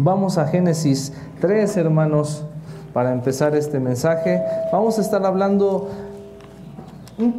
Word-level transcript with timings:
Vamos 0.00 0.38
a 0.38 0.46
Génesis 0.46 1.12
3, 1.40 1.76
hermanos, 1.76 2.44
para 2.92 3.12
empezar 3.12 3.56
este 3.56 3.80
mensaje. 3.80 4.40
Vamos 4.72 4.96
a 4.98 5.00
estar 5.00 5.26
hablando 5.26 5.88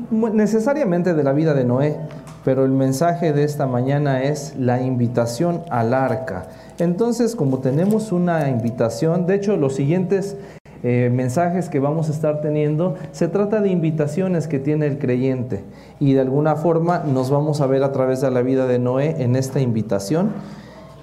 necesariamente 0.09 1.13
de 1.13 1.23
la 1.23 1.31
vida 1.31 1.53
de 1.53 1.63
Noé, 1.63 1.95
pero 2.43 2.65
el 2.65 2.71
mensaje 2.71 3.31
de 3.31 3.45
esta 3.45 3.65
mañana 3.65 4.23
es 4.23 4.57
la 4.57 4.81
invitación 4.81 5.61
al 5.69 5.93
arca. 5.93 6.49
Entonces, 6.79 7.33
como 7.33 7.59
tenemos 7.59 8.11
una 8.11 8.49
invitación, 8.49 9.25
de 9.25 9.35
hecho 9.35 9.55
los 9.55 9.75
siguientes 9.75 10.35
eh, 10.83 11.09
mensajes 11.13 11.69
que 11.69 11.79
vamos 11.79 12.09
a 12.09 12.11
estar 12.11 12.41
teniendo, 12.41 12.95
se 13.13 13.29
trata 13.29 13.61
de 13.61 13.69
invitaciones 13.69 14.49
que 14.49 14.59
tiene 14.59 14.85
el 14.87 14.99
creyente 14.99 15.63
y 16.01 16.11
de 16.11 16.19
alguna 16.19 16.57
forma 16.57 17.05
nos 17.05 17.29
vamos 17.29 17.61
a 17.61 17.67
ver 17.67 17.83
a 17.83 17.93
través 17.93 18.19
de 18.19 18.29
la 18.31 18.41
vida 18.41 18.67
de 18.67 18.79
Noé 18.79 19.23
en 19.23 19.37
esta 19.37 19.61
invitación 19.61 20.31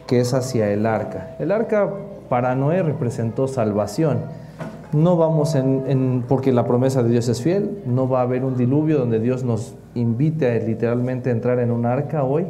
que 0.07 0.21
es 0.21 0.35
hacia 0.35 0.71
el 0.71 0.87
arca. 0.87 1.37
El 1.39 1.53
arca 1.53 1.91
para 2.29 2.55
Noé 2.55 2.83
representó 2.83 3.49
salvación. 3.49 4.19
No 4.93 5.17
vamos 5.17 5.55
en, 5.55 6.25
porque 6.29 6.53
la 6.53 6.65
promesa 6.65 7.03
de 7.03 7.11
Dios 7.11 7.29
es 7.29 7.43
fiel, 7.43 7.83
no 7.87 8.09
va 8.09 8.21
a 8.21 8.23
haber 8.23 8.45
un 8.45 8.57
diluvio 8.57 8.99
donde 8.99 9.19
Dios 9.19 9.43
nos 9.43 9.75
invite 9.95 10.51
a, 10.51 10.65
literalmente 10.65 11.31
entrar 11.31 11.59
en 11.59 11.71
un 11.71 11.87
arca 11.87 12.23
hoy, 12.23 12.47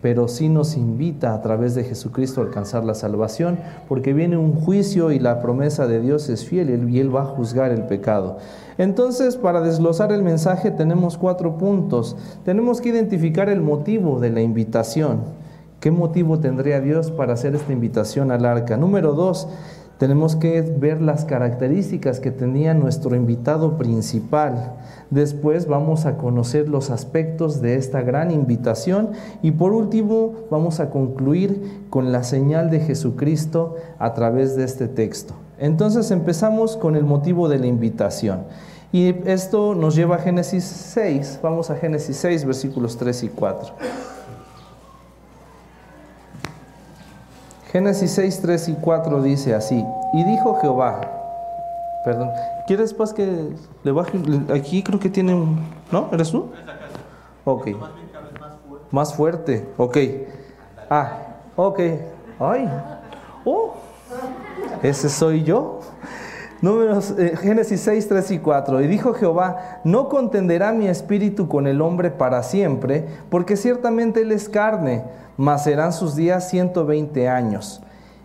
pero 0.00 0.28
sí 0.28 0.48
nos 0.48 0.76
invita 0.76 1.34
a 1.34 1.42
través 1.42 1.74
de 1.74 1.82
Jesucristo 1.82 2.40
a 2.40 2.44
alcanzar 2.44 2.84
la 2.84 2.94
salvación, 2.94 3.58
porque 3.88 4.12
viene 4.12 4.36
un 4.36 4.54
juicio 4.54 5.10
y 5.10 5.18
la 5.18 5.40
promesa 5.40 5.86
de 5.86 6.00
Dios 6.00 6.28
es 6.28 6.44
fiel 6.44 6.88
y 6.90 7.00
Él 7.00 7.14
va 7.14 7.22
a 7.22 7.26
juzgar 7.26 7.70
el 7.72 7.82
pecado. 7.84 8.38
Entonces, 8.78 9.36
para 9.36 9.60
desglosar 9.60 10.12
el 10.12 10.22
mensaje 10.22 10.70
tenemos 10.70 11.18
cuatro 11.18 11.58
puntos. 11.58 12.16
Tenemos 12.44 12.80
que 12.80 12.90
identificar 12.90 13.48
el 13.48 13.62
motivo 13.62 14.20
de 14.20 14.30
la 14.30 14.42
invitación. 14.42 15.43
¿Qué 15.84 15.90
motivo 15.90 16.38
tendría 16.38 16.80
Dios 16.80 17.10
para 17.10 17.34
hacer 17.34 17.54
esta 17.54 17.70
invitación 17.70 18.30
al 18.30 18.46
arca? 18.46 18.78
Número 18.78 19.12
dos, 19.12 19.48
tenemos 19.98 20.34
que 20.34 20.62
ver 20.62 21.02
las 21.02 21.26
características 21.26 22.20
que 22.20 22.30
tenía 22.30 22.72
nuestro 22.72 23.14
invitado 23.14 23.76
principal. 23.76 24.76
Después 25.10 25.68
vamos 25.68 26.06
a 26.06 26.16
conocer 26.16 26.70
los 26.70 26.88
aspectos 26.88 27.60
de 27.60 27.76
esta 27.76 28.00
gran 28.00 28.30
invitación 28.30 29.10
y 29.42 29.50
por 29.50 29.74
último 29.74 30.32
vamos 30.50 30.80
a 30.80 30.88
concluir 30.88 31.84
con 31.90 32.12
la 32.12 32.22
señal 32.24 32.70
de 32.70 32.80
Jesucristo 32.80 33.76
a 33.98 34.14
través 34.14 34.56
de 34.56 34.64
este 34.64 34.88
texto. 34.88 35.34
Entonces 35.58 36.10
empezamos 36.10 36.78
con 36.78 36.96
el 36.96 37.04
motivo 37.04 37.46
de 37.46 37.58
la 37.58 37.66
invitación. 37.66 38.44
Y 38.90 39.16
esto 39.26 39.74
nos 39.74 39.94
lleva 39.94 40.16
a 40.16 40.20
Génesis 40.20 40.64
6. 40.64 41.40
Vamos 41.42 41.68
a 41.68 41.76
Génesis 41.76 42.16
6, 42.16 42.46
versículos 42.46 42.96
3 42.96 43.24
y 43.24 43.28
4. 43.28 43.74
Génesis 47.74 48.12
6, 48.12 48.40
3 48.40 48.68
y 48.68 48.74
4 48.74 49.20
dice 49.20 49.52
así, 49.52 49.84
y 50.12 50.22
dijo 50.22 50.60
Jehová, 50.60 51.00
perdón, 52.04 52.30
¿quieres 52.68 52.94
pues 52.94 53.12
que 53.12 53.48
le 53.82 53.90
baje? 53.90 54.16
Aquí 54.54 54.80
creo 54.84 55.00
que 55.00 55.10
tiene 55.10 55.34
un, 55.34 55.58
¿no? 55.90 56.08
¿Eres 56.12 56.30
tú? 56.30 56.52
Ok. 57.44 57.70
Más 58.92 59.12
fuerte, 59.12 59.68
ok. 59.76 59.98
Ah, 60.88 61.18
ok. 61.56 61.80
Ay, 62.38 62.70
oh, 63.44 63.74
ese 64.80 65.08
soy 65.08 65.42
yo. 65.42 65.80
Números, 66.62 67.14
eh, 67.18 67.36
Génesis 67.36 67.80
6, 67.80 68.08
3 68.08 68.30
y 68.32 68.38
4. 68.38 68.80
Y 68.80 68.86
dijo 68.86 69.12
Jehová, 69.12 69.80
no 69.84 70.08
contenderá 70.08 70.72
mi 70.72 70.86
espíritu 70.86 71.48
con 71.48 71.66
el 71.66 71.80
hombre 71.80 72.10
para 72.10 72.42
siempre, 72.42 73.06
porque 73.30 73.56
ciertamente 73.56 74.22
él 74.22 74.32
es 74.32 74.48
carne 74.48 75.04
mas 75.36 75.64
serán 75.64 75.92
sus 75.92 76.14
días 76.14 76.48
120 76.50 77.28
años. 77.28 77.80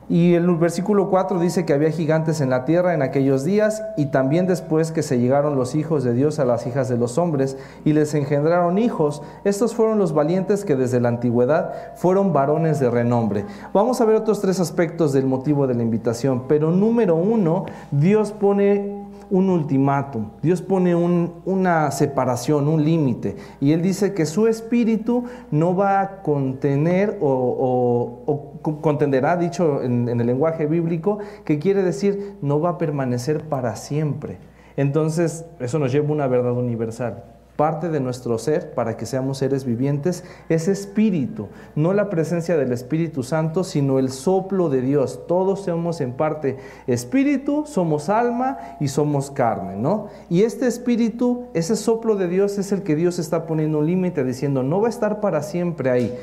Y 0.10 0.34
el 0.34 0.48
versículo 0.56 1.08
4 1.12 1.40
dice 1.40 1.66
que 1.66 1.74
había 1.74 1.92
gigantes 1.92 2.42
en 2.42 2.50
la 2.50 2.66
tierra 2.66 2.96
en 2.96 3.04
aquellos 3.04 3.44
días 3.44 3.84
y 3.96 4.08
también 4.08 4.48
después 4.48 4.92
que 4.92 5.04
se 5.04 5.20
llegaron 5.20 5.56
los 5.56 5.76
hijos 5.76 6.04
de 6.04 6.14
Dios 6.14 6.40
a 6.40 6.46
las 6.46 6.66
hijas 6.66 6.90
de 6.90 6.98
los 6.98 7.20
hombres 7.20 7.58
y 7.86 7.94
les 7.94 8.16
engendraron 8.16 8.80
hijos. 8.80 9.22
Estos 9.44 9.76
fueron 9.76 10.00
los 10.00 10.14
valientes 10.14 10.66
que 10.66 10.76
desde 10.76 11.00
la 11.00 11.10
antigüedad 11.10 11.94
fueron 11.96 12.34
varones 12.34 12.80
de 12.80 12.90
renombre. 12.90 13.46
Vamos 13.72 14.02
a 14.02 14.06
ver 14.06 14.16
otros 14.16 14.42
tres 14.42 14.60
aspectos 14.60 15.14
del 15.14 15.28
motivo 15.28 15.68
de 15.68 15.76
la 15.76 15.84
invitación, 15.84 16.46
pero 16.48 16.72
número 16.72 17.16
uno, 17.16 17.66
Dios 17.92 18.32
pone 18.32 18.99
un 19.30 19.50
ultimátum, 19.50 20.32
Dios 20.42 20.62
pone 20.62 20.96
una 20.96 21.92
separación, 21.92 22.68
un 22.68 22.84
límite, 22.84 23.36
y 23.60 23.72
Él 23.72 23.82
dice 23.82 24.14
que 24.14 24.26
su 24.26 24.48
espíritu 24.48 25.26
no 25.52 25.76
va 25.76 26.02
a 26.02 26.22
contener 26.22 27.18
o, 27.22 28.60
contenderá, 28.82 29.38
dicho 29.38 29.82
en, 29.82 30.10
en 30.10 30.20
el 30.20 30.28
lenguaje 30.28 30.66
bíblico, 30.66 31.20
que 31.46 31.60
quiere 31.60 31.84
decir 31.84 32.36
no 32.42 32.60
va 32.60 32.72
a 32.72 32.78
permanecer 32.78 33.48
para 33.48 33.76
siempre. 33.76 34.38
Entonces, 34.78 35.46
eso 35.60 35.80
nos 35.80 35.92
lleva 35.92 36.10
a 36.10 36.12
una 36.12 36.28
verdad 36.28 36.54
universal 36.54 37.39
parte 37.60 37.90
de 37.90 38.00
nuestro 38.00 38.38
ser 38.38 38.74
para 38.74 38.96
que 38.96 39.06
seamos 39.06 39.40
seres 39.40 39.66
vivientes 39.66 40.24
es 40.48 40.70
espíritu, 40.70 41.50
no 41.76 41.92
la 41.92 42.10
presencia 42.10 42.56
del 42.56 42.72
Espíritu 42.72 43.22
Santo, 43.22 43.66
sino 43.66 44.00
el 44.00 44.12
soplo 44.12 44.70
de 44.70 44.80
Dios. 44.80 45.28
Todos 45.28 45.66
somos 45.66 46.00
en 46.00 46.14
parte 46.14 46.56
espíritu, 46.88 47.66
somos 47.66 48.08
alma 48.08 48.78
y 48.80 48.88
somos 48.88 49.30
carne, 49.30 49.76
¿no? 49.76 50.08
Y 50.30 50.44
este 50.44 50.68
espíritu, 50.68 51.48
ese 51.54 51.76
soplo 51.76 52.16
de 52.16 52.30
Dios 52.30 52.58
es 52.58 52.72
el 52.72 52.82
que 52.82 52.96
Dios 52.96 53.20
está 53.20 53.46
poniendo 53.46 53.80
un 53.80 53.88
límite 53.88 54.24
diciendo, 54.24 54.64
no 54.64 54.80
va 54.80 54.88
a 54.88 54.92
estar 54.92 55.20
para 55.20 55.44
siempre 55.44 55.90
ahí. 55.90 56.18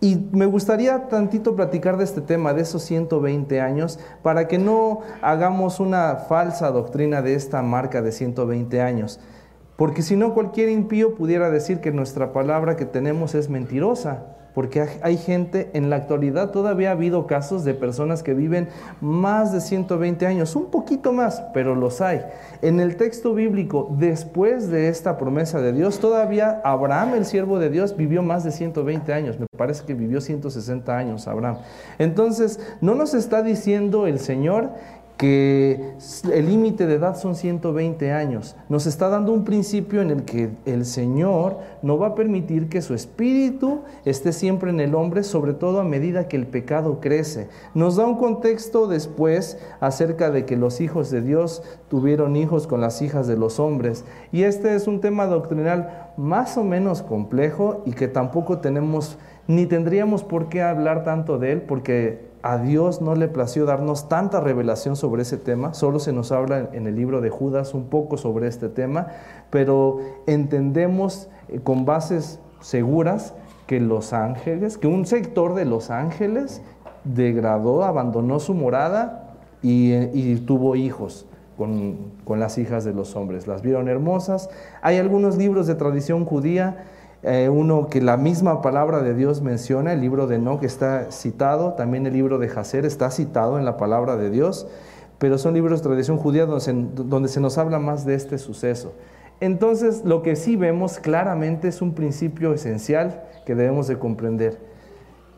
Y 0.00 0.16
me 0.32 0.46
gustaría 0.46 1.08
tantito 1.08 1.54
platicar 1.54 1.98
de 1.98 2.04
este 2.04 2.22
tema, 2.22 2.54
de 2.54 2.62
esos 2.62 2.82
120 2.84 3.60
años, 3.60 3.98
para 4.22 4.48
que 4.48 4.56
no 4.56 5.00
hagamos 5.20 5.80
una 5.80 6.16
falsa 6.16 6.70
doctrina 6.70 7.20
de 7.20 7.34
esta 7.34 7.60
marca 7.60 8.00
de 8.00 8.10
120 8.10 8.80
años. 8.80 9.20
Porque 9.78 10.02
si 10.02 10.16
no, 10.16 10.34
cualquier 10.34 10.70
impío 10.70 11.14
pudiera 11.14 11.50
decir 11.50 11.78
que 11.78 11.92
nuestra 11.92 12.32
palabra 12.32 12.74
que 12.74 12.84
tenemos 12.84 13.36
es 13.36 13.48
mentirosa. 13.48 14.24
Porque 14.52 14.84
hay 15.02 15.16
gente, 15.18 15.70
en 15.74 15.88
la 15.88 15.94
actualidad 15.94 16.50
todavía 16.50 16.88
ha 16.88 16.92
habido 16.94 17.28
casos 17.28 17.64
de 17.64 17.74
personas 17.74 18.24
que 18.24 18.34
viven 18.34 18.66
más 19.00 19.52
de 19.52 19.60
120 19.60 20.26
años, 20.26 20.56
un 20.56 20.72
poquito 20.72 21.12
más, 21.12 21.44
pero 21.54 21.76
los 21.76 22.00
hay. 22.00 22.22
En 22.60 22.80
el 22.80 22.96
texto 22.96 23.34
bíblico, 23.34 23.94
después 24.00 24.68
de 24.68 24.88
esta 24.88 25.16
promesa 25.16 25.60
de 25.60 25.72
Dios, 25.72 26.00
todavía 26.00 26.60
Abraham, 26.64 27.14
el 27.14 27.24
siervo 27.24 27.60
de 27.60 27.70
Dios, 27.70 27.96
vivió 27.96 28.24
más 28.24 28.42
de 28.42 28.50
120 28.50 29.12
años. 29.12 29.38
Me 29.38 29.46
parece 29.56 29.84
que 29.84 29.94
vivió 29.94 30.20
160 30.20 30.98
años 30.98 31.28
Abraham. 31.28 31.58
Entonces, 32.00 32.58
no 32.80 32.96
nos 32.96 33.14
está 33.14 33.44
diciendo 33.44 34.08
el 34.08 34.18
Señor 34.18 34.70
que 35.18 35.94
el 36.32 36.46
límite 36.46 36.86
de 36.86 36.94
edad 36.94 37.16
son 37.16 37.34
120 37.34 38.12
años. 38.12 38.54
Nos 38.68 38.86
está 38.86 39.08
dando 39.08 39.32
un 39.32 39.44
principio 39.44 40.00
en 40.00 40.10
el 40.10 40.22
que 40.22 40.50
el 40.64 40.84
Señor 40.84 41.58
no 41.82 41.98
va 41.98 42.08
a 42.08 42.14
permitir 42.14 42.68
que 42.68 42.80
su 42.80 42.94
espíritu 42.94 43.80
esté 44.04 44.32
siempre 44.32 44.70
en 44.70 44.78
el 44.78 44.94
hombre, 44.94 45.24
sobre 45.24 45.54
todo 45.54 45.80
a 45.80 45.84
medida 45.84 46.28
que 46.28 46.36
el 46.36 46.46
pecado 46.46 47.00
crece. 47.00 47.48
Nos 47.74 47.96
da 47.96 48.06
un 48.06 48.16
contexto 48.16 48.86
después 48.86 49.58
acerca 49.80 50.30
de 50.30 50.46
que 50.46 50.56
los 50.56 50.80
hijos 50.80 51.10
de 51.10 51.20
Dios 51.20 51.64
tuvieron 51.88 52.36
hijos 52.36 52.68
con 52.68 52.80
las 52.80 53.02
hijas 53.02 53.26
de 53.26 53.36
los 53.36 53.58
hombres. 53.58 54.04
Y 54.30 54.44
este 54.44 54.76
es 54.76 54.86
un 54.86 55.00
tema 55.00 55.26
doctrinal 55.26 56.12
más 56.16 56.56
o 56.56 56.62
menos 56.62 57.02
complejo 57.02 57.82
y 57.84 57.92
que 57.92 58.06
tampoco 58.06 58.58
tenemos 58.58 59.18
ni 59.48 59.66
tendríamos 59.66 60.22
por 60.22 60.48
qué 60.48 60.62
hablar 60.62 61.02
tanto 61.02 61.38
de 61.38 61.52
él 61.52 61.62
porque 61.62 62.27
a 62.42 62.58
Dios 62.58 63.00
no 63.00 63.14
le 63.14 63.28
plació 63.28 63.64
darnos 63.64 64.08
tanta 64.08 64.40
revelación 64.40 64.96
sobre 64.96 65.22
ese 65.22 65.36
tema, 65.36 65.74
solo 65.74 65.98
se 65.98 66.12
nos 66.12 66.32
habla 66.32 66.70
en 66.72 66.86
el 66.86 66.94
libro 66.94 67.20
de 67.20 67.30
Judas 67.30 67.74
un 67.74 67.84
poco 67.84 68.16
sobre 68.16 68.48
este 68.48 68.68
tema, 68.68 69.08
pero 69.50 69.98
entendemos 70.26 71.28
eh, 71.48 71.60
con 71.62 71.84
bases 71.84 72.40
seguras 72.60 73.34
que 73.66 73.80
los 73.80 74.12
ángeles, 74.12 74.78
que 74.78 74.86
un 74.86 75.06
sector 75.06 75.54
de 75.54 75.64
los 75.64 75.90
ángeles 75.90 76.62
degradó, 77.04 77.84
abandonó 77.84 78.38
su 78.40 78.54
morada 78.54 79.34
y, 79.62 79.92
eh, 79.92 80.42
tuvo 80.46 80.76
hijos. 80.76 81.26
Con, 81.56 82.12
con 82.24 82.38
las 82.38 82.56
hijas 82.56 82.84
de 82.84 82.94
los 82.94 83.16
hombres. 83.16 83.48
Las 83.48 83.62
vieron 83.62 83.88
hermosas. 83.88 84.48
Hay 84.80 84.98
algunos 84.98 85.36
libros 85.36 85.66
de 85.66 85.74
tradición 85.74 86.24
judía 86.24 86.84
eh, 87.22 87.48
uno 87.48 87.88
que 87.88 88.00
la 88.00 88.16
misma 88.16 88.62
palabra 88.62 89.02
de 89.02 89.14
Dios 89.14 89.42
menciona, 89.42 89.92
el 89.92 90.00
libro 90.00 90.26
de 90.26 90.38
No 90.38 90.60
que 90.60 90.66
está 90.66 91.10
citado, 91.10 91.72
también 91.72 92.06
el 92.06 92.12
libro 92.12 92.38
de 92.38 92.48
Jacer 92.48 92.84
está 92.84 93.10
citado 93.10 93.58
en 93.58 93.64
la 93.64 93.76
palabra 93.76 94.16
de 94.16 94.30
Dios, 94.30 94.68
pero 95.18 95.36
son 95.36 95.54
libros 95.54 95.80
de 95.80 95.88
tradición 95.88 96.16
judía 96.16 96.46
donde 96.46 96.60
se, 96.60 96.72
donde 96.72 97.28
se 97.28 97.40
nos 97.40 97.58
habla 97.58 97.80
más 97.80 98.04
de 98.06 98.14
este 98.14 98.38
suceso. 98.38 98.92
Entonces, 99.40 100.04
lo 100.04 100.22
que 100.22 100.36
sí 100.36 100.56
vemos 100.56 100.98
claramente 100.98 101.68
es 101.68 101.82
un 101.82 101.94
principio 101.94 102.52
esencial 102.54 103.24
que 103.46 103.54
debemos 103.54 103.88
de 103.88 103.98
comprender. 103.98 104.58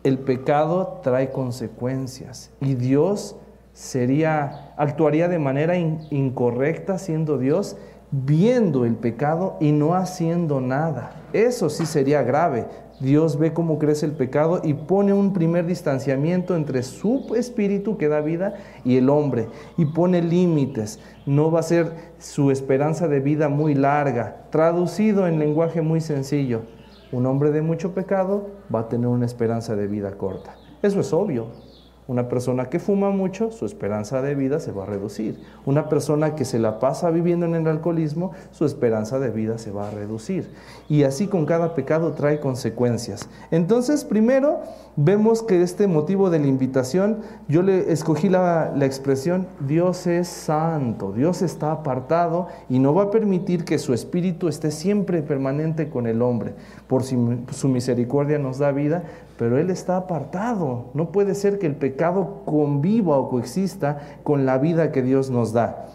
El 0.04 0.18
pecado 0.18 1.00
trae 1.02 1.30
consecuencias 1.30 2.50
y 2.60 2.74
Dios 2.74 3.36
sería 3.72 4.74
actuaría 4.76 5.28
de 5.28 5.38
manera 5.38 5.76
incorrecta 5.76 6.98
siendo 6.98 7.38
Dios 7.38 7.76
viendo 8.10 8.84
el 8.84 8.96
pecado 8.96 9.56
y 9.60 9.72
no 9.72 9.94
haciendo 9.94 10.60
nada. 10.60 11.12
Eso 11.32 11.68
sí 11.70 11.86
sería 11.86 12.22
grave. 12.22 12.66
Dios 13.00 13.38
ve 13.38 13.54
cómo 13.54 13.78
crece 13.78 14.04
el 14.04 14.12
pecado 14.12 14.60
y 14.62 14.74
pone 14.74 15.14
un 15.14 15.32
primer 15.32 15.64
distanciamiento 15.64 16.54
entre 16.54 16.82
su 16.82 17.34
espíritu 17.34 17.96
que 17.96 18.08
da 18.08 18.20
vida 18.20 18.54
y 18.84 18.98
el 18.98 19.08
hombre 19.08 19.48
y 19.78 19.86
pone 19.86 20.20
límites. 20.20 21.00
No 21.24 21.50
va 21.50 21.60
a 21.60 21.64
ser 21.64 21.92
su 22.18 22.50
esperanza 22.50 23.08
de 23.08 23.20
vida 23.20 23.48
muy 23.48 23.74
larga. 23.74 24.44
Traducido 24.50 25.26
en 25.26 25.38
lenguaje 25.38 25.80
muy 25.80 26.02
sencillo, 26.02 26.62
un 27.10 27.24
hombre 27.24 27.52
de 27.52 27.62
mucho 27.62 27.94
pecado 27.94 28.50
va 28.72 28.80
a 28.80 28.88
tener 28.88 29.06
una 29.06 29.24
esperanza 29.24 29.76
de 29.76 29.86
vida 29.86 30.12
corta. 30.18 30.56
Eso 30.82 31.00
es 31.00 31.12
obvio. 31.14 31.69
Una 32.10 32.28
persona 32.28 32.68
que 32.68 32.80
fuma 32.80 33.10
mucho, 33.10 33.52
su 33.52 33.64
esperanza 33.64 34.20
de 34.20 34.34
vida 34.34 34.58
se 34.58 34.72
va 34.72 34.82
a 34.82 34.86
reducir. 34.86 35.38
Una 35.64 35.88
persona 35.88 36.34
que 36.34 36.44
se 36.44 36.58
la 36.58 36.80
pasa 36.80 37.08
viviendo 37.10 37.46
en 37.46 37.54
el 37.54 37.68
alcoholismo, 37.68 38.32
su 38.50 38.64
esperanza 38.64 39.20
de 39.20 39.30
vida 39.30 39.58
se 39.58 39.70
va 39.70 39.86
a 39.86 39.90
reducir. 39.92 40.50
Y 40.88 41.04
así 41.04 41.28
con 41.28 41.46
cada 41.46 41.76
pecado 41.76 42.10
trae 42.14 42.40
consecuencias. 42.40 43.28
Entonces, 43.52 44.04
primero 44.04 44.58
vemos 44.96 45.44
que 45.44 45.62
este 45.62 45.86
motivo 45.86 46.30
de 46.30 46.40
la 46.40 46.48
invitación, 46.48 47.18
yo 47.46 47.62
le 47.62 47.92
escogí 47.92 48.28
la, 48.28 48.74
expresión, 48.80 49.46
Dios 49.60 50.08
es 50.08 50.26
santo, 50.26 51.12
Dios 51.12 51.42
está 51.42 51.70
apartado 51.70 52.48
y 52.68 52.80
no 52.80 52.92
va 52.92 53.04
a 53.04 53.10
permitir 53.12 53.64
que 53.64 53.78
su 53.78 53.94
espíritu 53.94 54.48
esté 54.48 54.72
siempre 54.72 55.22
permanente 55.22 55.88
con 55.88 56.08
el 56.08 56.22
hombre. 56.22 56.54
Por 56.88 57.04
su 57.04 57.68
misericordia 57.68 58.40
nos 58.40 58.58
da 58.58 58.72
vida, 58.72 59.04
pero 59.40 59.58
Él 59.58 59.70
está 59.70 59.96
apartado. 59.96 60.90
No 60.92 61.12
puede 61.12 61.34
ser 61.34 61.58
que 61.58 61.66
el 61.66 61.74
pecado 61.74 62.42
conviva 62.44 63.16
o 63.16 63.30
coexista 63.30 63.98
con 64.22 64.44
la 64.44 64.58
vida 64.58 64.92
que 64.92 65.00
Dios 65.00 65.30
nos 65.30 65.54
da. 65.54 65.86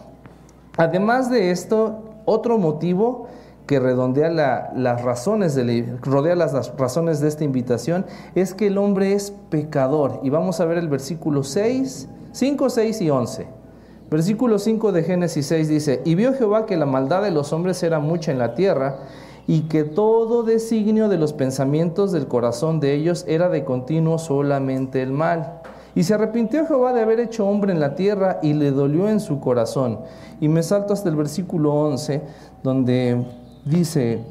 Además 0.76 1.30
de 1.30 1.52
esto, 1.52 2.02
otro 2.24 2.58
motivo 2.58 3.28
que 3.68 3.78
redondea 3.78 4.30
las 4.74 5.00
razones 5.00 5.54
de 5.54 5.96
rodea 6.02 6.34
las 6.34 6.76
razones 6.76 7.20
de 7.20 7.28
esta 7.28 7.44
invitación 7.44 8.04
es 8.34 8.52
que 8.52 8.66
el 8.66 8.78
hombre 8.78 9.12
es 9.12 9.30
pecador. 9.48 10.18
Y 10.24 10.30
vamos 10.30 10.58
a 10.58 10.64
ver 10.64 10.78
el 10.78 10.88
versículo 10.88 11.44
6, 11.44 12.08
5, 12.32 12.68
6 12.68 13.00
y 13.00 13.10
11. 13.10 13.46
Versículo 14.10 14.58
5 14.58 14.90
de 14.90 15.04
Génesis 15.04 15.46
6 15.46 15.68
dice, 15.68 16.02
y 16.04 16.16
vio 16.16 16.34
Jehová 16.34 16.66
que 16.66 16.76
la 16.76 16.86
maldad 16.86 17.22
de 17.22 17.30
los 17.30 17.52
hombres 17.52 17.80
era 17.84 18.00
mucha 18.00 18.32
en 18.32 18.38
la 18.38 18.56
tierra, 18.56 18.96
y 19.46 19.62
que 19.62 19.84
todo 19.84 20.42
designio 20.42 21.08
de 21.08 21.18
los 21.18 21.32
pensamientos 21.32 22.12
del 22.12 22.26
corazón 22.26 22.80
de 22.80 22.94
ellos 22.94 23.24
era 23.28 23.48
de 23.48 23.64
continuo 23.64 24.18
solamente 24.18 25.02
el 25.02 25.12
mal. 25.12 25.60
Y 25.94 26.02
se 26.02 26.14
arrepintió 26.14 26.66
Jehová 26.66 26.92
de 26.92 27.00
haber 27.00 27.20
hecho 27.20 27.46
hombre 27.46 27.72
en 27.72 27.80
la 27.80 27.94
tierra 27.94 28.38
y 28.42 28.52
le 28.52 28.70
dolió 28.70 29.08
en 29.08 29.20
su 29.20 29.40
corazón. 29.40 30.00
Y 30.40 30.48
me 30.48 30.62
salto 30.62 30.92
hasta 30.92 31.08
el 31.08 31.16
versículo 31.16 31.72
11, 31.72 32.22
donde 32.62 33.24
dice, 33.64 34.22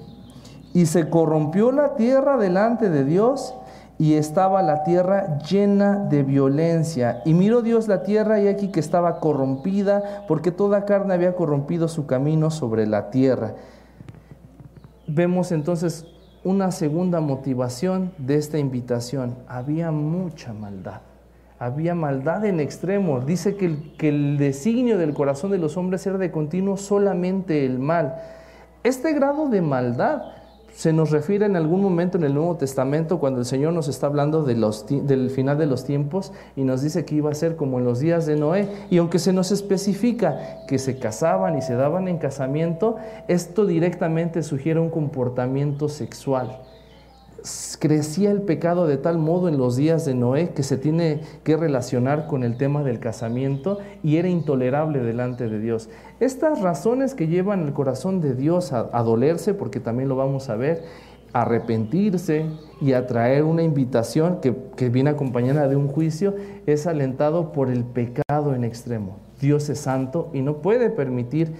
y 0.73 0.85
se 0.85 1.09
corrompió 1.09 1.71
la 1.71 1.95
tierra 1.95 2.37
delante 2.37 2.89
de 2.89 3.05
Dios 3.05 3.55
y 3.97 4.15
estaba 4.15 4.61
la 4.61 4.83
tierra 4.83 5.39
llena 5.39 5.95
de 5.97 6.21
violencia. 6.23 7.21
Y 7.23 7.33
miró 7.33 7.61
Dios 7.61 7.87
la 7.87 8.03
tierra 8.03 8.41
y 8.41 8.49
aquí 8.49 8.67
que 8.67 8.81
estaba 8.81 9.21
corrompida, 9.21 10.25
porque 10.27 10.51
toda 10.51 10.83
carne 10.83 11.13
había 11.13 11.35
corrompido 11.35 11.87
su 11.87 12.05
camino 12.05 12.51
sobre 12.51 12.85
la 12.85 13.09
tierra 13.09 13.55
vemos 15.07 15.51
entonces 15.51 16.05
una 16.43 16.71
segunda 16.71 17.21
motivación 17.21 18.13
de 18.17 18.35
esta 18.35 18.57
invitación. 18.59 19.35
Había 19.47 19.91
mucha 19.91 20.53
maldad. 20.53 21.01
Había 21.57 21.95
maldad 21.95 22.45
en 22.45 22.59
extremo. 22.59 23.21
Dice 23.21 23.55
que 23.55 23.65
el, 23.65 23.95
que 23.97 24.09
el 24.09 24.37
designio 24.37 24.97
del 24.97 25.13
corazón 25.13 25.51
de 25.51 25.57
los 25.57 25.77
hombres 25.77 26.05
era 26.05 26.17
de 26.17 26.31
continuo 26.31 26.77
solamente 26.77 27.65
el 27.65 27.79
mal. 27.79 28.15
Este 28.83 29.13
grado 29.13 29.49
de 29.49 29.61
maldad 29.61 30.21
se 30.75 30.91
nos 30.91 31.11
refiere 31.11 31.45
en 31.45 31.55
algún 31.55 31.81
momento 31.81 32.17
en 32.17 32.25
el 32.25 32.33
Nuevo 32.33 32.57
Testamento 32.57 33.17
cuando 33.17 33.39
el 33.39 33.45
Señor 33.45 33.71
nos 33.71 33.87
está 33.87 34.07
hablando 34.07 34.43
de 34.43 34.55
los, 34.55 34.85
del 34.87 35.29
final 35.29 35.57
de 35.57 35.67
los 35.67 35.85
tiempos 35.85 36.33
y 36.57 36.65
nos 36.65 36.81
dice 36.81 37.05
que 37.05 37.15
iba 37.15 37.31
a 37.31 37.33
ser 37.33 37.55
como 37.55 37.79
en 37.79 37.85
los 37.85 37.99
días 37.99 38.25
de 38.25 38.35
Noé. 38.35 38.67
Y 38.89 38.97
aunque 38.97 39.17
se 39.17 39.31
nos 39.31 39.53
especifica 39.53 40.65
que 40.67 40.77
se 40.77 40.99
casaban 40.99 41.57
y 41.57 41.61
se 41.61 41.75
daban 41.75 42.09
en 42.09 42.17
casamiento, 42.17 42.97
esto 43.29 43.65
directamente 43.65 44.43
sugiere 44.43 44.81
un 44.81 44.89
comportamiento 44.89 45.87
sexual 45.87 46.59
crecía 47.79 48.31
el 48.31 48.41
pecado 48.41 48.87
de 48.87 48.97
tal 48.97 49.17
modo 49.17 49.47
en 49.47 49.57
los 49.57 49.75
días 49.75 50.05
de 50.05 50.15
Noé 50.15 50.49
que 50.49 50.63
se 50.63 50.77
tiene 50.77 51.21
que 51.43 51.57
relacionar 51.57 52.27
con 52.27 52.43
el 52.43 52.57
tema 52.57 52.83
del 52.83 52.99
casamiento 52.99 53.79
y 54.03 54.17
era 54.17 54.29
intolerable 54.29 54.99
delante 54.99 55.47
de 55.47 55.59
Dios. 55.59 55.89
Estas 56.19 56.61
razones 56.61 57.13
que 57.13 57.27
llevan 57.27 57.63
el 57.63 57.73
corazón 57.73 58.21
de 58.21 58.33
Dios 58.33 58.73
a, 58.73 58.83
dolerse, 59.03 59.53
porque 59.53 59.79
también 59.79 60.09
lo 60.09 60.15
vamos 60.15 60.49
a 60.49 60.55
ver, 60.55 60.83
a 61.33 61.41
arrepentirse 61.43 62.45
y 62.81 62.93
a 62.93 63.05
traer 63.05 63.43
una 63.43 63.63
invitación 63.63 64.39
que, 64.41 64.55
que 64.75 64.89
viene 64.89 65.11
acompañada 65.11 65.67
de 65.67 65.75
un 65.75 65.87
juicio, 65.87 66.35
es 66.65 66.87
alentado 66.87 67.51
por 67.51 67.69
el 67.69 67.83
pecado 67.83 68.55
en 68.55 68.63
extremo. 68.63 69.19
Dios 69.39 69.69
es 69.69 69.79
santo 69.79 70.29
y 70.33 70.41
no 70.41 70.61
puede 70.61 70.89
permitir 70.89 71.53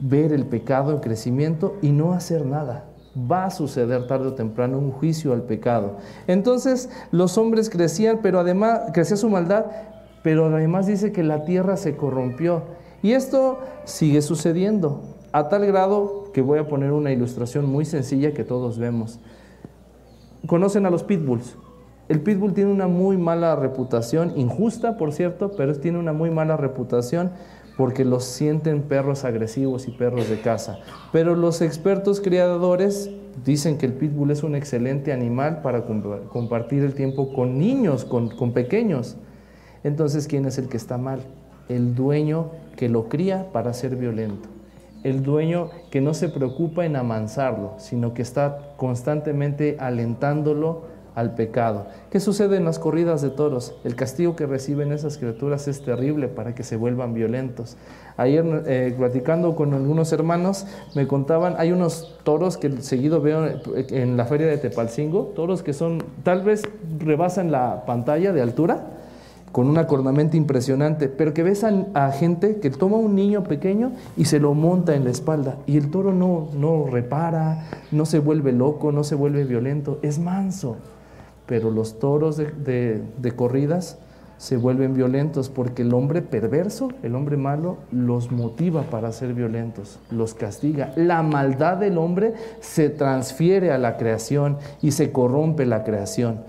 ver 0.00 0.32
el 0.32 0.46
pecado 0.46 0.92
en 0.92 1.00
crecimiento 1.00 1.76
y 1.82 1.92
no 1.92 2.12
hacer 2.12 2.46
nada 2.46 2.93
va 3.16 3.46
a 3.46 3.50
suceder 3.50 4.06
tarde 4.06 4.28
o 4.28 4.34
temprano 4.34 4.78
un 4.78 4.90
juicio 4.90 5.32
al 5.32 5.42
pecado. 5.42 5.96
Entonces 6.26 6.90
los 7.10 7.38
hombres 7.38 7.70
crecían, 7.70 8.20
pero 8.22 8.40
además 8.40 8.90
crecía 8.92 9.16
su 9.16 9.28
maldad, 9.28 9.66
pero 10.22 10.46
además 10.46 10.86
dice 10.86 11.12
que 11.12 11.22
la 11.22 11.44
tierra 11.44 11.76
se 11.76 11.96
corrompió. 11.96 12.62
Y 13.02 13.12
esto 13.12 13.58
sigue 13.84 14.22
sucediendo, 14.22 15.02
a 15.32 15.48
tal 15.48 15.66
grado 15.66 16.30
que 16.32 16.40
voy 16.40 16.58
a 16.58 16.66
poner 16.66 16.92
una 16.92 17.12
ilustración 17.12 17.66
muy 17.66 17.84
sencilla 17.84 18.32
que 18.32 18.44
todos 18.44 18.78
vemos. 18.78 19.20
¿Conocen 20.46 20.86
a 20.86 20.90
los 20.90 21.04
pitbulls? 21.04 21.56
El 22.08 22.20
pitbull 22.20 22.52
tiene 22.52 22.70
una 22.70 22.86
muy 22.86 23.16
mala 23.16 23.56
reputación, 23.56 24.32
injusta 24.36 24.98
por 24.98 25.12
cierto, 25.12 25.52
pero 25.56 25.74
tiene 25.74 25.98
una 25.98 26.12
muy 26.12 26.30
mala 26.30 26.56
reputación 26.56 27.30
porque 27.76 28.04
los 28.04 28.24
sienten 28.24 28.82
perros 28.82 29.24
agresivos 29.24 29.88
y 29.88 29.90
perros 29.90 30.28
de 30.28 30.40
caza. 30.40 30.78
Pero 31.12 31.34
los 31.34 31.60
expertos 31.60 32.20
criadores 32.20 33.10
dicen 33.44 33.78
que 33.78 33.86
el 33.86 33.94
pitbull 33.94 34.30
es 34.30 34.42
un 34.42 34.54
excelente 34.54 35.12
animal 35.12 35.60
para 35.62 35.84
compartir 35.84 36.84
el 36.84 36.94
tiempo 36.94 37.32
con 37.32 37.58
niños, 37.58 38.04
con, 38.04 38.28
con 38.28 38.52
pequeños. 38.52 39.16
Entonces, 39.82 40.28
¿quién 40.28 40.46
es 40.46 40.58
el 40.58 40.68
que 40.68 40.76
está 40.76 40.98
mal? 40.98 41.20
El 41.68 41.94
dueño 41.94 42.50
que 42.76 42.88
lo 42.88 43.08
cría 43.08 43.50
para 43.52 43.72
ser 43.72 43.96
violento. 43.96 44.48
El 45.02 45.22
dueño 45.22 45.70
que 45.90 46.00
no 46.00 46.14
se 46.14 46.28
preocupa 46.28 46.86
en 46.86 46.96
amansarlo, 46.96 47.74
sino 47.78 48.14
que 48.14 48.22
está 48.22 48.74
constantemente 48.76 49.76
alentándolo 49.78 50.93
al 51.14 51.34
pecado. 51.34 51.86
¿Qué 52.10 52.20
sucede 52.20 52.56
en 52.56 52.64
las 52.64 52.78
corridas 52.78 53.22
de 53.22 53.30
toros? 53.30 53.74
El 53.84 53.94
castigo 53.94 54.36
que 54.36 54.46
reciben 54.46 54.92
esas 54.92 55.18
criaturas 55.18 55.68
es 55.68 55.82
terrible 55.82 56.28
para 56.28 56.54
que 56.54 56.64
se 56.64 56.76
vuelvan 56.76 57.14
violentos. 57.14 57.76
Ayer, 58.16 58.44
eh, 58.66 58.94
platicando 58.96 59.54
con 59.54 59.74
algunos 59.74 60.12
hermanos, 60.12 60.66
me 60.94 61.06
contaban, 61.06 61.54
hay 61.58 61.72
unos 61.72 62.18
toros 62.24 62.56
que 62.56 62.82
seguido 62.82 63.20
veo 63.20 63.46
en 63.76 64.16
la 64.16 64.24
feria 64.26 64.46
de 64.46 64.58
Tepalcingo, 64.58 65.32
toros 65.34 65.62
que 65.62 65.72
son, 65.72 66.02
tal 66.22 66.42
vez 66.42 66.62
rebasan 66.98 67.50
la 67.50 67.84
pantalla 67.86 68.32
de 68.32 68.42
altura, 68.42 68.86
con 69.52 69.68
una 69.68 69.86
cornamenta 69.86 70.36
impresionante, 70.36 71.08
pero 71.08 71.32
que 71.32 71.44
ves 71.44 71.62
a, 71.62 72.10
gente 72.10 72.58
que 72.58 72.70
toma 72.70 72.96
un 72.96 73.14
niño 73.14 73.44
pequeño 73.44 73.92
y 74.16 74.24
se 74.24 74.40
lo 74.40 74.52
monta 74.52 74.96
en 74.96 75.04
la 75.04 75.10
espalda 75.10 75.58
y 75.64 75.76
el 75.76 75.92
toro 75.92 76.12
no, 76.12 76.48
no 76.58 76.88
repara, 76.90 77.68
no 77.92 78.04
se 78.04 78.18
vuelve 78.18 78.50
loco, 78.50 78.90
no 78.90 79.04
se 79.04 79.14
vuelve 79.14 79.44
violento, 79.44 80.00
es 80.02 80.18
manso 80.18 80.76
pero 81.46 81.70
los 81.70 81.98
toros 81.98 82.36
de, 82.36 83.32
corridas 83.36 83.98
se 84.38 84.56
vuelven 84.56 84.94
violentos 84.94 85.48
porque 85.48 85.82
el 85.82 85.94
hombre 85.94 86.20
perverso, 86.20 86.90
el 87.02 87.14
hombre 87.14 87.36
malo, 87.36 87.78
los 87.92 88.32
motiva 88.32 88.82
para 88.82 89.12
ser 89.12 89.32
violentos, 89.32 90.00
los 90.10 90.34
castiga. 90.34 90.92
La 90.96 91.22
maldad 91.22 91.76
del 91.76 91.98
hombre 91.98 92.34
se 92.60 92.90
transfiere 92.90 93.70
a 93.72 93.78
la 93.78 93.96
creación 93.96 94.58
y 94.82 94.90
se 94.90 95.12
corrompe 95.12 95.66
la 95.66 95.84
creación. 95.84 96.42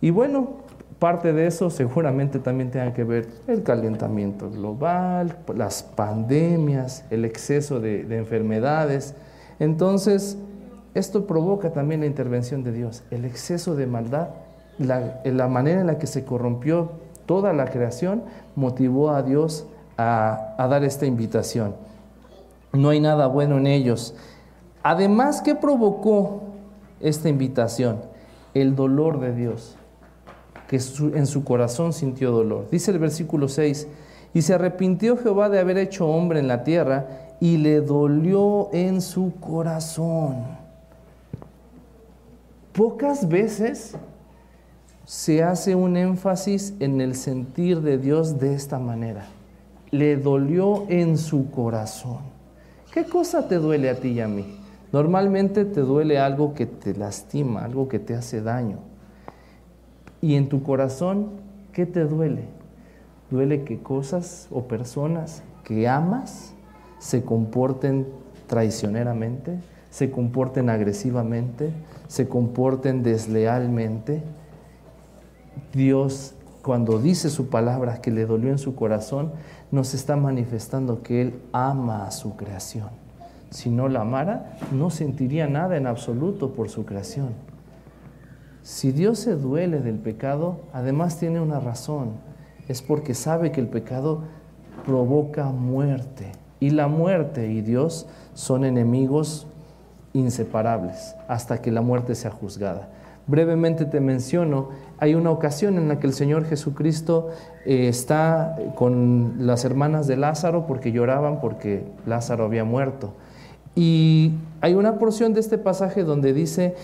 Y 0.00 0.10
bueno, 0.10 0.60
parte 0.98 1.32
de 1.32 1.46
eso 1.46 1.70
seguramente 1.70 2.38
también 2.38 2.70
tenga 2.70 2.92
que 2.92 3.04
ver 3.04 3.28
el 3.46 3.62
calentamiento 3.62 4.50
global, 4.50 5.38
las 5.54 5.82
pandemias, 5.82 7.04
el 7.10 7.24
exceso 7.24 7.80
de, 7.80 8.04
de 8.04 8.18
enfermedades. 8.18 9.14
Entonces, 9.58 10.36
esto 10.94 11.26
provoca 11.26 11.72
también 11.72 12.00
la 12.00 12.06
intervención 12.06 12.64
de 12.64 12.72
Dios, 12.72 13.04
el 13.10 13.24
exceso 13.24 13.76
de 13.76 13.86
maldad, 13.86 14.30
la, 14.78 15.48
manera 15.48 15.80
en 15.80 15.86
la 15.86 15.98
que 15.98 16.06
se 16.06 16.24
corrompió 16.24 16.92
toda 17.26 17.52
la 17.52 17.66
creación 17.66 18.24
motivó 18.56 19.10
a 19.10 19.22
Dios 19.22 19.66
a, 19.96 20.54
a 20.58 20.68
dar 20.68 20.84
esta 20.84 21.06
invitación. 21.06 21.74
No 22.72 22.88
hay 22.88 23.00
nada 23.00 23.26
bueno 23.26 23.58
en 23.58 23.66
ellos. 23.66 24.14
Además, 24.82 25.42
¿qué 25.42 25.54
provocó 25.54 26.42
esta 27.00 27.28
invitación? 27.28 28.00
El 28.54 28.74
dolor 28.74 29.20
de 29.20 29.34
Dios, 29.34 29.76
que 30.66 30.80
en 31.14 31.26
su 31.26 31.44
corazón 31.44 31.92
sintió 31.92 32.32
dolor. 32.32 32.66
Dice 32.70 32.90
el 32.90 32.98
versículo 32.98 33.48
6, 33.48 33.86
y 34.32 34.42
se 34.42 34.54
arrepintió 34.54 35.16
Jehová 35.16 35.48
de 35.48 35.60
haber 35.60 35.78
hecho 35.78 36.08
hombre 36.08 36.40
en 36.40 36.48
la 36.48 36.64
tierra 36.64 37.06
y 37.40 37.56
le 37.58 37.80
dolió 37.80 38.70
en 38.72 39.00
su 39.00 39.32
corazón. 39.40 40.59
Pocas 42.72 43.28
veces 43.28 43.96
se 45.04 45.42
hace 45.42 45.74
un 45.74 45.96
énfasis 45.96 46.74
en 46.78 47.00
el 47.00 47.16
sentir 47.16 47.80
de 47.80 47.98
Dios 47.98 48.38
de 48.38 48.54
esta 48.54 48.78
manera. 48.78 49.26
Le 49.90 50.16
dolió 50.16 50.84
en 50.88 51.18
su 51.18 51.50
corazón. 51.50 52.18
¿Qué 52.92 53.04
cosa 53.04 53.48
te 53.48 53.56
duele 53.56 53.90
a 53.90 53.96
ti 53.96 54.10
y 54.10 54.20
a 54.20 54.28
mí? 54.28 54.56
Normalmente 54.92 55.64
te 55.64 55.80
duele 55.80 56.18
algo 56.18 56.54
que 56.54 56.66
te 56.66 56.94
lastima, 56.94 57.64
algo 57.64 57.88
que 57.88 57.98
te 57.98 58.14
hace 58.14 58.40
daño. 58.40 58.78
Y 60.20 60.36
en 60.36 60.48
tu 60.48 60.62
corazón, 60.62 61.30
¿qué 61.72 61.86
te 61.86 62.04
duele? 62.04 62.44
Duele 63.30 63.64
que 63.64 63.80
cosas 63.80 64.46
o 64.50 64.64
personas 64.64 65.42
que 65.64 65.88
amas 65.88 66.54
se 66.98 67.24
comporten 67.24 68.06
traicioneramente, 68.46 69.58
se 69.90 70.10
comporten 70.10 70.70
agresivamente, 70.70 71.72
se 72.10 72.26
comporten 72.26 73.04
deslealmente. 73.04 74.20
Dios, 75.72 76.34
cuando 76.60 76.98
dice 76.98 77.30
su 77.30 77.50
palabra 77.50 78.00
que 78.00 78.10
le 78.10 78.26
dolió 78.26 78.50
en 78.50 78.58
su 78.58 78.74
corazón, 78.74 79.30
nos 79.70 79.94
está 79.94 80.16
manifestando 80.16 81.04
que 81.04 81.22
Él 81.22 81.40
ama 81.52 82.08
a 82.08 82.10
su 82.10 82.34
creación. 82.34 82.88
Si 83.50 83.70
no 83.70 83.88
la 83.88 84.00
amara, 84.00 84.58
no 84.72 84.90
sentiría 84.90 85.46
nada 85.46 85.76
en 85.76 85.86
absoluto 85.86 86.52
por 86.52 86.68
su 86.68 86.84
creación. 86.84 87.28
Si 88.64 88.90
Dios 88.90 89.20
se 89.20 89.36
duele 89.36 89.78
del 89.78 90.00
pecado, 90.00 90.62
además 90.72 91.16
tiene 91.16 91.38
una 91.38 91.60
razón. 91.60 92.14
Es 92.66 92.82
porque 92.82 93.14
sabe 93.14 93.52
que 93.52 93.60
el 93.60 93.68
pecado 93.68 94.22
provoca 94.84 95.44
muerte. 95.50 96.32
Y 96.58 96.70
la 96.70 96.88
muerte 96.88 97.52
y 97.52 97.60
Dios 97.60 98.08
son 98.34 98.64
enemigos 98.64 99.46
inseparables 100.12 101.14
hasta 101.28 101.62
que 101.62 101.70
la 101.70 101.82
muerte 101.82 102.14
sea 102.14 102.30
juzgada. 102.30 102.88
Brevemente 103.26 103.84
te 103.84 104.00
menciono, 104.00 104.70
hay 104.98 105.14
una 105.14 105.30
ocasión 105.30 105.76
en 105.76 105.88
la 105.88 106.00
que 106.00 106.06
el 106.06 106.14
Señor 106.14 106.46
Jesucristo 106.46 107.28
eh, 107.64 107.86
está 107.88 108.56
con 108.74 109.46
las 109.46 109.64
hermanas 109.64 110.06
de 110.06 110.16
Lázaro 110.16 110.66
porque 110.66 110.90
lloraban 110.90 111.40
porque 111.40 111.84
Lázaro 112.06 112.44
había 112.44 112.64
muerto. 112.64 113.14
Y 113.76 114.32
hay 114.60 114.74
una 114.74 114.98
porción 114.98 115.32
de 115.32 115.40
este 115.40 115.58
pasaje 115.58 116.02
donde 116.02 116.32
dice 116.32 116.74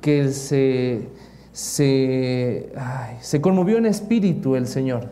que 0.00 0.28
se, 0.28 1.08
se, 1.52 2.72
se 3.20 3.40
conmovió 3.40 3.78
en 3.78 3.86
espíritu 3.86 4.54
el 4.54 4.68
Señor. 4.68 5.08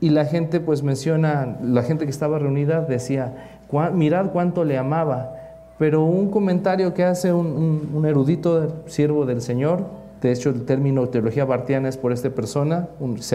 Y 0.00 0.10
la 0.10 0.26
gente 0.26 0.60
pues 0.60 0.84
menciona, 0.84 1.58
la 1.60 1.82
gente 1.82 2.04
que 2.04 2.10
estaba 2.10 2.38
reunida 2.38 2.82
decía, 2.82 3.62
mirad 3.92 4.30
cuánto 4.30 4.64
le 4.64 4.78
amaba. 4.78 5.37
Pero 5.78 6.02
un 6.02 6.30
comentario 6.30 6.92
que 6.92 7.04
hace 7.04 7.32
un, 7.32 8.04
erudito 8.06 8.82
siervo 8.86 9.26
del 9.26 9.40
Señor, 9.40 9.86
de 10.20 10.32
hecho 10.32 10.50
el 10.50 10.64
término 10.64 11.08
teología 11.08 11.44
bartiana 11.44 11.88
es 11.88 11.96
por 11.96 12.12
esta 12.12 12.30
persona, 12.30 12.88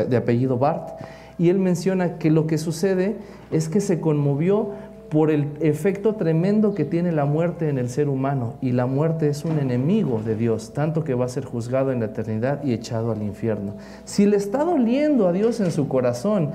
de 0.07 0.17
apellido 0.17 0.57
Bart, 0.57 1.00
y 1.38 1.50
él 1.50 1.57
menciona 1.57 2.17
que 2.17 2.29
lo 2.29 2.45
que 2.45 2.57
sucede 2.57 3.15
es 3.51 3.69
que 3.69 3.79
se 3.79 4.00
conmovió 4.00 4.71
por 5.09 5.29
el 5.29 5.47
efecto 5.59 6.15
tremendo 6.15 6.73
que 6.73 6.85
tiene 6.85 7.12
la 7.12 7.25
muerte 7.25 7.69
en 7.69 7.77
el 7.77 7.88
ser 7.88 8.09
humano. 8.09 8.55
Y 8.62 8.71
la 8.71 8.88
muerte 8.88 9.29
es 9.29 9.45
un 9.45 9.59
enemigo 9.59 10.21
de 10.25 10.35
Dios, 10.35 10.73
tanto 10.73 11.03
que 11.03 11.13
va 11.13 11.25
a 11.25 11.29
ser 11.29 11.45
juzgado 11.45 11.91
en 11.91 12.00
la 12.00 12.07
eternidad 12.07 12.63
y 12.63 12.73
echado 12.73 13.12
al 13.12 13.21
infierno. 13.21 13.75
Si 14.05 14.25
le 14.25 14.38
está 14.38 14.63
doliendo 14.63 15.27
a 15.27 15.31
Dios 15.31 15.59
en 15.59 15.71
su 15.71 15.88
corazón 15.88 16.50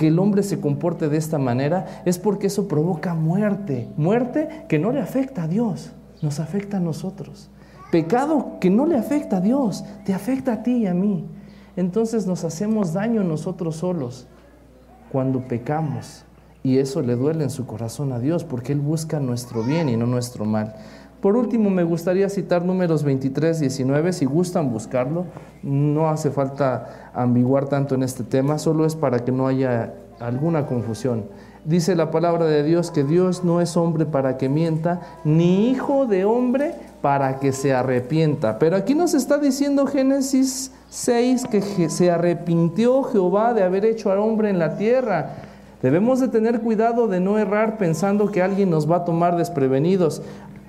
que 0.00 0.08
el 0.08 0.18
hombre 0.18 0.42
se 0.42 0.62
comporte 0.62 1.10
de 1.10 1.18
esta 1.18 1.36
manera, 1.36 2.02
es 2.06 2.18
porque 2.18 2.46
eso 2.46 2.68
provoca 2.68 3.12
muerte. 3.12 3.86
Muerte 3.98 4.64
que 4.66 4.78
no 4.78 4.92
le 4.92 5.00
afecta 5.00 5.42
a 5.42 5.46
Dios, 5.46 5.92
nos 6.22 6.40
afecta 6.40 6.78
a 6.78 6.80
nosotros. 6.80 7.50
Pecado 7.92 8.56
que 8.62 8.70
no 8.70 8.86
le 8.86 8.96
afecta 8.96 9.36
a 9.36 9.40
Dios, 9.42 9.84
te 10.06 10.14
afecta 10.14 10.54
a 10.54 10.62
ti 10.62 10.78
y 10.78 10.86
a 10.86 10.94
mí. 10.94 11.26
Entonces 11.76 12.26
nos 12.26 12.44
hacemos 12.44 12.94
daño 12.94 13.22
nosotros 13.24 13.76
solos 13.76 14.26
cuando 15.12 15.46
pecamos. 15.46 16.24
Y 16.62 16.78
eso 16.78 17.02
le 17.02 17.14
duele 17.14 17.44
en 17.44 17.50
su 17.50 17.66
corazón 17.66 18.14
a 18.14 18.18
Dios 18.18 18.42
porque 18.42 18.72
Él 18.72 18.80
busca 18.80 19.20
nuestro 19.20 19.62
bien 19.62 19.90
y 19.90 19.98
no 19.98 20.06
nuestro 20.06 20.46
mal. 20.46 20.76
Por 21.20 21.36
último, 21.36 21.68
me 21.68 21.84
gustaría 21.84 22.30
citar 22.30 22.64
números 22.64 23.04
23, 23.04 23.60
19, 23.60 24.12
si 24.12 24.24
gustan 24.24 24.72
buscarlo. 24.72 25.26
No 25.62 26.08
hace 26.08 26.30
falta 26.30 27.10
ambiguar 27.14 27.68
tanto 27.68 27.94
en 27.94 28.02
este 28.02 28.24
tema, 28.24 28.58
solo 28.58 28.86
es 28.86 28.96
para 28.96 29.18
que 29.18 29.30
no 29.30 29.46
haya 29.46 29.92
alguna 30.18 30.66
confusión. 30.66 31.24
Dice 31.64 31.94
la 31.94 32.10
palabra 32.10 32.46
de 32.46 32.62
Dios 32.62 32.90
que 32.90 33.04
Dios 33.04 33.44
no 33.44 33.60
es 33.60 33.76
hombre 33.76 34.06
para 34.06 34.38
que 34.38 34.48
mienta, 34.48 35.00
ni 35.24 35.70
hijo 35.70 36.06
de 36.06 36.24
hombre 36.24 36.74
para 37.02 37.38
que 37.38 37.52
se 37.52 37.74
arrepienta. 37.74 38.58
Pero 38.58 38.76
aquí 38.76 38.94
nos 38.94 39.12
está 39.12 39.36
diciendo 39.36 39.86
Génesis 39.86 40.72
6 40.88 41.44
que 41.50 41.90
se 41.90 42.10
arrepintió 42.10 43.02
Jehová 43.02 43.52
de 43.52 43.62
haber 43.62 43.84
hecho 43.84 44.10
al 44.10 44.20
hombre 44.20 44.48
en 44.48 44.58
la 44.58 44.78
tierra. 44.78 45.32
Debemos 45.82 46.20
de 46.20 46.28
tener 46.28 46.60
cuidado 46.60 47.08
de 47.08 47.20
no 47.20 47.38
errar 47.38 47.76
pensando 47.76 48.30
que 48.30 48.42
alguien 48.42 48.70
nos 48.70 48.90
va 48.90 48.96
a 48.96 49.04
tomar 49.04 49.36
desprevenidos. 49.36 50.22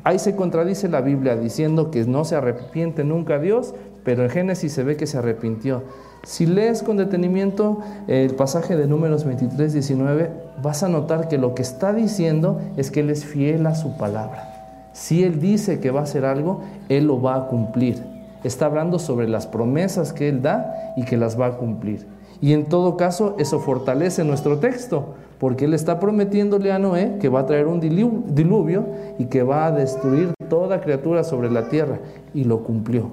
Ahí 0.04 0.18
se 0.18 0.36
contradice 0.36 0.90
la 0.90 1.02
Biblia 1.02 1.36
diciendo 1.36 1.92
que 1.92 2.06
no 2.06 2.26
se 2.26 2.36
arrepiente 2.36 3.04
nunca 3.04 3.38
Dios, 3.38 3.76
pero 4.04 4.24
en 4.24 4.30
Génesis 4.30 4.74
se 4.74 4.84
ve 4.84 4.98
que 4.98 5.06
se 5.06 5.20
arrepintió. 5.20 5.84
Si 6.24 6.46
lees 6.46 6.84
con 6.84 6.98
detenimiento 6.98 7.80
el 8.08 8.36
pasaje 8.36 8.76
de 8.76 8.88
números 8.88 9.26
23, 9.26 9.74
19, 9.74 10.30
vas 10.62 10.84
a 10.84 10.90
notar 10.90 11.28
que 11.28 11.38
lo 11.38 11.54
que 11.54 11.62
está 11.62 11.94
diciendo 11.94 12.60
es 12.78 12.90
que 12.90 13.02
Él 13.02 13.10
es 13.10 13.26
fiel 13.26 13.66
a 13.68 13.76
su 13.76 13.98
palabra. 13.98 14.90
Si 14.94 15.24
Él 15.24 15.40
dice 15.40 15.80
que 15.80 15.92
va 15.92 16.02
a 16.02 16.04
hacer 16.04 16.26
algo, 16.26 16.62
Él 16.90 17.06
lo 17.06 17.22
va 17.22 17.36
a 17.36 17.48
cumplir. 17.48 18.04
Está 18.44 18.66
hablando 18.66 18.98
sobre 18.98 19.28
las 19.28 19.46
promesas 19.46 20.14
que 20.14 20.30
Él 20.30 20.42
da 20.42 20.94
y 20.96 21.06
que 21.06 21.18
las 21.18 21.40
va 21.40 21.48
a 21.48 21.58
cumplir. 21.58 22.08
Y 22.42 22.54
en 22.54 22.66
todo 22.66 22.98
caso, 22.98 23.36
eso 23.38 23.60
fortalece 23.60 24.24
nuestro 24.24 24.58
texto, 24.58 25.14
porque 25.42 25.66
Él 25.66 25.74
está 25.74 26.00
prometiéndole 26.00 26.72
a 26.72 26.78
Noé 26.78 27.18
que 27.20 27.28
va 27.28 27.40
a 27.40 27.46
traer 27.48 27.66
un 27.66 27.80
diluvio 27.80 28.86
y 29.18 29.26
que 29.26 29.42
va 29.42 29.66
a 29.66 29.72
destruir 29.72 30.36
toda 30.48 30.82
criatura 30.82 31.24
sobre 31.24 31.50
la 31.50 31.68
tierra, 31.68 31.98
y 32.36 32.44
lo 32.44 32.62
cumplió. 32.62 33.10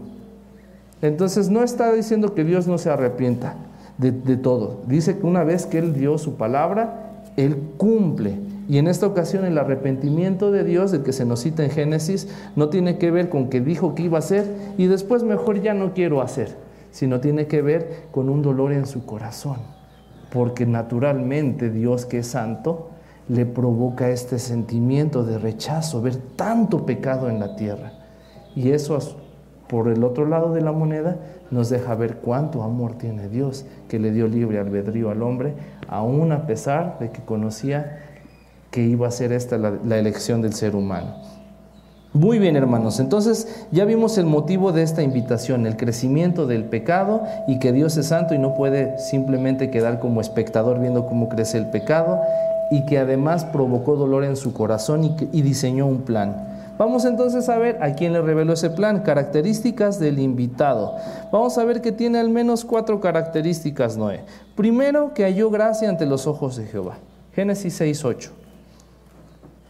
Entonces 1.00 1.48
no 1.48 1.62
está 1.62 1.90
diciendo 1.90 2.34
que 2.34 2.44
Dios 2.44 2.68
no 2.68 2.76
se 2.76 2.90
arrepienta 2.90 3.54
de, 3.96 4.12
todo. 4.36 4.82
Dice 4.86 5.16
que 5.16 5.26
una 5.26 5.42
vez 5.42 5.64
que 5.64 5.78
Él 5.78 5.94
dio 5.94 6.18
su 6.18 6.34
palabra, 6.34 7.22
Él 7.38 7.56
cumple. 7.78 8.34
Y 8.68 8.76
en 8.76 8.88
esta 8.88 9.06
ocasión 9.06 9.46
el 9.46 9.56
arrepentimiento 9.56 10.52
de 10.52 10.64
Dios, 10.64 10.92
el 10.92 11.04
que 11.04 11.14
se 11.14 11.24
nos 11.24 11.40
cita 11.40 11.64
en 11.64 11.70
Génesis, 11.70 12.28
no 12.56 12.68
tiene 12.68 12.98
que 12.98 13.10
ver 13.10 13.30
con 13.30 13.48
que 13.48 13.62
dijo 13.62 13.94
que 13.94 14.02
iba 14.02 14.18
a 14.18 14.20
hacer 14.20 14.44
y 14.76 14.84
después 14.84 15.22
mejor 15.22 15.62
ya 15.62 15.72
no 15.72 15.94
quiero 15.94 16.20
hacer 16.20 16.68
sino 16.90 17.20
tiene 17.20 17.46
que 17.46 17.62
ver 17.62 18.06
con 18.10 18.28
un 18.28 18.42
dolor 18.42 18.72
en 18.72 18.86
su 18.86 19.04
corazón, 19.04 19.58
porque 20.30 20.66
naturalmente 20.66 21.70
Dios 21.70 22.06
que 22.06 22.18
es 22.18 22.28
santo 22.28 22.90
le 23.28 23.44
provoca 23.46 24.08
este 24.10 24.38
sentimiento 24.38 25.24
de 25.24 25.38
rechazo, 25.38 26.00
ver 26.00 26.16
tanto 26.36 26.86
pecado 26.86 27.28
en 27.28 27.40
la 27.40 27.56
tierra. 27.56 27.92
Y 28.54 28.70
eso 28.70 28.98
por 29.68 29.88
el 29.88 30.02
otro 30.02 30.26
lado 30.26 30.54
de 30.54 30.62
la 30.62 30.72
moneda 30.72 31.18
nos 31.50 31.68
deja 31.68 31.94
ver 31.94 32.16
cuánto 32.16 32.62
amor 32.62 32.94
tiene 32.94 33.28
Dios, 33.28 33.66
que 33.88 33.98
le 33.98 34.12
dio 34.12 34.26
libre 34.26 34.58
albedrío 34.58 35.10
al 35.10 35.22
hombre, 35.22 35.54
aun 35.88 36.32
a 36.32 36.46
pesar 36.46 36.98
de 36.98 37.10
que 37.10 37.22
conocía 37.22 38.04
que 38.70 38.82
iba 38.82 39.08
a 39.08 39.10
ser 39.10 39.32
esta 39.32 39.58
la, 39.58 39.74
la 39.84 39.98
elección 39.98 40.42
del 40.42 40.54
ser 40.54 40.74
humano. 40.74 41.37
Muy 42.18 42.40
bien, 42.40 42.56
hermanos. 42.56 42.98
Entonces 42.98 43.64
ya 43.70 43.84
vimos 43.84 44.18
el 44.18 44.26
motivo 44.26 44.72
de 44.72 44.82
esta 44.82 45.04
invitación, 45.04 45.68
el 45.68 45.76
crecimiento 45.76 46.48
del 46.48 46.64
pecado 46.64 47.22
y 47.46 47.60
que 47.60 47.70
Dios 47.70 47.96
es 47.96 48.08
santo 48.08 48.34
y 48.34 48.38
no 48.38 48.56
puede 48.56 48.98
simplemente 48.98 49.70
quedar 49.70 50.00
como 50.00 50.20
espectador 50.20 50.80
viendo 50.80 51.06
cómo 51.06 51.28
crece 51.28 51.58
el 51.58 51.70
pecado 51.70 52.20
y 52.72 52.84
que 52.86 52.98
además 52.98 53.44
provocó 53.44 53.94
dolor 53.94 54.24
en 54.24 54.34
su 54.34 54.52
corazón 54.52 55.16
y, 55.30 55.42
diseñó 55.42 55.86
un 55.86 55.98
plan. 55.98 56.74
Vamos 56.76 57.04
entonces 57.04 57.48
a 57.48 57.56
ver 57.56 57.80
a 57.80 57.92
quién 57.92 58.12
le 58.12 58.20
reveló 58.20 58.54
ese 58.54 58.70
plan, 58.70 59.02
características 59.04 60.00
del 60.00 60.18
invitado. 60.18 60.96
Vamos 61.30 61.56
a 61.56 61.64
ver 61.64 61.80
que 61.82 61.92
tiene 61.92 62.18
al 62.18 62.30
menos 62.30 62.64
cuatro 62.64 63.00
características 63.00 63.96
Noé. 63.96 64.24
Primero, 64.56 65.14
que 65.14 65.22
halló 65.22 65.50
gracia 65.50 65.88
ante 65.88 66.04
los 66.04 66.26
ojos 66.26 66.56
de 66.56 66.66
Jehová. 66.66 66.98
Génesis 67.32 67.80
6.8 67.80 68.47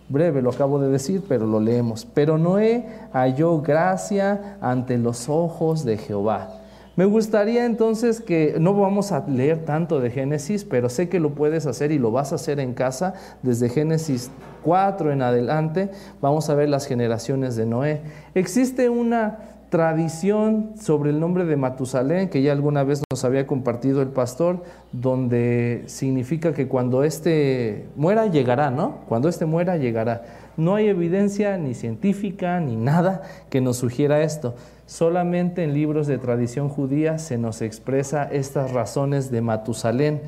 breve, 0.08 0.42
lo 0.42 0.50
acabo 0.50 0.78
de 0.78 0.88
decir, 0.88 1.22
pero 1.28 1.46
lo 1.46 1.60
leemos. 1.60 2.06
Pero 2.06 2.38
Noé 2.38 2.86
halló 3.12 3.60
gracia 3.60 4.58
ante 4.60 4.98
los 4.98 5.28
ojos 5.28 5.84
de 5.84 5.98
Jehová. 5.98 6.58
Me 6.98 7.04
gustaría 7.04 7.64
entonces 7.64 8.20
que 8.20 8.56
no 8.58 8.74
vamos 8.74 9.12
a 9.12 9.24
leer 9.28 9.64
tanto 9.64 10.00
de 10.00 10.10
Génesis, 10.10 10.64
pero 10.64 10.88
sé 10.88 11.08
que 11.08 11.20
lo 11.20 11.30
puedes 11.30 11.64
hacer 11.66 11.92
y 11.92 11.98
lo 12.00 12.10
vas 12.10 12.32
a 12.32 12.34
hacer 12.34 12.58
en 12.58 12.74
casa 12.74 13.14
desde 13.44 13.68
Génesis 13.68 14.32
4 14.64 15.12
en 15.12 15.22
adelante. 15.22 15.90
Vamos 16.20 16.50
a 16.50 16.56
ver 16.56 16.68
las 16.68 16.86
generaciones 16.86 17.54
de 17.54 17.66
Noé. 17.66 18.02
Existe 18.34 18.88
una 18.88 19.57
tradición 19.70 20.72
sobre 20.80 21.10
el 21.10 21.20
nombre 21.20 21.44
de 21.44 21.56
Matusalén, 21.56 22.28
que 22.28 22.42
ya 22.42 22.52
alguna 22.52 22.84
vez 22.84 23.02
nos 23.10 23.24
había 23.24 23.46
compartido 23.46 24.02
el 24.02 24.08
pastor, 24.08 24.62
donde 24.92 25.82
significa 25.86 26.52
que 26.52 26.68
cuando 26.68 27.04
éste 27.04 27.86
muera, 27.96 28.26
llegará, 28.26 28.70
¿no? 28.70 29.00
Cuando 29.08 29.28
éste 29.28 29.46
muera, 29.46 29.76
llegará. 29.76 30.22
No 30.56 30.74
hay 30.74 30.88
evidencia 30.88 31.56
ni 31.56 31.74
científica 31.74 32.58
ni 32.60 32.76
nada 32.76 33.22
que 33.50 33.60
nos 33.60 33.76
sugiera 33.76 34.22
esto. 34.22 34.54
Solamente 34.86 35.64
en 35.64 35.74
libros 35.74 36.06
de 36.06 36.18
tradición 36.18 36.70
judía 36.70 37.18
se 37.18 37.36
nos 37.36 37.60
expresa 37.60 38.24
estas 38.24 38.72
razones 38.72 39.30
de 39.30 39.42
Matusalén. 39.42 40.22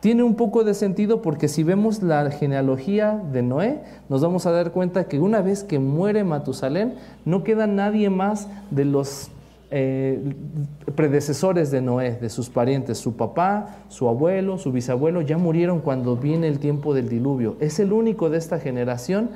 Tiene 0.00 0.22
un 0.22 0.36
poco 0.36 0.62
de 0.62 0.74
sentido 0.74 1.22
porque 1.22 1.48
si 1.48 1.64
vemos 1.64 2.02
la 2.02 2.30
genealogía 2.30 3.20
de 3.32 3.42
Noé, 3.42 3.80
nos 4.08 4.22
vamos 4.22 4.46
a 4.46 4.52
dar 4.52 4.70
cuenta 4.70 5.08
que 5.08 5.18
una 5.18 5.40
vez 5.40 5.64
que 5.64 5.80
muere 5.80 6.22
Matusalén, 6.22 6.94
no 7.24 7.42
queda 7.42 7.66
nadie 7.66 8.08
más 8.08 8.48
de 8.70 8.84
los 8.84 9.30
eh, 9.70 10.34
predecesores 10.94 11.72
de 11.72 11.82
Noé, 11.82 12.12
de 12.12 12.28
sus 12.28 12.48
parientes. 12.48 12.98
Su 12.98 13.16
papá, 13.16 13.76
su 13.88 14.08
abuelo, 14.08 14.56
su 14.58 14.70
bisabuelo 14.70 15.20
ya 15.20 15.36
murieron 15.36 15.80
cuando 15.80 16.16
viene 16.16 16.46
el 16.46 16.60
tiempo 16.60 16.94
del 16.94 17.08
diluvio. 17.08 17.56
Es 17.58 17.80
el 17.80 17.92
único 17.92 18.30
de 18.30 18.38
esta 18.38 18.60
generación 18.60 19.30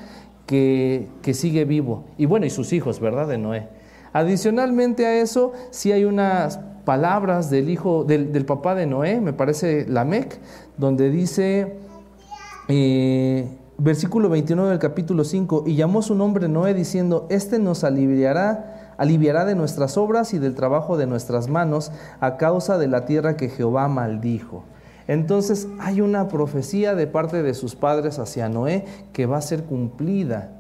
que, 0.46 1.08
que 1.22 1.34
sigue 1.34 1.64
vivo. 1.64 2.04
Y 2.18 2.26
bueno, 2.26 2.46
y 2.46 2.50
sus 2.50 2.72
hijos, 2.72 3.00
¿verdad? 3.00 3.26
De 3.26 3.36
Noé. 3.36 3.66
Adicionalmente 4.12 5.06
a 5.06 5.20
eso, 5.20 5.54
sí 5.70 5.90
hay 5.90 6.04
unas 6.04 6.60
palabras 6.84 7.50
del 7.50 7.70
hijo, 7.70 8.04
del, 8.04 8.44
papá 8.44 8.74
de 8.74 8.86
Noé, 8.86 9.20
me 9.20 9.32
parece 9.32 9.86
Lamec, 9.88 10.38
donde 10.76 11.10
dice, 11.10 11.76
eh, 12.68 13.48
versículo 13.78 14.28
29 14.28 14.70
del 14.70 14.78
capítulo 14.78 15.24
5, 15.24 15.64
y 15.66 15.76
llamó 15.76 16.02
su 16.02 16.14
nombre 16.14 16.48
Noé 16.48 16.74
diciendo, 16.74 17.26
este 17.30 17.58
nos 17.58 17.84
aliviará, 17.84 18.94
aliviará 18.98 19.44
de 19.44 19.54
nuestras 19.54 19.96
obras 19.96 20.34
y 20.34 20.38
del 20.38 20.54
trabajo 20.54 20.96
de 20.96 21.06
nuestras 21.06 21.48
manos 21.48 21.92
a 22.20 22.36
causa 22.36 22.78
de 22.78 22.88
la 22.88 23.04
tierra 23.04 23.36
que 23.36 23.48
Jehová 23.48 23.88
maldijo. 23.88 24.64
Entonces 25.08 25.68
hay 25.80 26.00
una 26.00 26.28
profecía 26.28 26.94
de 26.94 27.06
parte 27.06 27.42
de 27.42 27.54
sus 27.54 27.74
padres 27.74 28.18
hacia 28.18 28.48
Noé 28.48 28.84
que 29.12 29.26
va 29.26 29.38
a 29.38 29.42
ser 29.42 29.64
cumplida. 29.64 30.58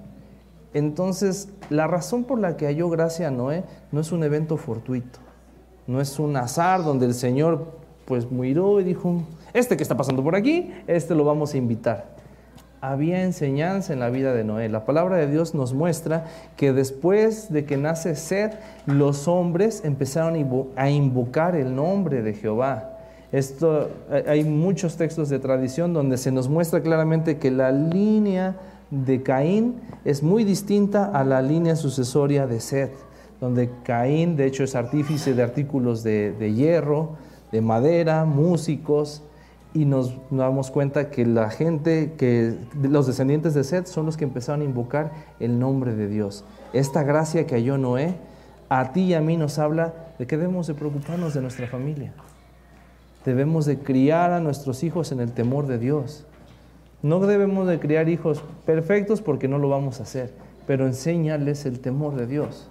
Entonces, 0.74 1.50
la 1.68 1.86
razón 1.86 2.24
por 2.24 2.38
la 2.38 2.56
que 2.56 2.66
halló 2.66 2.88
gracia 2.88 3.28
a 3.28 3.30
Noé 3.30 3.64
no 3.92 4.00
es 4.00 4.10
un 4.10 4.24
evento 4.24 4.56
fortuito. 4.56 5.20
No 5.86 6.00
es 6.00 6.18
un 6.18 6.36
azar 6.36 6.84
donde 6.84 7.06
el 7.06 7.14
Señor 7.14 7.66
pues 8.04 8.30
miró 8.30 8.80
y 8.80 8.84
dijo, 8.84 9.22
este 9.52 9.76
que 9.76 9.82
está 9.82 9.96
pasando 9.96 10.22
por 10.22 10.34
aquí, 10.34 10.72
este 10.86 11.14
lo 11.14 11.24
vamos 11.24 11.54
a 11.54 11.56
invitar. 11.56 12.12
Había 12.80 13.22
enseñanza 13.22 13.92
en 13.92 14.00
la 14.00 14.10
vida 14.10 14.34
de 14.34 14.42
Noé. 14.42 14.68
La 14.68 14.84
palabra 14.84 15.16
de 15.16 15.28
Dios 15.28 15.54
nos 15.54 15.72
muestra 15.72 16.26
que 16.56 16.72
después 16.72 17.52
de 17.52 17.64
que 17.64 17.76
nace 17.76 18.16
Seth, 18.16 18.54
los 18.86 19.28
hombres 19.28 19.84
empezaron 19.84 20.34
a 20.76 20.90
invocar 20.90 21.54
el 21.54 21.76
nombre 21.76 22.22
de 22.22 22.34
Jehová. 22.34 22.98
Esto, 23.30 23.88
hay 24.26 24.44
muchos 24.44 24.96
textos 24.96 25.28
de 25.28 25.38
tradición 25.38 25.94
donde 25.94 26.18
se 26.18 26.32
nos 26.32 26.48
muestra 26.48 26.82
claramente 26.82 27.38
que 27.38 27.50
la 27.50 27.70
línea 27.70 28.56
de 28.90 29.22
Caín 29.22 29.80
es 30.04 30.22
muy 30.22 30.44
distinta 30.44 31.06
a 31.06 31.24
la 31.24 31.40
línea 31.40 31.76
sucesoria 31.76 32.46
de 32.46 32.60
Seth 32.60 33.11
donde 33.42 33.70
Caín 33.82 34.36
de 34.36 34.46
hecho 34.46 34.62
es 34.62 34.76
artífice 34.76 35.34
de 35.34 35.42
artículos 35.42 36.04
de, 36.04 36.54
hierro, 36.54 37.16
de 37.50 37.60
madera, 37.60 38.24
músicos, 38.24 39.24
y 39.74 39.84
nos 39.84 40.14
damos 40.30 40.70
cuenta 40.70 41.10
que 41.10 41.26
la 41.26 41.50
gente, 41.50 42.12
que 42.16 42.54
los 42.80 43.08
descendientes 43.08 43.54
de 43.54 43.64
Seth 43.64 43.86
son 43.86 44.06
los 44.06 44.16
que 44.16 44.22
empezaron 44.22 44.60
a 44.60 44.64
invocar 44.64 45.10
el 45.40 45.58
nombre 45.58 45.92
de 45.96 46.06
Dios. 46.06 46.44
Esta 46.72 47.02
gracia 47.02 47.44
que 47.44 47.56
halló 47.56 47.78
Noé, 47.78 48.14
a 48.68 48.92
ti 48.92 49.06
y 49.06 49.14
a 49.14 49.20
mí 49.20 49.36
nos 49.36 49.58
habla 49.58 49.92
de 50.20 50.26
que 50.28 50.36
debemos 50.36 50.68
de 50.68 50.74
preocuparnos 50.74 51.34
de 51.34 51.40
nuestra 51.40 51.66
familia. 51.66 52.12
Debemos 53.24 53.66
de 53.66 53.80
criar 53.80 54.30
a 54.30 54.38
nuestros 54.38 54.84
hijos 54.84 55.10
en 55.10 55.18
el 55.18 55.32
temor 55.32 55.66
de 55.66 55.78
Dios. 55.78 56.26
No 57.02 57.18
debemos 57.18 57.66
de 57.66 57.80
criar 57.80 58.08
hijos 58.08 58.44
perfectos 58.64 59.20
porque 59.20 59.48
no 59.48 59.58
lo 59.58 59.68
vamos 59.68 59.98
a 59.98 60.04
hacer, 60.04 60.32
pero 60.64 60.86
enséñales 60.86 61.66
el 61.66 61.80
temor 61.80 62.14
de 62.14 62.28
Dios 62.28 62.68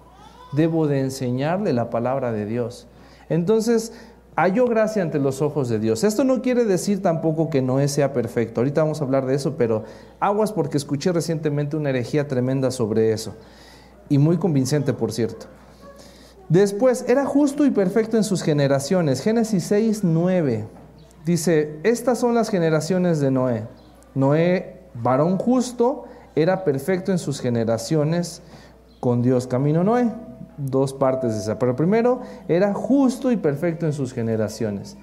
debo 0.52 0.86
de 0.86 1.00
enseñarle 1.00 1.72
la 1.72 1.90
palabra 1.90 2.32
de 2.32 2.46
Dios. 2.46 2.86
Entonces, 3.28 3.92
halló 4.36 4.66
gracia 4.66 5.02
ante 5.02 5.18
los 5.18 5.42
ojos 5.42 5.68
de 5.68 5.78
Dios. 5.78 6.04
Esto 6.04 6.24
no 6.24 6.42
quiere 6.42 6.64
decir 6.64 7.02
tampoco 7.02 7.50
que 7.50 7.62
Noé 7.62 7.88
sea 7.88 8.12
perfecto. 8.12 8.60
Ahorita 8.60 8.82
vamos 8.82 9.00
a 9.00 9.04
hablar 9.04 9.26
de 9.26 9.34
eso, 9.34 9.56
pero 9.56 9.84
aguas 10.20 10.52
porque 10.52 10.76
escuché 10.76 11.12
recientemente 11.12 11.76
una 11.76 11.90
herejía 11.90 12.28
tremenda 12.28 12.70
sobre 12.70 13.12
eso. 13.12 13.34
Y 14.08 14.18
muy 14.18 14.36
convincente, 14.36 14.92
por 14.92 15.12
cierto. 15.12 15.46
Después, 16.48 17.04
era 17.08 17.24
justo 17.24 17.64
y 17.64 17.70
perfecto 17.70 18.16
en 18.16 18.24
sus 18.24 18.42
generaciones. 18.42 19.22
Génesis 19.22 19.64
6, 19.64 20.00
9. 20.04 20.66
Dice, 21.24 21.78
estas 21.82 22.18
son 22.18 22.34
las 22.34 22.50
generaciones 22.50 23.20
de 23.20 23.30
Noé. 23.30 23.66
Noé, 24.14 24.80
varón 24.94 25.38
justo, 25.38 26.04
era 26.34 26.64
perfecto 26.64 27.12
en 27.12 27.18
sus 27.18 27.40
generaciones 27.40 28.42
con 29.00 29.22
Dios. 29.22 29.46
Camino 29.46 29.84
Noé 29.84 30.10
dos 30.56 30.92
partes 30.92 31.32
de 31.34 31.38
esa. 31.40 31.58
Pero 31.58 31.76
primero, 31.76 32.20
era 32.48 32.72
justo 32.74 33.30
y 33.30 33.36
perfecto 33.36 33.86
en 33.86 33.92
sus 33.92 34.12
generaciones. 34.12 34.96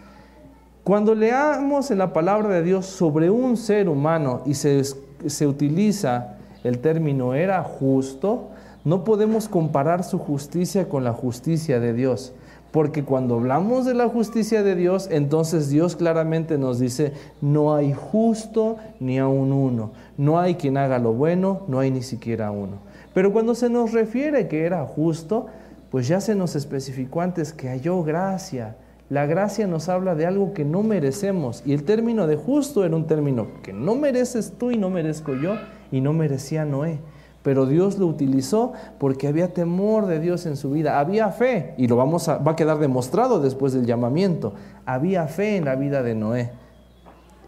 Cuando 0.84 1.14
leamos 1.14 1.92
en 1.92 2.00
la 2.00 2.14
palabra 2.14 2.50
de 2.50 2.64
Dios 2.64 2.86
sobre 2.86 3.30
un 3.30 3.58
ser 3.58 3.90
humano 3.90 4.42
y 4.46 4.56
se, 4.56 4.84
se 4.84 5.48
utiliza 5.48 6.38
el 6.64 6.80
término 6.80 7.34
era 7.34 7.64
justo, 7.64 8.50
no 8.84 9.04
podemos 9.04 9.48
comparar 9.48 10.04
su 10.04 10.18
justicia 10.18 10.90
con 10.90 11.04
la 11.04 11.14
justicia 11.14 11.80
de 11.80 11.94
Dios. 11.94 12.34
Porque 12.72 13.04
cuando 13.04 13.36
hablamos 13.36 13.86
de 13.86 13.96
la 13.96 14.08
justicia 14.08 14.62
de 14.62 14.76
Dios, 14.76 15.08
entonces 15.12 15.70
Dios 15.70 15.96
claramente 15.96 16.58
nos 16.58 16.80
dice, 16.80 17.14
no 17.42 17.74
hay 17.74 17.94
justo 17.94 18.78
ni 19.00 19.18
aun 19.18 19.52
uno. 19.52 19.92
No 20.18 20.40
hay 20.40 20.56
quien 20.56 20.78
haga 20.78 21.00
lo 21.00 21.14
bueno, 21.14 21.62
no 21.68 21.80
hay 21.80 21.90
ni 21.90 22.04
siquiera 22.04 22.52
uno. 22.52 22.89
Pero 23.20 23.34
cuando 23.34 23.54
se 23.54 23.70
nos 23.70 23.92
refiere 23.92 24.48
que 24.48 24.64
era 24.64 24.86
justo, 24.86 25.48
pues 25.92 26.08
ya 26.08 26.22
se 26.22 26.36
nos 26.36 26.56
especificó 26.56 27.20
antes 27.20 27.52
que 27.52 27.68
halló 27.68 28.02
gracia. 28.02 28.78
La 29.10 29.26
gracia 29.26 29.68
nos 29.68 29.90
habla 29.90 30.16
de 30.16 30.26
algo 30.26 30.54
que 30.54 30.64
no 30.64 30.84
merecemos. 30.84 31.62
Y 31.66 31.74
el 31.74 31.84
término 31.84 32.28
de 32.28 32.38
justo 32.38 32.86
era 32.86 32.96
un 32.96 33.08
término 33.08 33.48
que 33.62 33.74
no 33.74 33.96
mereces 33.96 34.54
tú 34.58 34.72
y 34.72 34.78
no 34.78 34.90
merezco 34.90 35.36
yo 35.36 35.56
y 35.92 36.00
no 36.00 36.14
merecía 36.14 36.64
Noé. 36.64 37.02
Pero 37.44 37.66
Dios 37.66 37.98
lo 37.98 38.08
utilizó 38.08 38.72
porque 39.00 39.28
había 39.28 39.54
temor 39.54 40.06
de 40.06 40.22
Dios 40.22 40.46
en 40.46 40.56
su 40.56 40.72
vida. 40.72 40.98
Había 40.98 41.28
fe, 41.34 41.74
y 41.78 41.90
lo 41.90 41.98
vamos 41.98 42.30
a, 42.30 42.38
va 42.38 42.54
a 42.54 42.56
quedar 42.56 42.80
demostrado 42.80 43.42
después 43.42 43.74
del 43.74 43.86
llamamiento. 43.86 44.54
Había 44.86 45.28
fe 45.28 45.58
en 45.58 45.66
la 45.66 45.76
vida 45.76 46.04
de 46.04 46.16
Noé. 46.16 46.52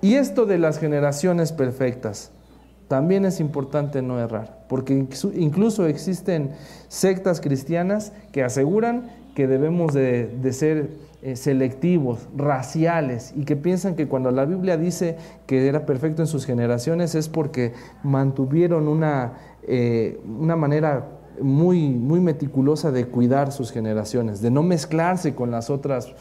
Y 0.02 0.16
esto 0.16 0.46
de 0.46 0.58
las 0.58 0.80
generaciones 0.80 1.54
perfectas. 1.54 2.34
También 2.92 3.24
es 3.24 3.40
importante 3.40 4.02
no 4.02 4.20
errar, 4.20 4.66
porque 4.68 5.08
incluso 5.34 5.86
existen 5.86 6.52
sectas 6.90 7.40
cristianas 7.40 8.12
que 8.34 8.44
aseguran 8.44 9.12
que 9.34 9.48
debemos 9.48 9.94
de, 9.94 10.52
ser 10.52 10.90
eh, 11.22 11.38
selectivos, 11.38 12.28
raciales, 12.36 13.32
y 13.34 13.46
que 13.46 13.56
piensan 13.56 13.96
que 13.96 14.10
cuando 14.10 14.30
la 14.32 14.44
Biblia 14.44 14.76
dice 14.76 15.16
que 15.46 15.70
era 15.70 15.86
perfecto 15.86 16.22
en 16.22 16.28
sus 16.28 16.46
generaciones 16.46 17.16
es 17.16 17.30
porque 17.30 17.72
mantuvieron 18.04 18.90
una, 18.90 19.36
eh, 19.64 20.20
una 20.26 20.58
manera 20.58 21.12
muy, 21.42 21.92
muy 21.92 22.20
meticulosa 22.20 22.92
de 22.92 23.06
cuidar 23.06 23.54
sus 23.54 23.72
generaciones, 23.72 24.42
de 24.42 24.52
no 24.52 24.64
mezclarse 24.64 25.34
con 25.34 25.50
las 25.50 25.70
otras 25.70 26.12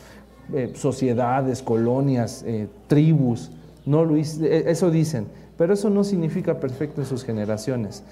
eh, 0.55 0.71
sociedades, 0.77 1.63
colonias, 1.63 2.45
tribus. 2.87 3.51
No, 3.87 4.15
eso 4.15 4.93
dicen 4.93 5.27
pero 5.61 5.75
eso 5.75 5.91
no 5.91 6.05
significa 6.05 6.59
perfecto 6.59 7.03
en 7.03 7.07
sus 7.07 7.23
generaciones. 7.23 8.03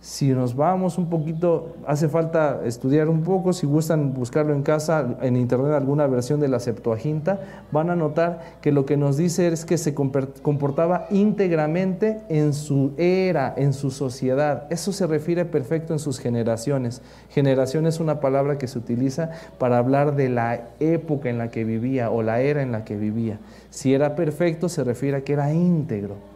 Si 0.00 0.30
nos 0.30 0.56
vamos 0.56 0.98
un 0.98 1.08
poquito, 1.08 1.76
hace 1.86 2.08
falta 2.08 2.62
estudiar 2.64 3.08
un 3.08 3.22
poco, 3.22 3.52
si 3.52 3.64
gustan 3.64 4.12
buscarlo 4.12 4.52
en 4.52 4.64
casa, 4.64 5.16
en 5.22 5.36
internet 5.36 5.70
alguna 5.72 6.08
versión 6.08 6.40
de 6.40 6.48
la 6.48 6.58
Septuaginta, 6.58 7.38
van 7.70 7.90
a 7.90 7.96
notar 7.96 8.58
que 8.60 8.72
lo 8.72 8.86
que 8.86 8.96
nos 8.96 9.16
dice 9.16 9.46
es 9.46 9.64
que 9.64 9.78
se 9.78 9.94
comportaba 9.94 11.06
íntegramente 11.12 12.22
en 12.28 12.52
su 12.52 12.90
era, 12.98 13.54
en 13.56 13.72
su 13.72 13.92
sociedad. 13.92 14.66
Eso 14.68 14.92
se 14.92 15.06
refiere 15.06 15.44
perfecto 15.44 15.92
en 15.92 16.00
sus 16.00 16.18
generaciones. 16.18 17.02
Generación 17.30 17.86
es 17.86 18.00
una 18.00 18.18
palabra 18.18 18.58
que 18.58 18.66
se 18.66 18.80
utiliza 18.80 19.30
para 19.58 19.78
hablar 19.78 20.16
de 20.16 20.28
la 20.28 20.70
época 20.80 21.30
en 21.30 21.38
la 21.38 21.52
que 21.52 21.62
vivía 21.62 22.10
o 22.10 22.24
la 22.24 22.40
era 22.40 22.62
en 22.62 22.72
la 22.72 22.84
que 22.84 22.96
vivía. 22.96 23.38
Si 23.70 23.94
era 23.94 24.16
perfecto, 24.16 24.68
se 24.68 24.82
refiere 24.82 25.18
a 25.18 25.20
que 25.20 25.34
era 25.34 25.52
íntegro. 25.52 26.33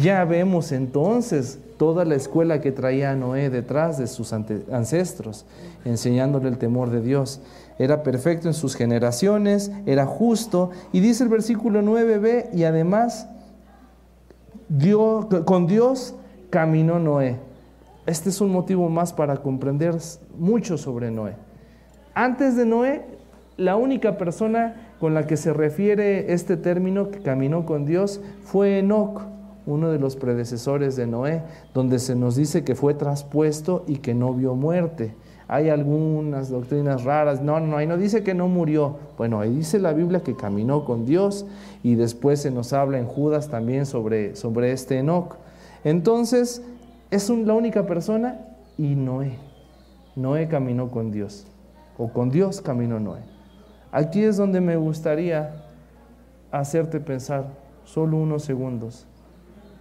Ya 0.00 0.24
vemos 0.24 0.70
entonces 0.70 1.58
toda 1.76 2.04
la 2.04 2.14
escuela 2.14 2.60
que 2.60 2.70
traía 2.70 3.16
Noé 3.16 3.50
detrás 3.50 3.98
de 3.98 4.06
sus 4.06 4.32
ancestros, 4.32 5.44
enseñándole 5.84 6.48
el 6.48 6.56
temor 6.56 6.90
de 6.90 7.00
Dios. 7.00 7.40
Era 7.80 8.04
perfecto 8.04 8.46
en 8.46 8.54
sus 8.54 8.76
generaciones, 8.76 9.72
era 9.86 10.06
justo, 10.06 10.70
y 10.92 11.00
dice 11.00 11.24
el 11.24 11.28
versículo 11.28 11.82
9b, 11.82 12.54
y 12.54 12.62
además 12.62 13.28
con 15.44 15.66
Dios 15.66 16.14
caminó 16.50 17.00
Noé. 17.00 17.36
Este 18.06 18.28
es 18.28 18.40
un 18.40 18.52
motivo 18.52 18.88
más 18.88 19.12
para 19.12 19.38
comprender 19.38 19.96
mucho 20.38 20.78
sobre 20.78 21.10
Noé. 21.10 21.34
Antes 22.14 22.56
de 22.56 22.66
Noé, 22.66 23.04
la 23.56 23.74
única 23.74 24.16
persona 24.16 24.92
con 25.00 25.12
la 25.14 25.26
que 25.26 25.36
se 25.36 25.52
refiere 25.52 26.32
este 26.32 26.56
término 26.56 27.10
que 27.10 27.18
caminó 27.18 27.66
con 27.66 27.84
Dios 27.84 28.20
fue 28.44 28.78
Enoch, 28.78 29.22
uno 29.68 29.90
de 29.90 29.98
los 29.98 30.16
predecesores 30.16 30.96
de 30.96 31.06
Noé, 31.06 31.42
donde 31.74 31.98
se 31.98 32.16
nos 32.16 32.36
dice 32.36 32.64
que 32.64 32.74
fue 32.74 32.94
traspuesto 32.94 33.84
y 33.86 33.98
que 33.98 34.14
no 34.14 34.32
vio 34.32 34.54
muerte. 34.54 35.14
Hay 35.46 35.68
algunas 35.68 36.48
doctrinas 36.48 37.04
raras, 37.04 37.42
no, 37.42 37.60
no, 37.60 37.76
ahí 37.76 37.86
no 37.86 37.98
dice 37.98 38.22
que 38.22 38.34
no 38.34 38.48
murió. 38.48 38.96
Bueno, 39.18 39.40
ahí 39.40 39.54
dice 39.54 39.78
la 39.78 39.92
Biblia 39.92 40.20
que 40.20 40.36
caminó 40.36 40.84
con 40.84 41.04
Dios 41.04 41.46
y 41.82 41.94
después 41.96 42.40
se 42.40 42.50
nos 42.50 42.72
habla 42.72 42.98
en 42.98 43.06
Judas 43.06 43.48
también 43.48 43.84
sobre, 43.84 44.36
sobre 44.36 44.72
este 44.72 44.98
Enoch. 44.98 45.36
Entonces, 45.84 46.62
es 47.10 47.28
la 47.28 47.54
única 47.54 47.86
persona 47.86 48.40
y 48.78 48.94
Noé. 48.94 49.36
Noé 50.16 50.48
caminó 50.48 50.90
con 50.90 51.10
Dios, 51.10 51.46
o 51.96 52.08
con 52.08 52.30
Dios 52.30 52.60
caminó 52.60 52.98
Noé. 53.00 53.20
Aquí 53.92 54.22
es 54.22 54.36
donde 54.36 54.60
me 54.60 54.76
gustaría 54.76 55.64
hacerte 56.50 57.00
pensar 57.00 57.46
solo 57.84 58.16
unos 58.16 58.44
segundos. 58.44 59.06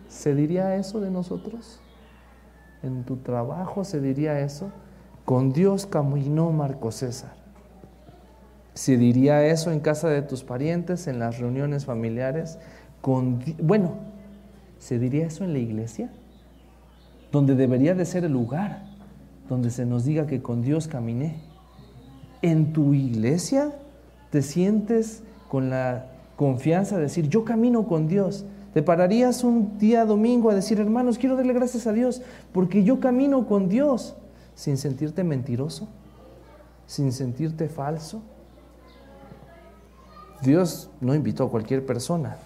¿Se 0.07 0.35
diría 0.35 0.75
eso 0.75 0.99
de 0.99 1.11
nosotros? 1.11 1.79
¿En 2.83 3.03
tu 3.03 3.17
trabajo 3.17 3.83
se 3.83 3.99
diría 3.99 4.39
eso? 4.39 4.71
Con 5.25 5.51
Dios 5.51 5.85
caminó 5.85 6.51
Marco 6.51 6.91
César. 6.91 7.35
¿Se 8.73 8.97
diría 8.97 9.45
eso 9.45 9.71
en 9.71 9.79
casa 9.79 10.09
de 10.09 10.21
tus 10.21 10.43
parientes, 10.43 11.07
en 11.07 11.19
las 11.19 11.39
reuniones 11.39 11.85
familiares? 11.85 12.59
Con, 13.01 13.43
bueno, 13.61 13.95
¿se 14.77 14.99
diría 14.99 15.25
eso 15.25 15.43
en 15.43 15.53
la 15.53 15.59
iglesia? 15.59 16.11
Donde 17.31 17.55
debería 17.55 17.95
de 17.95 18.05
ser 18.05 18.23
el 18.23 18.31
lugar 18.31 18.87
donde 19.49 19.69
se 19.69 19.85
nos 19.85 20.05
diga 20.05 20.27
que 20.27 20.41
con 20.41 20.61
Dios 20.61 20.87
caminé. 20.87 21.35
¿En 22.41 22.73
tu 22.73 22.93
iglesia 22.93 23.71
te 24.29 24.41
sientes 24.41 25.23
con 25.47 25.69
la 25.69 26.07
confianza 26.35 26.97
de 26.97 27.03
decir, 27.03 27.29
yo 27.29 27.45
camino 27.45 27.87
con 27.87 28.07
Dios? 28.07 28.45
Te 28.77 28.83
pararías 28.83 29.43
un 29.43 29.79
día 29.79 30.05
domingo 30.05 30.51
a 30.51 30.53
decir, 30.53 30.79
hermanos, 30.79 31.17
quiero 31.17 31.35
darle 31.35 31.51
gracias 31.53 31.87
a 31.87 31.93
Dios 31.93 32.21
porque 32.51 32.83
yo 32.83 32.99
camino 32.99 33.47
con 33.47 33.69
Dios 33.69 34.15
sin 34.53 34.77
sentirte 34.77 35.23
mentiroso, 35.23 35.87
sin 36.85 37.11
sentirte 37.11 37.69
falso. 37.69 38.21
Dios 40.43 40.91
no 41.01 41.15
invitó 41.15 41.45
a 41.45 41.49
cualquier 41.49 41.87
persona. 41.87 42.37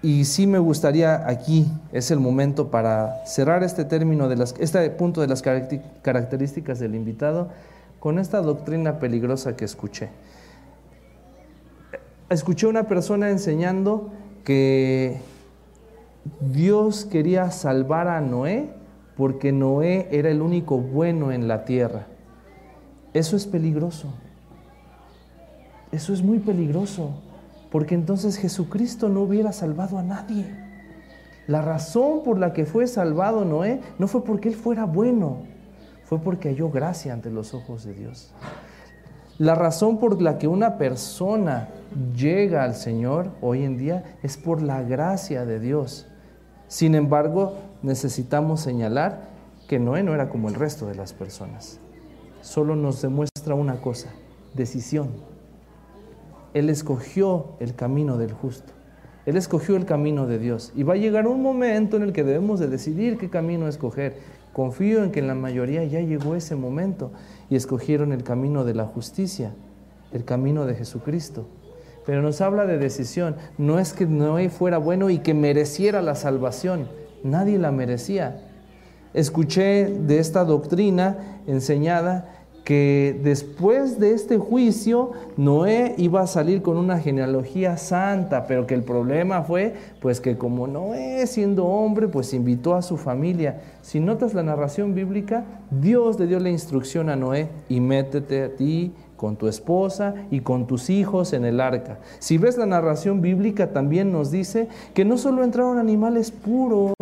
Y 0.00 0.24
sí 0.24 0.46
me 0.46 0.58
gustaría 0.58 1.28
aquí, 1.28 1.70
es 1.92 2.10
el 2.10 2.18
momento 2.18 2.70
para 2.70 3.26
cerrar 3.26 3.62
este 3.62 3.84
término, 3.84 4.30
de 4.30 4.36
las, 4.36 4.54
este 4.58 4.88
punto 4.88 5.20
de 5.20 5.26
las 5.26 5.42
características 5.42 6.78
del 6.78 6.94
invitado, 6.94 7.50
con 8.00 8.18
esta 8.18 8.40
doctrina 8.40 8.98
peligrosa 9.00 9.54
que 9.54 9.66
escuché. 9.66 10.08
Escuché 12.30 12.66
una 12.66 12.84
persona 12.84 13.28
enseñando 13.28 14.10
que 14.44 15.20
Dios 16.40 17.04
quería 17.04 17.50
salvar 17.50 18.08
a 18.08 18.20
Noé 18.20 18.70
porque 19.16 19.52
Noé 19.52 20.08
era 20.10 20.30
el 20.30 20.42
único 20.42 20.78
bueno 20.78 21.32
en 21.32 21.48
la 21.48 21.64
tierra. 21.64 22.06
Eso 23.12 23.36
es 23.36 23.46
peligroso. 23.46 24.08
Eso 25.92 26.12
es 26.12 26.22
muy 26.22 26.40
peligroso, 26.40 27.10
porque 27.70 27.94
entonces 27.94 28.36
Jesucristo 28.36 29.08
no 29.08 29.22
hubiera 29.22 29.52
salvado 29.52 29.96
a 29.98 30.02
nadie. 30.02 30.44
La 31.46 31.62
razón 31.62 32.24
por 32.24 32.38
la 32.38 32.52
que 32.52 32.66
fue 32.66 32.88
salvado 32.88 33.44
Noé 33.44 33.80
no 33.98 34.08
fue 34.08 34.24
porque 34.24 34.48
él 34.48 34.56
fuera 34.56 34.86
bueno, 34.86 35.42
fue 36.04 36.18
porque 36.18 36.48
halló 36.48 36.70
gracia 36.70 37.12
ante 37.12 37.30
los 37.30 37.54
ojos 37.54 37.84
de 37.84 37.94
Dios. 37.94 38.32
La 39.38 39.56
razón 39.56 39.98
por 39.98 40.22
la 40.22 40.38
que 40.38 40.46
una 40.46 40.78
persona 40.78 41.68
llega 42.16 42.62
al 42.62 42.76
Señor 42.76 43.30
hoy 43.40 43.64
en 43.64 43.76
día 43.76 44.16
es 44.22 44.36
por 44.36 44.62
la 44.62 44.82
gracia 44.82 45.44
de 45.44 45.58
Dios. 45.58 46.06
Sin 46.68 46.94
embargo, 46.94 47.54
necesitamos 47.82 48.60
señalar 48.60 49.28
que 49.66 49.80
Noé 49.80 50.04
no 50.04 50.14
era 50.14 50.28
como 50.28 50.48
el 50.48 50.54
resto 50.54 50.86
de 50.86 50.94
las 50.94 51.12
personas. 51.12 51.80
Solo 52.42 52.76
nos 52.76 53.02
demuestra 53.02 53.56
una 53.56 53.80
cosa, 53.80 54.10
decisión. 54.54 55.08
Él 56.52 56.70
escogió 56.70 57.56
el 57.58 57.74
camino 57.74 58.18
del 58.18 58.32
justo. 58.32 58.72
Él 59.26 59.36
escogió 59.36 59.74
el 59.74 59.84
camino 59.84 60.28
de 60.28 60.38
Dios. 60.38 60.72
Y 60.76 60.84
va 60.84 60.94
a 60.94 60.98
llegar 60.98 61.26
un 61.26 61.42
momento 61.42 61.96
en 61.96 62.04
el 62.04 62.12
que 62.12 62.22
debemos 62.22 62.60
de 62.60 62.68
decidir 62.68 63.18
qué 63.18 63.30
camino 63.30 63.66
escoger. 63.66 64.16
Confío 64.54 65.02
en 65.02 65.10
que 65.10 65.18
en 65.18 65.26
la 65.26 65.34
mayoría 65.34 65.82
ya 65.82 66.00
llegó 66.00 66.36
ese 66.36 66.54
momento 66.54 67.10
y 67.50 67.56
escogieron 67.56 68.12
el 68.12 68.22
camino 68.22 68.64
de 68.64 68.72
la 68.72 68.86
justicia, 68.86 69.52
el 70.12 70.24
camino 70.24 70.64
de 70.64 70.76
Jesucristo. 70.76 71.48
Pero 72.06 72.22
nos 72.22 72.40
habla 72.40 72.64
de 72.64 72.78
decisión. 72.78 73.34
No 73.58 73.80
es 73.80 73.92
que 73.92 74.06
Noé 74.06 74.50
fuera 74.50 74.78
bueno 74.78 75.10
y 75.10 75.18
que 75.18 75.34
mereciera 75.34 76.02
la 76.02 76.14
salvación. 76.14 76.88
Nadie 77.24 77.58
la 77.58 77.72
merecía. 77.72 78.42
Escuché 79.12 79.86
de 79.86 80.20
esta 80.20 80.44
doctrina 80.44 81.40
enseñada 81.48 82.43
que 82.64 83.20
después 83.22 84.00
de 84.00 84.12
este 84.12 84.38
juicio 84.38 85.12
Noé 85.36 85.94
iba 85.98 86.22
a 86.22 86.26
salir 86.26 86.62
con 86.62 86.78
una 86.78 86.98
genealogía 86.98 87.76
santa, 87.76 88.46
pero 88.46 88.66
que 88.66 88.74
el 88.74 88.82
problema 88.82 89.42
fue 89.42 89.74
pues 90.00 90.20
que 90.20 90.38
como 90.38 90.66
Noé 90.66 91.26
siendo 91.26 91.66
hombre 91.66 92.08
pues 92.08 92.32
invitó 92.32 92.74
a 92.74 92.82
su 92.82 92.96
familia. 92.96 93.60
Si 93.82 94.00
notas 94.00 94.32
la 94.32 94.42
narración 94.42 94.94
bíblica, 94.94 95.44
Dios 95.70 96.18
le 96.18 96.26
dio 96.26 96.40
la 96.40 96.48
instrucción 96.48 97.10
a 97.10 97.16
Noé 97.16 97.48
y 97.68 97.80
métete 97.80 98.42
a 98.42 98.48
ti 98.56 98.94
con 99.16 99.36
tu 99.36 99.46
esposa 99.46 100.14
y 100.30 100.40
con 100.40 100.66
tus 100.66 100.88
hijos 100.88 101.34
en 101.34 101.44
el 101.44 101.60
arca. 101.60 101.98
Si 102.18 102.38
ves 102.38 102.56
la 102.56 102.66
narración 102.66 103.20
bíblica 103.20 103.72
también 103.72 104.10
nos 104.10 104.30
dice 104.30 104.68
que 104.94 105.04
no 105.04 105.18
solo 105.18 105.44
entraron 105.44 105.78
animales 105.78 106.30
puros, 106.30 106.94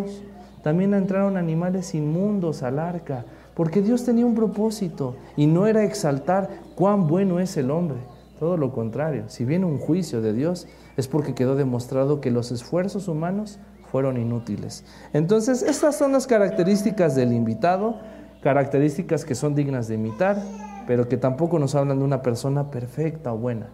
también 0.64 0.94
entraron 0.94 1.36
animales 1.36 1.94
inmundos 1.94 2.64
al 2.64 2.80
arca 2.80 3.24
porque 3.54 3.82
Dios 3.82 4.04
tenía 4.04 4.26
un 4.26 4.34
propósito 4.34 5.16
y 5.36 5.46
no 5.46 5.66
era 5.66 5.84
exaltar 5.84 6.48
cuán 6.74 7.06
bueno 7.06 7.40
es 7.40 7.56
el 7.56 7.70
hombre. 7.70 7.98
Todo 8.38 8.56
lo 8.56 8.72
contrario, 8.72 9.24
si 9.28 9.44
viene 9.44 9.66
un 9.66 9.78
juicio 9.78 10.20
de 10.20 10.32
Dios 10.32 10.66
es 10.96 11.06
porque 11.06 11.34
quedó 11.34 11.54
demostrado 11.54 12.20
que 12.20 12.30
los 12.30 12.50
esfuerzos 12.50 13.08
humanos 13.08 13.58
fueron 13.90 14.16
inútiles. 14.16 14.84
Entonces, 15.12 15.62
estas 15.62 15.96
son 15.96 16.12
las 16.12 16.26
características 16.26 17.14
del 17.14 17.32
invitado, 17.32 17.96
características 18.42 19.24
que 19.24 19.34
son 19.34 19.54
dignas 19.54 19.86
de 19.86 19.94
imitar, 19.94 20.42
pero 20.86 21.08
que 21.08 21.18
tampoco 21.18 21.58
nos 21.58 21.74
hablan 21.74 21.98
de 21.98 22.04
una 22.04 22.22
persona 22.22 22.70
perfecta 22.70 23.32
o 23.32 23.38
buena. 23.38 23.68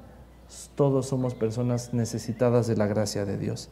Todos 0.74 1.06
somos 1.06 1.34
personas 1.34 1.94
necesitadas 1.94 2.66
de 2.66 2.76
la 2.76 2.86
gracia 2.86 3.24
de 3.24 3.38
Dios. 3.38 3.70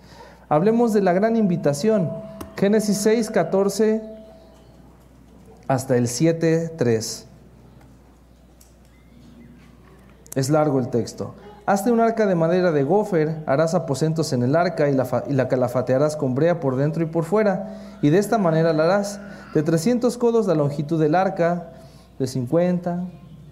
Hablemos 0.49 0.93
de 0.93 1.03
la 1.03 1.13
gran 1.13 1.37
invitación. 1.37 2.11
Génesis 2.57 2.99
6, 2.99 3.31
14 3.31 4.03
hasta 5.69 5.97
el 5.97 6.07
7.3. 6.07 7.25
Es 10.35 10.51
largo 10.51 10.79
el 10.79 10.89
texto. 10.89 11.35
Hazte 11.65 11.91
un 11.91 11.99
arca 11.99 12.27
de 12.27 12.37
madera 12.37 12.71
de 12.71 12.85
gofer, 12.85 13.43
harás 13.47 13.75
aposentos 13.75 14.33
en 14.33 14.45
el 14.45 14.55
arca 14.55 14.89
y 14.89 14.95
la, 14.95 15.25
y 15.29 15.33
la, 15.33 15.49
calafatearás 15.49 16.15
con 16.15 16.37
brea 16.37 16.61
por 16.61 16.77
dentro 16.77 17.03
y 17.03 17.07
por 17.07 17.25
fuera, 17.25 17.99
y 18.03 18.11
de 18.11 18.19
esta 18.19 18.39
manera 18.39 18.73
la 18.73 18.85
harás. 18.85 19.21
De 19.53 19.65
300 19.65 20.17
codos 20.17 20.47
la 20.47 20.55
longitud 20.55 21.01
del 21.01 21.17
arca, 21.17 21.73
de 22.21 22.27
50, 22.29 23.05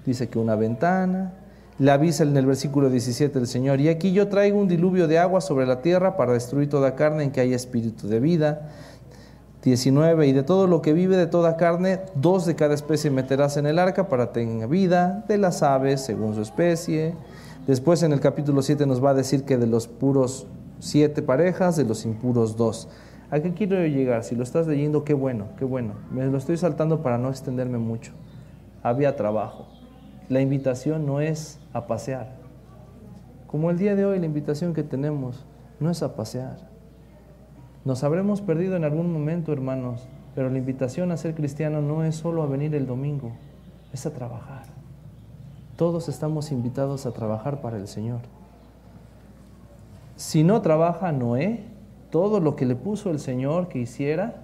dice 0.07 0.29
que 0.29 0.39
una 0.39 0.55
ventana. 0.55 1.33
Le 1.77 1.91
avisa 1.91 2.23
en 2.23 2.37
el 2.37 2.47
versículo 2.47 2.89
17 2.89 3.37
el 3.37 3.49
Señor, 3.49 3.81
y 3.81 3.89
aquí 3.89 4.13
yo 4.13 4.29
traigo 4.29 4.61
un 4.61 4.69
diluvio 4.69 5.09
de 5.09 5.19
agua 5.19 5.41
sobre 5.41 5.67
la 5.67 5.83
tierra 5.83 6.17
para 6.17 6.33
destruir 6.33 6.69
toda 6.69 6.95
carne 6.95 7.25
en 7.25 7.33
que 7.33 7.41
haya 7.41 7.57
espíritu 7.57 8.07
de 8.07 8.21
vida 8.21 8.71
19. 9.65 10.27
Y 10.27 10.33
de 10.33 10.43
todo 10.43 10.67
lo 10.67 10.83
que 10.83 10.93
vive 10.93 11.17
de 11.17 11.27
toda 11.27 11.57
carne, 11.57 12.01
dos 12.15 12.47
de 12.47 12.55
cada 12.55 12.75
especie 12.75 13.11
meterás 13.11 13.57
en 13.57 13.67
el 13.67 13.79
arca 13.79 14.09
para 14.09 14.33
tener 14.33 14.69
vida, 14.69 15.25
de 15.27 15.39
las 15.39 15.63
aves 15.63 16.03
según 16.03 16.35
su 16.35 16.43
especie. 16.43 17.15
Después 17.67 18.03
en 18.03 18.13
el 18.13 18.21
capítulo 18.21 18.61
7 18.63 18.87
nos 18.87 19.03
va 19.03 19.11
a 19.11 19.15
decir 19.15 19.45
que 19.45 19.57
de 19.57 19.67
los 19.67 19.89
puros 19.89 20.47
siete 20.81 21.23
parejas, 21.23 21.77
de 21.77 21.85
los 21.85 22.05
impuros 22.05 22.57
dos. 22.57 22.89
¿A 23.31 23.41
qué 23.41 23.55
quiero 23.55 23.85
llegar? 23.87 24.23
Si 24.23 24.37
lo 24.37 24.43
estás 24.43 24.67
leyendo, 24.67 25.03
qué 25.03 25.15
bueno, 25.15 25.47
qué 25.59 25.65
bueno. 25.65 25.95
Me 26.11 26.27
lo 26.27 26.37
estoy 26.37 26.59
saltando 26.59 27.03
para 27.03 27.17
no 27.17 27.31
extenderme 27.31 27.79
mucho. 27.79 28.13
Había 28.83 29.17
trabajo. 29.17 29.67
La 30.29 30.43
invitación 30.43 31.07
no 31.07 31.21
es 31.21 31.59
a 31.73 31.87
pasear. 31.87 32.37
Como 33.47 33.71
el 33.71 33.79
día 33.79 33.97
de 33.97 34.05
hoy, 34.05 34.19
la 34.19 34.27
invitación 34.27 34.75
que 34.75 34.83
tenemos 34.83 35.47
no 35.81 35.91
es 35.91 36.03
a 36.03 36.15
pasear 36.15 36.74
nos 37.85 38.03
habremos 38.03 38.41
perdido 38.41 38.77
en 38.77 38.85
algún 38.85 39.13
momento, 39.13 39.53
hermanos, 39.53 40.07
pero 40.35 40.51
la 40.51 40.59
invitación 40.59 41.13
a 41.13 41.17
ser 41.17 41.35
cristiano 41.35 41.83
no 41.83 42.05
es 42.05 42.17
solo 42.17 42.43
a 42.43 42.47
venir 42.47 42.75
el 42.75 42.87
domingo, 42.87 43.33
es 43.93 44.07
a 44.07 44.13
trabajar. 44.13 44.65
Todos 45.77 46.09
estamos 46.09 46.51
invitados 46.51 47.05
a 47.05 47.13
trabajar 47.13 47.61
para 47.61 47.77
el 47.77 47.89
Señor. 47.89 48.21
Si 50.17 50.45
no 50.45 50.63
trabaja 50.63 51.13
Noé, 51.13 51.65
todo 52.11 52.41
lo 52.41 52.57
que 52.57 52.65
le 52.65 52.77
puso 52.77 53.11
el 53.11 53.19
Señor 53.19 53.69
que 53.69 53.81
hiciera, 53.81 54.37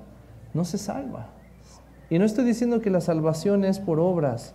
no 0.52 0.64
se 0.64 0.76
salva. 0.76 1.28
Y 2.10 2.18
no 2.18 2.24
estoy 2.24 2.44
diciendo 2.44 2.80
que 2.80 2.90
la 2.90 3.00
salvación 3.00 3.64
es 3.64 3.78
por 3.78 4.00
obras. 4.00 4.54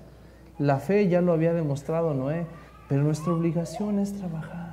La 0.60 0.78
fe 0.78 1.08
ya 1.08 1.22
lo 1.22 1.32
había 1.32 1.54
demostrado 1.54 2.14
Noé, 2.14 2.46
pero 2.90 3.04
nuestra 3.04 3.34
obligación 3.34 4.00
es 4.00 4.14
trabajar. 4.14 4.65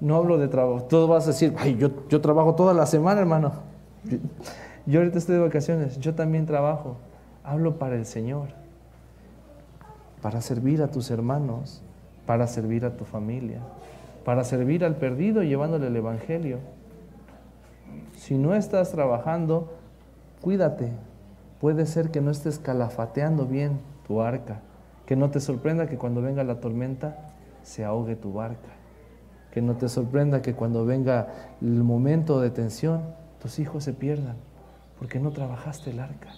No 0.00 0.16
hablo 0.16 0.38
de 0.38 0.48
trabajo. 0.48 0.84
Todo 0.84 1.08
vas 1.08 1.24
a 1.24 1.28
decir, 1.28 1.54
ay, 1.58 1.76
yo, 1.76 1.90
yo 2.08 2.20
trabajo 2.20 2.54
toda 2.54 2.74
la 2.74 2.86
semana, 2.86 3.20
hermano. 3.20 3.52
Yo 4.86 5.00
ahorita 5.00 5.18
estoy 5.18 5.36
de 5.36 5.42
vacaciones, 5.42 5.98
yo 5.98 6.14
también 6.14 6.44
trabajo. 6.46 6.96
Hablo 7.42 7.78
para 7.78 7.96
el 7.96 8.04
Señor, 8.04 8.48
para 10.20 10.40
servir 10.42 10.82
a 10.82 10.88
tus 10.88 11.10
hermanos, 11.10 11.82
para 12.26 12.46
servir 12.46 12.84
a 12.84 12.96
tu 12.96 13.04
familia, 13.04 13.60
para 14.24 14.44
servir 14.44 14.84
al 14.84 14.96
perdido 14.96 15.42
llevándole 15.42 15.86
el 15.86 15.96
Evangelio. 15.96 16.58
Si 18.16 18.36
no 18.36 18.54
estás 18.54 18.92
trabajando, 18.92 19.72
cuídate. 20.40 20.90
Puede 21.60 21.86
ser 21.86 22.10
que 22.10 22.20
no 22.20 22.30
estés 22.30 22.58
calafateando 22.58 23.46
bien 23.46 23.80
tu 24.06 24.20
arca, 24.20 24.60
que 25.06 25.16
no 25.16 25.30
te 25.30 25.40
sorprenda 25.40 25.86
que 25.86 25.96
cuando 25.96 26.20
venga 26.20 26.44
la 26.44 26.60
tormenta 26.60 27.16
se 27.62 27.84
ahogue 27.84 28.16
tu 28.16 28.34
barca, 28.34 28.68
que 29.54 29.62
no 29.62 29.76
te 29.76 29.88
sorprenda 29.88 30.42
que 30.42 30.54
cuando 30.54 30.84
venga 30.84 31.28
el 31.62 31.84
momento 31.84 32.40
de 32.40 32.50
tensión 32.50 33.02
tus 33.40 33.60
hijos 33.60 33.84
se 33.84 33.92
pierdan, 33.92 34.34
porque 34.98 35.20
no 35.20 35.30
trabajaste 35.30 35.90
el 35.90 36.00
arca. 36.00 36.30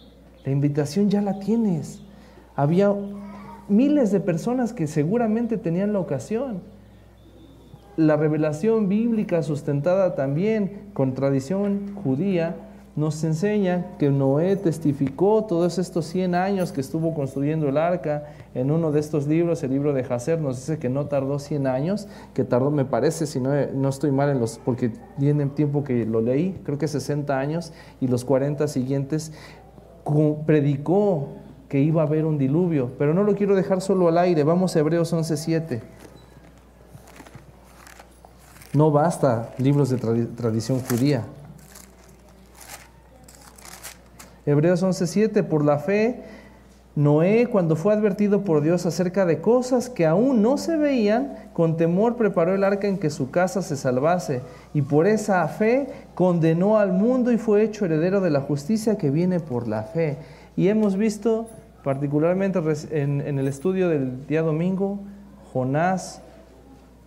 La 0.44 0.52
invitación 0.52 1.08
ya 1.08 1.22
la 1.22 1.38
tienes. 1.38 2.02
Había 2.56 2.94
miles 3.68 4.12
de 4.12 4.20
personas 4.20 4.74
que 4.74 4.86
seguramente 4.86 5.56
tenían 5.56 5.94
la 5.94 5.98
ocasión. 5.98 6.60
La 7.96 8.16
revelación 8.16 8.90
bíblica 8.90 9.42
sustentada 9.42 10.14
también 10.14 10.90
con 10.92 11.14
tradición 11.14 11.94
judía 11.94 12.54
nos 12.96 13.22
enseña 13.24 13.84
que 13.98 14.10
Noé 14.10 14.56
testificó 14.56 15.44
todos 15.44 15.78
estos 15.78 16.06
100 16.06 16.34
años 16.34 16.72
que 16.72 16.80
estuvo 16.80 17.12
construyendo 17.12 17.68
el 17.68 17.76
arca. 17.76 18.24
En 18.54 18.70
uno 18.70 18.90
de 18.90 19.00
estos 19.00 19.26
libros, 19.26 19.62
el 19.62 19.70
libro 19.70 19.92
de 19.92 20.00
Hazer, 20.02 20.40
nos 20.40 20.56
dice 20.56 20.78
que 20.78 20.88
no 20.88 21.04
tardó 21.04 21.38
100 21.38 21.66
años, 21.66 22.08
que 22.32 22.42
tardó, 22.42 22.70
me 22.70 22.86
parece, 22.86 23.26
si 23.26 23.38
no, 23.38 23.50
no 23.74 23.90
estoy 23.90 24.12
mal 24.12 24.30
en 24.30 24.40
los, 24.40 24.58
porque 24.58 24.92
tiene 25.18 25.44
tiempo 25.46 25.84
que 25.84 26.06
lo 26.06 26.22
leí, 26.22 26.58
creo 26.64 26.78
que 26.78 26.88
60 26.88 27.38
años, 27.38 27.74
y 28.00 28.08
los 28.08 28.24
40 28.24 28.66
siguientes, 28.66 29.32
predicó 30.46 31.28
que 31.68 31.80
iba 31.80 32.02
a 32.02 32.06
haber 32.06 32.24
un 32.24 32.38
diluvio, 32.38 32.92
pero 32.98 33.12
no 33.12 33.24
lo 33.24 33.34
quiero 33.34 33.56
dejar 33.56 33.82
solo 33.82 34.08
al 34.08 34.16
aire. 34.18 34.42
Vamos 34.44 34.74
a 34.74 34.78
Hebreos 34.78 35.12
11:7. 35.12 35.82
No 38.72 38.90
basta 38.90 39.50
libros 39.58 39.90
de 39.90 39.96
tradición 39.96 40.80
judía. 40.80 41.24
Hebreos 44.46 44.82
11:7, 44.82 45.42
por 45.42 45.64
la 45.64 45.78
fe, 45.78 46.22
Noé, 46.94 47.46
cuando 47.48 47.76
fue 47.76 47.92
advertido 47.92 48.40
por 48.40 48.62
Dios 48.62 48.86
acerca 48.86 49.26
de 49.26 49.42
cosas 49.42 49.90
que 49.90 50.06
aún 50.06 50.40
no 50.40 50.56
se 50.56 50.78
veían, 50.78 51.34
con 51.52 51.76
temor 51.76 52.16
preparó 52.16 52.54
el 52.54 52.64
arca 52.64 52.88
en 52.88 52.96
que 52.96 53.10
su 53.10 53.30
casa 53.30 53.60
se 53.60 53.76
salvase, 53.76 54.40
y 54.72 54.80
por 54.80 55.06
esa 55.06 55.46
fe 55.48 55.88
condenó 56.14 56.78
al 56.78 56.92
mundo 56.92 57.32
y 57.32 57.36
fue 57.36 57.62
hecho 57.62 57.84
heredero 57.84 58.22
de 58.22 58.30
la 58.30 58.40
justicia 58.40 58.96
que 58.96 59.10
viene 59.10 59.40
por 59.40 59.68
la 59.68 59.82
fe. 59.82 60.16
Y 60.56 60.68
hemos 60.68 60.96
visto, 60.96 61.48
particularmente 61.84 62.60
en, 62.92 63.20
el 63.20 63.46
estudio 63.46 63.90
del 63.90 64.26
día 64.26 64.40
domingo, 64.40 65.00
Jonás 65.52 66.22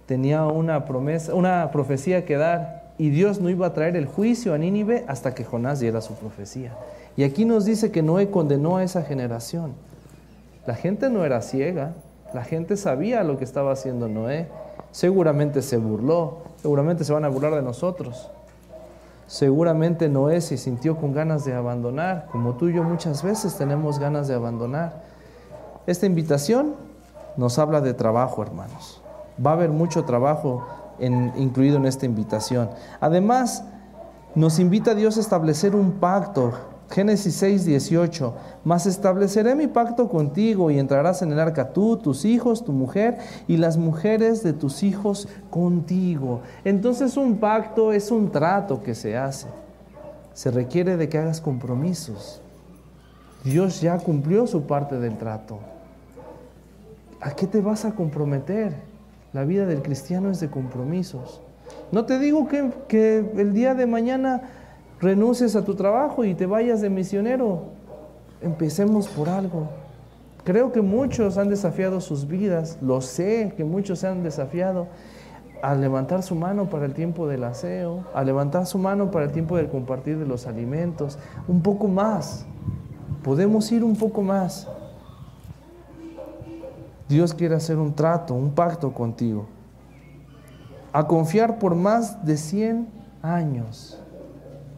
tenía 0.05 0.45
una 0.45 0.85
promesa, 0.85 1.33
una 1.33 1.71
profecía 1.71 2.25
que 2.25 2.37
dar, 2.37 2.93
y 2.99 3.09
Dios 3.09 3.41
no 3.41 3.49
iba 3.49 3.65
a 3.65 3.73
traer 3.73 3.95
el 3.95 4.05
juicio 4.05 4.53
a 4.53 4.59
Nínive 4.59 5.03
hasta 5.07 5.33
que 5.33 5.45
Jonás 5.45 5.79
diera 5.79 6.01
su 6.01 6.13
profecía. 6.13 6.73
Y 7.19 7.25
aquí 7.25 7.43
nos 7.43 7.65
dice 7.65 7.91
que 7.91 8.01
Noé 8.01 8.31
condenó 8.31 8.77
a 8.77 8.83
esa 8.85 9.01
generación. 9.01 9.73
La 10.65 10.73
gente 10.73 11.09
no 11.09 11.25
era 11.25 11.41
ciega, 11.41 11.95
la 12.33 12.45
gente 12.45 12.77
sabía 12.77 13.25
lo 13.25 13.37
que 13.37 13.43
estaba 13.43 13.73
haciendo 13.73 14.07
Noé. 14.07 14.47
Seguramente 14.91 15.61
se 15.61 15.75
burló, 15.75 16.37
seguramente 16.61 17.03
se 17.03 17.11
van 17.11 17.25
a 17.25 17.27
burlar 17.27 17.55
de 17.55 17.61
nosotros. 17.61 18.31
Seguramente 19.27 20.07
Noé 20.07 20.39
se 20.39 20.55
sintió 20.55 20.95
con 20.95 21.11
ganas 21.11 21.43
de 21.43 21.53
abandonar, 21.53 22.27
como 22.31 22.53
tú 22.53 22.69
y 22.69 22.75
yo 22.75 22.83
muchas 22.83 23.21
veces 23.21 23.57
tenemos 23.57 23.99
ganas 23.99 24.29
de 24.29 24.35
abandonar. 24.35 25.03
Esta 25.87 26.05
invitación 26.05 26.75
nos 27.35 27.59
habla 27.59 27.81
de 27.81 27.93
trabajo, 27.93 28.41
hermanos. 28.43 29.01
Va 29.45 29.51
a 29.51 29.55
haber 29.55 29.71
mucho 29.71 30.05
trabajo 30.05 30.65
incluido 30.99 31.75
en 31.75 31.85
esta 31.85 32.05
invitación. 32.05 32.69
Además, 33.01 33.65
nos 34.35 34.57
invita 34.57 34.91
a 34.91 34.95
Dios 34.95 35.17
a 35.17 35.19
establecer 35.19 35.75
un 35.75 35.99
pacto 35.99 36.53
Génesis 36.89 37.35
6, 37.35 37.65
18. 37.65 38.33
Mas 38.63 38.87
estableceré 38.87 39.53
mi 39.55 39.67
pacto 39.67 40.09
contigo 40.09 40.71
y 40.71 40.79
entrarás 40.79 41.21
en 41.21 41.31
el 41.31 41.39
arca 41.39 41.71
tú, 41.71 41.97
tus 41.97 42.25
hijos, 42.25 42.65
tu 42.65 42.71
mujer 42.71 43.19
y 43.47 43.57
las 43.57 43.77
mujeres 43.77 44.41
de 44.41 44.53
tus 44.53 44.81
hijos 44.81 45.27
contigo. 45.51 46.41
Entonces 46.63 47.15
un 47.15 47.37
pacto 47.37 47.93
es 47.93 48.09
un 48.09 48.31
trato 48.31 48.81
que 48.81 48.95
se 48.95 49.15
hace. 49.15 49.47
Se 50.33 50.49
requiere 50.49 50.97
de 50.97 51.09
que 51.09 51.19
hagas 51.19 51.41
compromisos. 51.41 52.41
Dios 53.43 53.81
ya 53.81 53.97
cumplió 53.99 54.47
su 54.47 54.63
parte 54.63 54.99
del 54.99 55.17
trato. 55.17 55.59
¿A 57.21 57.31
qué 57.31 57.45
te 57.45 57.61
vas 57.61 57.85
a 57.85 57.93
comprometer? 57.93 58.73
La 59.31 59.43
vida 59.43 59.65
del 59.67 59.83
cristiano 59.83 60.31
es 60.31 60.39
de 60.39 60.49
compromisos. 60.49 61.39
No 61.91 62.05
te 62.05 62.17
digo 62.17 62.47
que, 62.47 62.71
que 62.87 63.17
el 63.37 63.53
día 63.53 63.75
de 63.75 63.85
mañana 63.85 64.41
renuncies 65.01 65.55
a 65.55 65.63
tu 65.63 65.75
trabajo 65.75 66.23
y 66.23 66.33
te 66.33 66.45
vayas 66.45 66.81
de 66.81 66.89
misionero. 66.89 67.63
Empecemos 68.41 69.07
por 69.07 69.29
algo. 69.29 69.69
Creo 70.43 70.71
que 70.71 70.81
muchos 70.81 71.37
han 71.37 71.49
desafiado 71.49 72.01
sus 72.01 72.27
vidas, 72.27 72.77
lo 72.81 73.01
sé 73.01 73.53
que 73.55 73.63
muchos 73.63 73.99
se 73.99 74.07
han 74.07 74.23
desafiado 74.23 74.87
a 75.61 75.75
levantar 75.75 76.23
su 76.23 76.35
mano 76.35 76.69
para 76.69 76.85
el 76.85 76.93
tiempo 76.93 77.27
del 77.27 77.43
aseo, 77.43 78.05
a 78.13 78.23
levantar 78.23 78.65
su 78.65 78.77
mano 78.77 79.11
para 79.11 79.25
el 79.25 79.31
tiempo 79.31 79.57
del 79.57 79.69
compartir 79.69 80.17
de 80.17 80.25
los 80.25 80.47
alimentos, 80.47 81.19
un 81.47 81.61
poco 81.61 81.87
más. 81.87 82.45
Podemos 83.23 83.69
ir 83.71 83.83
un 83.83 83.95
poco 83.95 84.21
más. 84.21 84.67
Dios 87.09 87.33
quiere 87.33 87.55
hacer 87.55 87.77
un 87.77 87.93
trato, 87.93 88.33
un 88.33 88.51
pacto 88.51 88.93
contigo. 88.93 89.47
A 90.93 91.05
confiar 91.05 91.59
por 91.59 91.75
más 91.75 92.25
de 92.25 92.37
100 92.37 92.87
años. 93.21 93.98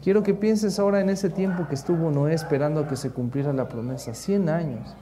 Quiero 0.02 0.24
que 0.24 0.34
pienses 0.34 0.80
ahora 0.80 1.00
en 1.00 1.10
ese 1.12 1.30
tiempo 1.30 1.68
que 1.68 1.76
estuvo 1.76 2.10
Noé 2.10 2.34
esperando 2.34 2.80
a 2.80 2.88
que 2.88 2.96
se 2.96 3.12
cumpliera 3.12 3.54
la 3.54 3.68
promesa, 3.68 4.16
100 4.16 4.50
años. 4.50 4.96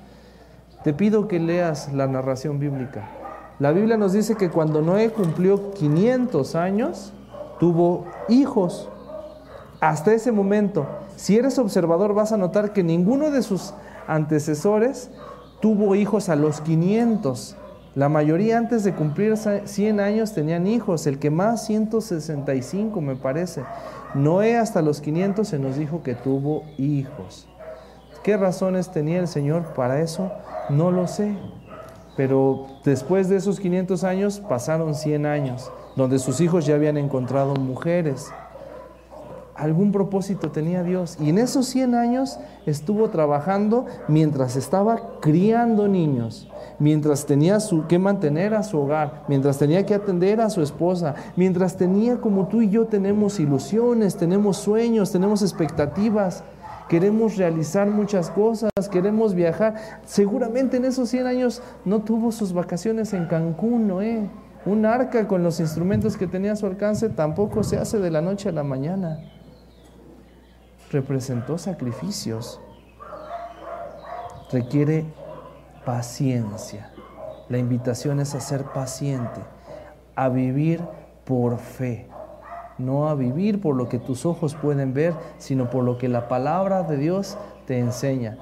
Te 0.83 0.93
pido 0.93 1.29
que 1.29 1.39
leas 1.39 1.93
la 1.93 2.07
narración 2.07 2.59
bíblica. 2.59 3.07
La 3.59 3.71
Biblia 3.71 3.95
nos 3.95 4.11
dice 4.11 4.35
que 4.35 4.49
cuando 4.49 4.81
Noé 4.81 5.11
cumplió 5.11 5.71
500 5.71 6.55
años, 6.55 7.13
tuvo 7.61 8.07
hijos. 8.27 8.89
Hasta 9.79 10.13
ese 10.13 10.33
momento, 10.33 10.85
si 11.15 11.37
eres 11.37 11.59
observador, 11.59 12.13
vas 12.13 12.33
a 12.33 12.37
notar 12.37 12.73
que 12.73 12.83
ninguno 12.83 13.31
de 13.31 13.41
sus 13.41 13.73
antecesores 14.05 15.11
tuvo 15.61 15.95
hijos 15.95 16.27
a 16.27 16.35
los 16.35 16.59
500. 16.59 17.55
La 17.95 18.07
mayoría 18.07 18.57
antes 18.57 18.83
de 18.83 18.93
cumplir 18.93 19.35
100 19.37 19.99
años 19.99 20.33
tenían 20.33 20.67
hijos, 20.67 21.07
el 21.07 21.19
que 21.19 21.31
más 21.31 21.65
165 21.65 23.01
me 23.01 23.15
parece. 23.15 23.63
Noé 24.15 24.57
hasta 24.57 24.81
los 24.81 25.01
500 25.01 25.47
se 25.47 25.59
nos 25.59 25.77
dijo 25.77 26.01
que 26.01 26.15
tuvo 26.15 26.63
hijos. 26.77 27.47
¿Qué 28.23 28.37
razones 28.37 28.91
tenía 28.91 29.19
el 29.19 29.27
Señor 29.27 29.73
para 29.75 30.01
eso? 30.01 30.31
No 30.69 30.91
lo 30.91 31.07
sé. 31.07 31.37
Pero 32.17 32.65
después 32.83 33.29
de 33.29 33.37
esos 33.37 33.59
500 33.59 34.03
años 34.03 34.39
pasaron 34.39 34.95
100 34.95 35.25
años, 35.25 35.71
donde 35.95 36.19
sus 36.19 36.41
hijos 36.41 36.65
ya 36.65 36.75
habían 36.75 36.97
encontrado 36.97 37.55
mujeres. 37.55 38.31
Algún 39.59 39.91
propósito 39.91 40.51
tenía 40.51 40.83
Dios. 40.83 41.17
Y 41.19 41.29
en 41.29 41.37
esos 41.37 41.67
100 41.67 41.95
años 41.95 42.39
estuvo 42.65 43.09
trabajando 43.09 43.85
mientras 44.07 44.55
estaba 44.55 45.19
criando 45.21 45.87
niños 45.87 46.49
mientras 46.79 47.25
tenía 47.25 47.59
su, 47.59 47.85
que 47.87 47.99
mantener 47.99 48.53
a 48.53 48.63
su 48.63 48.79
hogar, 48.79 49.23
mientras 49.27 49.57
tenía 49.57 49.85
que 49.85 49.93
atender 49.93 50.41
a 50.41 50.49
su 50.49 50.61
esposa, 50.61 51.15
mientras 51.35 51.75
tenía 51.75 52.17
como 52.17 52.47
tú 52.47 52.61
y 52.61 52.69
yo 52.69 52.87
tenemos 52.87 53.39
ilusiones, 53.39 54.15
tenemos 54.15 54.57
sueños, 54.57 55.11
tenemos 55.11 55.41
expectativas, 55.41 56.43
queremos 56.87 57.37
realizar 57.37 57.89
muchas 57.89 58.29
cosas, 58.29 58.71
queremos 58.91 59.33
viajar. 59.33 59.75
Seguramente 60.05 60.77
en 60.77 60.85
esos 60.85 61.09
100 61.09 61.27
años 61.27 61.61
no 61.85 62.01
tuvo 62.01 62.31
sus 62.31 62.53
vacaciones 62.53 63.13
en 63.13 63.27
Cancún, 63.27 63.87
Noé. 63.87 64.29
Un 64.65 64.85
arca 64.85 65.27
con 65.27 65.41
los 65.41 65.61
instrumentos 65.61 66.17
que 66.17 66.27
tenía 66.27 66.51
a 66.51 66.55
su 66.55 66.65
alcance 66.65 67.09
tampoco 67.09 67.63
se 67.63 67.77
hace 67.77 67.97
de 67.99 68.11
la 68.11 68.21
noche 68.21 68.49
a 68.49 68.51
la 68.51 68.63
mañana. 68.63 69.19
Representó 70.91 71.57
sacrificios. 71.57 72.59
Requiere 74.51 75.05
paciencia. 75.85 76.91
La 77.49 77.57
invitación 77.57 78.19
es 78.19 78.35
a 78.35 78.39
ser 78.39 78.63
paciente, 78.65 79.41
a 80.15 80.29
vivir 80.29 80.81
por 81.25 81.57
fe, 81.57 82.07
no 82.77 83.09
a 83.09 83.15
vivir 83.15 83.61
por 83.61 83.75
lo 83.75 83.89
que 83.89 83.99
tus 83.99 84.25
ojos 84.25 84.55
pueden 84.55 84.93
ver, 84.93 85.13
sino 85.37 85.69
por 85.69 85.83
lo 85.83 85.97
que 85.97 86.07
la 86.09 86.27
palabra 86.27 86.83
de 86.83 86.97
Dios 86.97 87.37
te 87.65 87.79
enseña. 87.79 88.37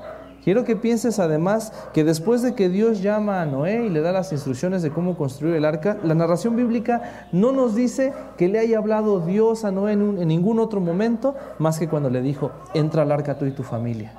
Quiero 0.48 0.64
que 0.64 0.78
pienses 0.78 1.20
además 1.20 1.74
que 1.92 2.06
después 2.06 2.42
de 2.42 2.56
que 2.56 2.70
Dios 2.70 3.02
llama 3.02 3.42
a 3.42 3.46
Noé 3.46 3.86
y 3.86 3.90
le 3.90 4.00
da 4.00 4.14
las 4.14 4.32
instrucciones 4.32 4.82
de 4.82 4.92
cómo 4.92 5.18
construir 5.18 5.56
el 5.56 5.66
arca, 5.66 5.98
la 6.06 6.16
narración 6.16 6.56
bíblica 6.56 7.28
no 7.34 7.52
nos 7.52 7.76
dice 7.76 8.14
que 8.38 8.48
le 8.48 8.58
haya 8.58 8.78
hablado 8.78 9.20
Dios 9.20 9.66
a 9.66 9.72
Noé 9.72 9.92
en, 9.92 10.26
ningún 10.26 10.60
otro 10.60 10.80
momento 10.80 11.36
más 11.60 11.80
que 11.80 11.90
cuando 11.90 12.10
le 12.10 12.22
dijo, 12.22 12.52
entra 12.74 13.02
al 13.02 13.12
arca 13.12 13.38
tú 13.38 13.44
y 13.44 13.52
tu 13.52 13.64
familia. 13.64 14.14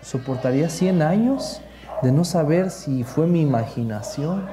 ¿Soportaría 0.00 0.70
100 0.70 1.02
años 1.02 1.60
de 2.00 2.10
no 2.10 2.24
saber 2.24 2.70
si 2.70 3.04
fue 3.04 3.26
mi 3.26 3.42
imaginación? 3.42 4.46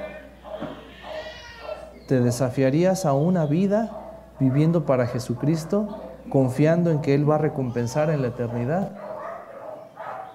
¿Te 2.06 2.20
desafiarías 2.20 3.06
a 3.06 3.14
una 3.14 3.46
vida 3.46 4.34
viviendo 4.38 4.84
para 4.84 5.06
Jesucristo, 5.06 6.02
confiando 6.28 6.90
en 6.90 7.00
que 7.00 7.14
Él 7.14 7.26
va 7.26 7.36
a 7.36 7.38
recompensar 7.38 8.10
en 8.10 8.20
la 8.20 8.28
eternidad? 8.28 9.11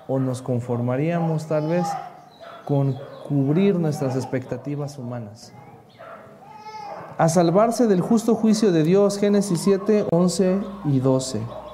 ¿O 0.07 0.19
nos 0.19 0.41
conformaríamos 0.41 1.47
tal 1.47 1.67
vez 1.67 1.87
con 2.65 2.95
cubrir 3.27 3.77
nuestras 3.77 4.15
expectativas 4.15 4.97
humanas? 4.97 5.53
A 7.17 7.29
salvarse 7.29 7.87
del 7.87 8.01
justo 8.01 8.35
juicio 8.35 8.71
de 8.71 8.83
Dios, 8.83 9.17
Génesis 9.17 9.59
7, 9.61 10.05
11 10.11 10.59
y 10.85 10.99
12. 10.99 11.66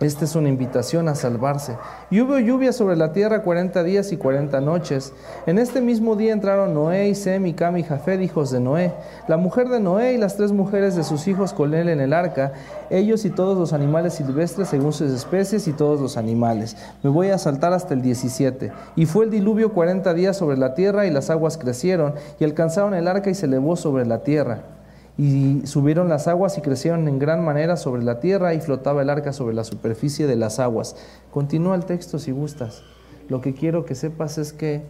Esta 0.00 0.26
es 0.26 0.36
una 0.36 0.48
invitación 0.48 1.08
a 1.08 1.16
salvarse. 1.16 1.76
Y 2.08 2.20
hubo 2.20 2.38
lluvia 2.38 2.72
sobre 2.72 2.94
la 2.94 3.12
tierra 3.12 3.42
cuarenta 3.42 3.82
días 3.82 4.12
y 4.12 4.16
cuarenta 4.16 4.60
noches. 4.60 5.12
En 5.44 5.58
este 5.58 5.80
mismo 5.80 6.14
día 6.14 6.32
entraron 6.32 6.72
Noé 6.72 7.08
y 7.08 7.16
Sem 7.16 7.46
y 7.46 7.52
Cam 7.52 7.76
y 7.76 7.82
Jafet, 7.82 8.20
hijos 8.20 8.52
de 8.52 8.60
Noé, 8.60 8.94
la 9.26 9.36
mujer 9.38 9.68
de 9.68 9.80
Noé 9.80 10.12
y 10.12 10.16
las 10.16 10.36
tres 10.36 10.52
mujeres 10.52 10.94
de 10.94 11.02
sus 11.02 11.26
hijos 11.26 11.52
con 11.52 11.74
él 11.74 11.88
en 11.88 12.00
el 12.00 12.12
arca, 12.12 12.52
ellos 12.90 13.24
y 13.24 13.30
todos 13.30 13.58
los 13.58 13.72
animales 13.72 14.14
silvestres 14.14 14.68
según 14.68 14.92
sus 14.92 15.10
especies 15.10 15.66
y 15.66 15.72
todos 15.72 16.00
los 16.00 16.16
animales. 16.16 16.76
Me 17.02 17.10
voy 17.10 17.30
a 17.30 17.38
saltar 17.38 17.72
hasta 17.72 17.92
el 17.92 18.00
17. 18.00 18.70
Y 18.94 19.06
fue 19.06 19.24
el 19.24 19.32
diluvio 19.32 19.72
cuarenta 19.72 20.14
días 20.14 20.36
sobre 20.36 20.58
la 20.58 20.74
tierra 20.74 21.08
y 21.08 21.10
las 21.10 21.28
aguas 21.28 21.58
crecieron 21.58 22.14
y 22.38 22.44
alcanzaron 22.44 22.94
el 22.94 23.08
arca 23.08 23.30
y 23.30 23.34
se 23.34 23.46
elevó 23.46 23.74
sobre 23.74 24.06
la 24.06 24.20
tierra. 24.20 24.77
Y 25.18 25.66
subieron 25.66 26.08
las 26.08 26.28
aguas 26.28 26.56
y 26.56 26.60
crecieron 26.60 27.08
en 27.08 27.18
gran 27.18 27.44
manera 27.44 27.76
sobre 27.76 28.04
la 28.04 28.20
tierra 28.20 28.54
y 28.54 28.60
flotaba 28.60 29.02
el 29.02 29.10
arca 29.10 29.32
sobre 29.32 29.54
la 29.54 29.64
superficie 29.64 30.26
de 30.26 30.36
las 30.36 30.60
aguas. 30.60 30.96
Continúa 31.32 31.74
el 31.74 31.84
texto 31.84 32.18
si 32.20 32.30
gustas. 32.30 32.84
Lo 33.28 33.40
que 33.40 33.52
quiero 33.52 33.84
que 33.84 33.96
sepas 33.96 34.38
es 34.38 34.52
que 34.52 34.84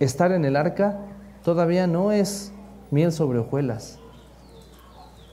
estar 0.00 0.32
en 0.32 0.44
el 0.44 0.56
arca 0.56 0.98
todavía 1.44 1.86
no 1.86 2.12
es 2.12 2.52
miel 2.90 3.12
sobre 3.12 3.38
hojuelas. 3.38 4.00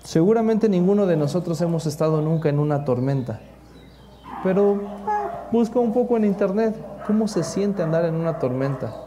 Seguramente 0.04 0.70
ninguno 0.70 1.08
de 1.08 1.18
nosotros 1.18 1.60
hemos 1.62 1.88
estado 1.88 2.22
nunca 2.22 2.48
en 2.48 2.60
una 2.60 2.86
tormenta, 2.86 3.41
pero 4.44 4.80
ah, 5.08 5.48
busca 5.52 5.80
un 5.80 5.94
poco 5.94 6.15
en 6.15 6.26
internet 6.26 6.76
cómo 7.08 7.28
se 7.28 7.44
siente 7.44 7.82
andar 7.82 8.06
en 8.06 8.13
una 8.13 8.38
tormenta. 8.38 9.05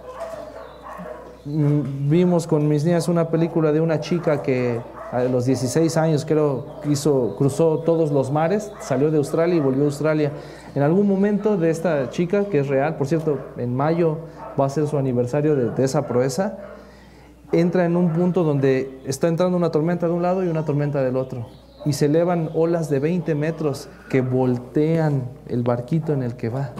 Mm, 1.48 2.10
vimos 2.10 2.46
con 2.46 2.68
mis 2.68 2.84
niñas 2.84 3.08
una 3.08 3.30
película 3.30 3.72
de 3.72 3.80
una 3.80 4.00
chica 4.00 4.42
que 4.42 4.80
a 5.10 5.22
los 5.22 5.46
16 5.46 5.96
años 5.96 6.26
creo 6.26 6.66
hizo, 6.84 7.36
cruzó 7.38 7.78
todos 7.78 8.12
los 8.12 8.30
mares, 8.30 8.70
salió 8.80 9.10
de 9.10 9.16
Australia 9.16 9.54
y 9.54 9.60
volvió 9.60 9.84
a 9.84 9.86
Australia. 9.86 10.30
En 10.74 10.82
algún 10.82 11.08
momento 11.08 11.56
de 11.56 11.70
esta 11.70 12.10
chica, 12.10 12.44
que 12.44 12.58
es 12.58 12.68
real, 12.68 12.96
por 12.96 13.06
cierto, 13.06 13.38
en 13.56 13.74
mayo 13.74 14.18
va 14.60 14.66
a 14.66 14.68
ser 14.68 14.86
su 14.86 14.98
aniversario 14.98 15.56
de, 15.56 15.70
de 15.70 15.84
esa 15.84 16.06
proeza, 16.06 16.58
entra 17.50 17.86
en 17.86 17.96
un 17.96 18.12
punto 18.12 18.44
donde 18.44 19.00
está 19.06 19.28
entrando 19.28 19.56
una 19.56 19.70
tormenta 19.70 20.06
de 20.06 20.12
un 20.12 20.20
lado 20.20 20.44
y 20.44 20.48
una 20.48 20.66
tormenta 20.66 21.02
del 21.02 21.16
otro. 21.16 21.46
Y 21.86 21.94
se 21.94 22.06
elevan 22.06 22.50
olas 22.52 22.90
de 22.90 22.98
20 22.98 23.34
metros 23.34 23.88
que 24.10 24.20
voltean 24.20 25.22
el 25.46 25.62
barquito 25.62 26.12
en 26.12 26.22
el 26.22 26.36
que 26.36 26.50
va. 26.50 26.72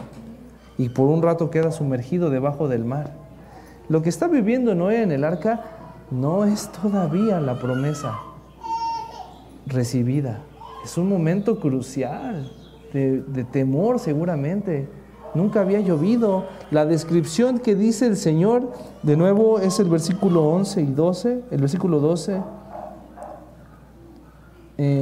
Y 0.76 0.90
por 0.90 1.06
un 1.08 1.22
rato 1.22 1.48
queda 1.48 1.70
sumergido 1.70 2.28
debajo 2.28 2.68
del 2.68 2.84
mar. 2.84 3.27
Lo 3.88 4.02
que 4.02 4.10
está 4.10 4.28
viviendo 4.28 4.74
Noé 4.74 5.02
en 5.02 5.12
el 5.12 5.24
arca 5.24 5.62
no 6.10 6.44
es 6.44 6.70
todavía 6.70 7.40
la 7.40 7.58
promesa 7.58 8.18
recibida. 9.66 10.40
Es 10.84 10.98
un 10.98 11.08
momento 11.08 11.58
crucial 11.58 12.50
de, 12.92 13.46
temor 13.50 13.98
seguramente. 13.98 14.88
Nunca 15.34 15.60
había 15.60 15.80
llovido. 15.80 16.44
La 16.70 16.86
descripción 16.86 17.58
que 17.58 17.74
dice 17.74 18.06
el 18.06 18.16
Señor, 18.16 18.72
de 19.02 19.16
nuevo, 19.16 19.58
es 19.58 19.78
el 19.80 19.88
versículo 19.88 20.44
11 20.50 20.82
y 20.82 20.86
12. 20.86 21.42
El 21.50 21.60
versículo 21.60 22.00
12. 22.00 22.42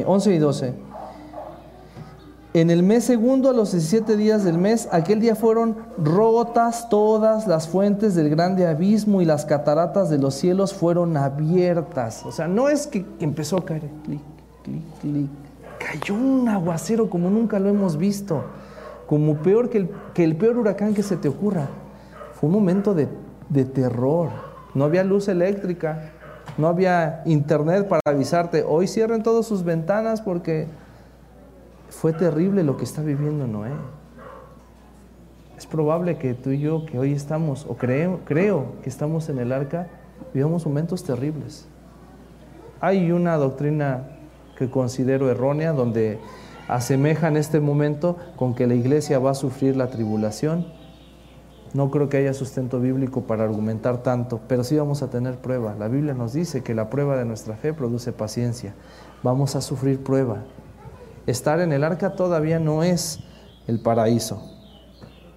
11 0.07 0.31
eh, 0.33 0.35
y 0.35 0.39
12. 0.39 0.86
En 2.57 2.71
el 2.71 2.83
mes 2.83 3.05
segundo, 3.05 3.51
a 3.51 3.53
los 3.53 3.73
17 3.73 4.17
días 4.17 4.43
del 4.43 4.57
mes, 4.57 4.89
aquel 4.91 5.21
día 5.21 5.35
fueron 5.37 5.77
rotas 5.99 6.89
todas 6.89 7.47
las 7.47 7.69
fuentes 7.69 8.15
del 8.15 8.31
grande 8.31 8.67
abismo 8.67 9.21
y 9.21 9.27
las 9.27 9.45
cataratas 9.45 10.09
de 10.09 10.17
los 10.17 10.37
cielos 10.37 10.73
fueron 10.73 11.19
abiertas. 11.19 12.25
O 12.25 12.33
sea, 12.33 12.49
no 12.49 12.71
es 12.71 12.87
que 12.87 13.05
empezó 13.21 13.59
a 13.59 13.65
caer, 13.67 13.91
clic, 14.05 14.23
clic, 14.65 14.83
clic. 15.03 15.31
Cayó 15.79 16.15
un 16.15 16.49
aguacero 16.49 17.11
como 17.11 17.29
nunca 17.29 17.59
lo 17.59 17.69
hemos 17.69 17.99
visto, 17.99 18.43
como 19.07 19.35
peor 19.35 19.69
que 19.69 19.87
el, 20.25 20.37
peor 20.37 20.57
huracán 20.57 20.95
que 20.95 21.03
se 21.03 21.19
te 21.19 21.29
ocurra. 21.29 21.69
Fue 22.41 22.49
un 22.49 22.55
momento 22.55 22.95
de, 22.95 23.07
de 23.51 23.67
terror. 23.67 24.31
No 24.73 24.85
había 24.85 25.05
luz 25.05 25.29
eléctrica, 25.29 26.13
no 26.57 26.69
había 26.69 27.21
internet 27.27 27.87
para 27.87 28.01
avisarte. 28.07 28.65
Hoy 28.67 28.89
cierren 28.89 29.23
todas 29.23 29.45
sus 29.45 29.63
ventanas 29.63 30.23
porque 30.23 30.69
fue 31.97 32.13
terrible 32.13 32.63
lo 32.63 32.77
que 32.77 32.85
está 32.85 33.01
viviendo 33.01 33.47
Noé. 33.47 33.71
Es 35.57 35.67
probable 35.67 36.19
que 36.19 36.35
tú 36.35 36.51
y 36.51 36.61
yo, 36.61 36.85
que 36.85 36.99
hoy 36.99 37.13
estamos, 37.13 37.65
o 37.67 37.77
creo, 37.77 38.21
creo 38.27 38.75
que 38.83 38.91
estamos 38.91 39.31
en 39.31 39.39
el 39.39 39.51
arca, 39.51 39.89
vivamos 40.35 40.67
momentos 40.67 41.05
terribles. 41.05 41.67
Hay 42.81 43.11
una 43.13 43.37
doctrina 43.37 44.11
que 44.59 44.69
considero 44.69 45.31
errónea 45.31 45.73
donde 45.73 46.19
asemejan 46.69 47.39
este 47.39 47.61
momento 47.61 48.19
con 48.37 48.55
que 48.55 48.67
la 48.67 48.75
iglesia 48.75 49.19
va 49.19 49.31
a 49.31 49.35
sufrir 49.35 49.75
la 49.75 49.89
tribulación. 49.89 50.67
No 51.73 51.91
creo 51.91 52.11
que 52.11 52.19
haya 52.19 52.35
sustento 52.35 52.79
bíblico 52.79 53.23
para 53.23 53.45
argumentar 53.45 54.03
tanto, 54.03 54.41
pero 54.47 54.65
sí 54.65 54.77
vamos 54.77 55.03
a 55.03 55.09
tener 55.09 55.39
prueba. 55.39 55.75
La 55.79 55.89
Biblia 55.89 56.13
nos 56.13 56.35
dice 56.35 56.63
que 56.63 56.75
la 56.75 56.91
prueba 56.91 57.17
de 57.17 57.25
nuestra 57.25 57.57
fe 57.57 57.73
produce 57.73 58.13
paciencia. 58.13 58.75
Vamos 59.23 59.57
a 59.57 59.63
sufrir 59.63 60.03
prueba 60.05 60.43
estar 61.27 61.61
en 61.61 61.73
el 61.73 61.85
arca 61.85 62.15
todavía 62.15 62.59
no 62.59 62.83
es 62.83 63.21
el 63.67 63.81
paraíso. 63.81 64.43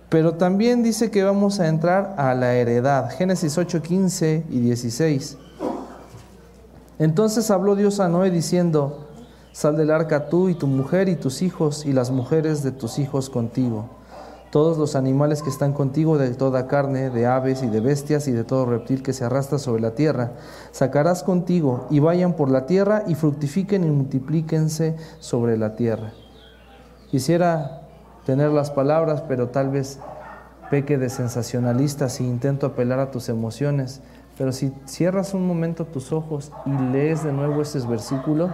Pero 0.10 0.36
también 0.36 0.82
dice 0.82 1.12
que 1.12 1.24
vamos 1.24 1.60
a 1.60 1.68
entrar 1.68 2.16
a 2.18 2.34
la 2.34 2.56
heredad. 2.56 3.12
Génesis 3.12 3.58
8, 3.58 3.82
15 3.82 4.46
y 4.50 4.60
16. 4.60 5.38
Entonces 6.98 7.52
habló 7.52 7.76
Dios 7.76 8.00
a 8.00 8.08
Noé 8.08 8.32
diciendo, 8.32 9.08
sal 9.52 9.78
del 9.78 9.92
arca 9.92 10.30
tú 10.30 10.50
y 10.50 10.56
tu 10.56 10.68
mujer 10.68 11.10
y 11.10 11.16
tus 11.16 11.42
hijos 11.42 11.86
y 11.86 11.94
las 11.94 12.12
mujeres 12.12 12.64
de 12.64 12.72
tus 12.72 13.00
hijos 13.00 13.30
contigo 13.30 13.99
todos 14.52 14.78
los 14.78 14.96
animales 14.96 15.44
que 15.44 15.50
están 15.50 15.74
contigo 15.74 16.18
de 16.18 16.34
toda 16.34 16.68
carne, 16.68 17.10
de 17.10 17.26
aves 17.28 17.62
y 17.64 17.68
de 17.68 17.82
bestias 17.82 18.28
y 18.28 18.32
de 18.32 18.44
todo 18.44 18.66
reptil 18.66 19.04
que 19.04 19.14
se 19.14 19.26
arrastra 19.26 19.60
sobre 19.60 19.82
la 19.82 19.92
tierra, 19.92 20.32
sacarás 20.72 21.24
contigo 21.24 21.88
y 21.90 22.00
vayan 22.00 22.34
por 22.34 22.50
la 22.50 22.66
tierra 22.66 23.04
y 23.08 23.16
fructifiquen 23.16 23.84
y 23.84 23.92
multiplíquense 23.92 24.96
sobre 25.20 25.58
la 25.58 25.76
tierra. 25.76 26.14
Quisiera 27.12 27.82
tener 28.26 28.52
las 28.52 28.72
palabras, 28.72 29.24
pero 29.28 29.50
tal 29.50 29.70
vez 29.70 30.00
peque 30.70 30.98
de 30.98 31.10
sensacionalista 31.10 32.10
si 32.10 32.26
intento 32.26 32.68
apelar 32.68 33.00
a 33.00 33.12
tus 33.12 33.30
emociones. 33.30 34.02
Pero 34.38 34.52
si 34.52 34.72
cierras 34.86 35.34
un 35.34 35.46
momento 35.46 35.86
tus 35.86 36.12
ojos 36.14 36.52
y 36.66 36.72
lees 36.92 37.24
de 37.24 37.34
nuevo 37.34 37.62
ese 37.62 37.86
versículo, 37.86 38.52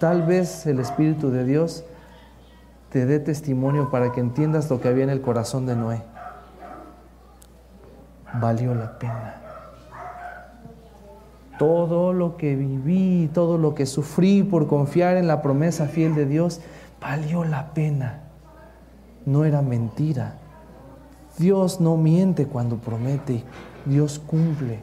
tal 0.00 0.22
vez 0.22 0.66
el 0.66 0.78
Espíritu 0.78 1.30
de 1.30 1.44
Dios 1.44 1.84
te 2.90 3.06
dé 3.06 3.18
testimonio 3.18 3.90
para 3.90 4.12
que 4.12 4.20
entiendas 4.20 4.70
lo 4.70 4.80
que 4.80 4.88
había 4.88 5.04
en 5.04 5.10
el 5.10 5.20
corazón 5.20 5.66
de 5.66 5.76
Noé. 5.76 6.02
Valió 8.40 8.74
la 8.74 8.98
pena. 8.98 9.34
Todo 11.58 12.12
lo 12.12 12.36
que 12.36 12.54
viví, 12.54 13.30
todo 13.32 13.56
lo 13.58 13.74
que 13.74 13.86
sufrí 13.86 14.42
por 14.42 14.66
confiar 14.66 15.16
en 15.16 15.26
la 15.26 15.40
promesa 15.40 15.86
fiel 15.86 16.14
de 16.14 16.26
Dios, 16.26 16.60
valió 17.00 17.44
la 17.44 17.72
pena. 17.72 18.20
No 19.24 19.44
era 19.44 19.62
mentira. 19.62 20.34
Dios 21.38 21.80
no 21.80 21.96
miente 21.96 22.46
cuando 22.46 22.76
promete, 22.76 23.42
Dios 23.84 24.18
cumple. 24.18 24.80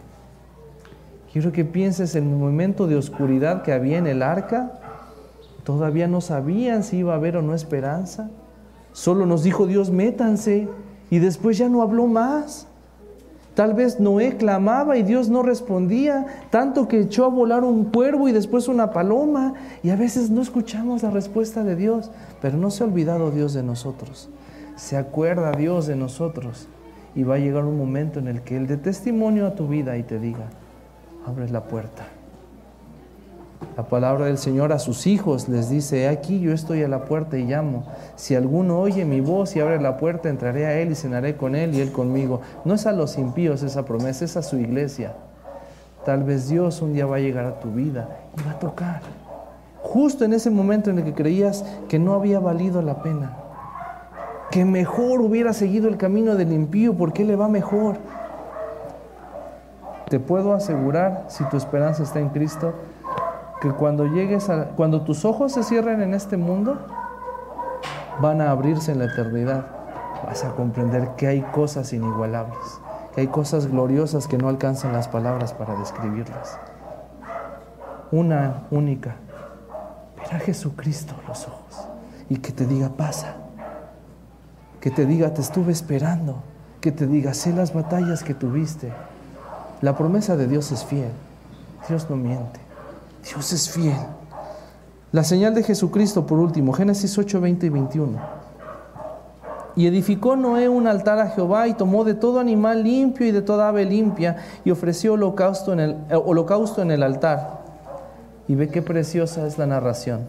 Quiero 1.31 1.51
que 1.51 1.65
pienses 1.65 2.15
en 2.15 2.29
el 2.29 2.35
momento 2.35 2.85
de 2.85 2.95
oscuridad 2.95 3.63
que 3.63 3.73
había 3.73 3.97
en 3.97 4.05
el 4.05 4.21
arca 4.21 4.82
Todavía 5.63 6.07
no 6.07 6.21
sabían 6.21 6.83
si 6.83 6.97
iba 6.97 7.13
a 7.13 7.17
haber 7.17 7.37
o 7.37 7.41
no 7.41 7.53
esperanza. 7.53 8.29
Solo 8.91 9.25
nos 9.25 9.43
dijo 9.43 9.65
Dios, 9.65 9.91
métanse. 9.91 10.67
Y 11.09 11.19
después 11.19 11.57
ya 11.57 11.69
no 11.69 11.81
habló 11.81 12.07
más. 12.07 12.67
Tal 13.55 13.75
vez 13.75 13.99
Noé 13.99 14.35
clamaba 14.37 14.97
y 14.97 15.03
Dios 15.03 15.29
no 15.29 15.43
respondía, 15.43 16.25
tanto 16.49 16.87
que 16.87 16.99
echó 17.01 17.25
a 17.25 17.27
volar 17.27 17.63
un 17.63 17.85
cuervo 17.85 18.27
y 18.27 18.31
después 18.31 18.67
una 18.67 18.91
paloma. 18.91 19.53
Y 19.83 19.91
a 19.91 19.95
veces 19.95 20.31
no 20.31 20.41
escuchamos 20.41 21.03
la 21.03 21.11
respuesta 21.11 21.63
de 21.63 21.75
Dios, 21.75 22.09
pero 22.41 22.57
no 22.57 22.71
se 22.71 22.83
ha 22.83 22.87
olvidado 22.87 23.29
Dios 23.29 23.53
de 23.53 23.63
nosotros. 23.63 24.29
se 24.75 24.97
acuerda 24.97 25.51
Dios 25.51 25.85
de 25.85 25.95
nosotros 25.95 26.67
y 27.13 27.23
va 27.23 27.35
a 27.35 27.37
llegar 27.37 27.63
un 27.65 27.77
momento 27.77 28.17
en 28.17 28.27
el 28.27 28.41
que 28.41 28.57
Él 28.57 28.65
dé 28.65 28.77
testimonio 28.77 29.45
a 29.45 29.53
tu 29.53 29.67
vida 29.67 29.97
y 29.97 30.03
te 30.03 30.19
diga, 30.19 30.49
abre 31.27 31.47
la 31.49 31.65
puerta. 31.65 32.07
La 33.75 33.83
palabra 33.83 34.25
del 34.25 34.37
Señor 34.37 34.71
a 34.71 34.79
sus 34.79 35.07
hijos 35.07 35.49
les 35.49 35.69
dice, 35.69 36.07
aquí 36.07 36.39
yo 36.39 36.53
estoy 36.53 36.83
a 36.83 36.87
la 36.87 37.05
puerta 37.05 37.37
y 37.37 37.45
llamo. 37.45 37.85
Si 38.15 38.35
alguno 38.35 38.79
oye 38.79 39.03
mi 39.03 39.19
voz 39.19 39.55
y 39.55 39.61
abre 39.61 39.81
la 39.81 39.97
puerta, 39.97 40.29
entraré 40.29 40.65
a 40.67 40.79
Él 40.79 40.91
y 40.91 40.95
cenaré 40.95 41.35
con 41.35 41.55
Él 41.55 41.73
y 41.73 41.81
Él 41.81 41.91
conmigo. 41.91 42.41
No 42.65 42.75
es 42.75 42.85
a 42.85 42.91
los 42.91 43.17
impíos 43.17 43.63
esa 43.63 43.83
promesa, 43.85 44.25
es 44.25 44.37
a 44.37 44.43
su 44.43 44.57
iglesia. 44.57 45.13
Tal 46.05 46.23
vez 46.23 46.49
Dios 46.49 46.81
un 46.81 46.93
día 46.93 47.05
va 47.05 47.15
a 47.15 47.19
llegar 47.19 47.45
a 47.45 47.59
tu 47.59 47.71
vida 47.71 48.09
y 48.37 48.43
va 48.45 48.51
a 48.51 48.59
tocar. 48.59 49.01
Justo 49.81 50.23
en 50.23 50.33
ese 50.33 50.49
momento 50.49 50.89
en 50.89 50.99
el 50.99 51.05
que 51.05 51.13
creías 51.13 51.65
que 51.89 51.99
no 51.99 52.13
había 52.13 52.39
valido 52.39 52.81
la 52.81 53.01
pena. 53.01 53.37
Que 54.51 54.65
mejor 54.65 55.21
hubiera 55.21 55.53
seguido 55.53 55.87
el 55.87 55.97
camino 55.97 56.35
del 56.35 56.53
impío 56.53 56.93
porque 56.95 57.23
le 57.23 57.35
va 57.35 57.47
mejor. 57.47 57.97
Te 60.09 60.19
puedo 60.19 60.53
asegurar, 60.53 61.25
si 61.27 61.43
tu 61.45 61.57
esperanza 61.57 62.03
está 62.03 62.19
en 62.19 62.29
Cristo, 62.29 62.73
que 63.63 63.71
cuando 63.71 64.05
llegues 64.07 64.51
cuando 64.75 65.03
tus 65.03 65.23
ojos 65.23 65.53
se 65.53 65.63
cierren 65.63 66.01
en 66.01 66.13
este 66.13 66.35
mundo, 66.35 66.85
van 68.21 68.41
a 68.41 68.51
abrirse 68.51 68.91
en 68.91 68.99
la 68.99 69.05
eternidad. 69.05 69.65
Vas 70.25 70.43
a 70.43 70.51
comprender 70.51 71.11
que 71.15 71.27
hay 71.27 71.41
cosas 71.43 71.93
inigualables, 71.93 72.59
que 73.15 73.21
hay 73.21 73.27
cosas 73.27 73.67
gloriosas 73.67 74.27
que 74.27 74.37
no 74.37 74.49
alcanzan 74.49 74.91
las 74.91 75.07
palabras 75.07 75.53
para 75.53 75.75
describirlas. 75.75 76.59
Una 78.11 78.63
única, 78.69 79.15
ver 80.17 80.35
a 80.35 80.39
Jesucristo 80.39 81.15
los 81.25 81.47
ojos 81.47 81.87
y 82.27 82.39
que 82.39 82.51
te 82.51 82.65
diga, 82.65 82.89
pasa, 82.89 83.35
que 84.81 84.91
te 84.91 85.05
diga, 85.05 85.33
te 85.33 85.39
estuve 85.39 85.71
esperando, 85.71 86.43
que 86.81 86.91
te 86.91 87.07
diga, 87.07 87.33
sé 87.33 87.53
las 87.53 87.73
batallas 87.73 88.25
que 88.25 88.33
tuviste. 88.33 88.91
La 89.79 89.95
promesa 89.95 90.35
de 90.35 90.47
Dios 90.47 90.73
es 90.73 90.83
fiel, 90.83 91.11
Dios 91.87 92.09
no 92.09 92.17
miente. 92.17 92.62
Dios 93.23 93.53
es 93.53 93.69
fiel. 93.69 93.95
La 95.11 95.23
señal 95.23 95.53
de 95.53 95.63
Jesucristo, 95.63 96.25
por 96.25 96.39
último, 96.39 96.73
Génesis 96.73 97.17
8, 97.17 97.39
20 97.39 97.65
y 97.65 97.69
21. 97.69 98.19
Y 99.75 99.87
edificó 99.87 100.35
Noé 100.35 100.69
un 100.69 100.87
altar 100.87 101.19
a 101.19 101.29
Jehová 101.29 101.67
y 101.67 101.73
tomó 101.73 102.03
de 102.03 102.13
todo 102.13 102.39
animal 102.39 102.83
limpio 102.83 103.25
y 103.25 103.31
de 103.31 103.41
toda 103.41 103.69
ave 103.69 103.85
limpia 103.85 104.37
y 104.63 104.71
ofreció 104.71 105.13
holocausto 105.13 105.73
en 105.73 105.79
el, 105.79 105.91
eh, 106.09 106.15
holocausto 106.15 106.81
en 106.81 106.91
el 106.91 107.01
altar. 107.01 107.61
Y 108.47 108.55
ve 108.55 108.67
qué 108.67 108.81
preciosa 108.81 109.47
es 109.47 109.57
la 109.57 109.67
narración. 109.67 110.27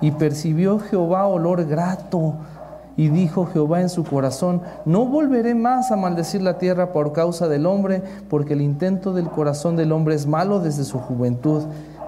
Y 0.00 0.10
percibió 0.10 0.78
Jehová 0.78 1.26
olor 1.26 1.64
grato. 1.66 2.34
Y 2.94 3.08
dijo 3.08 3.46
Jehová 3.46 3.80
en 3.80 3.88
su 3.88 4.04
corazón, 4.04 4.60
no 4.84 5.06
volveré 5.06 5.54
más 5.54 5.90
a 5.90 5.96
maldecir 5.96 6.42
la 6.42 6.58
tierra 6.58 6.92
por 6.92 7.12
causa 7.12 7.48
del 7.48 7.64
hombre, 7.64 8.02
porque 8.28 8.52
el 8.52 8.60
intento 8.60 9.14
del 9.14 9.30
corazón 9.30 9.76
del 9.76 9.92
hombre 9.92 10.14
es 10.14 10.26
malo 10.26 10.60
desde 10.60 10.84
su 10.84 10.98
juventud 10.98 11.62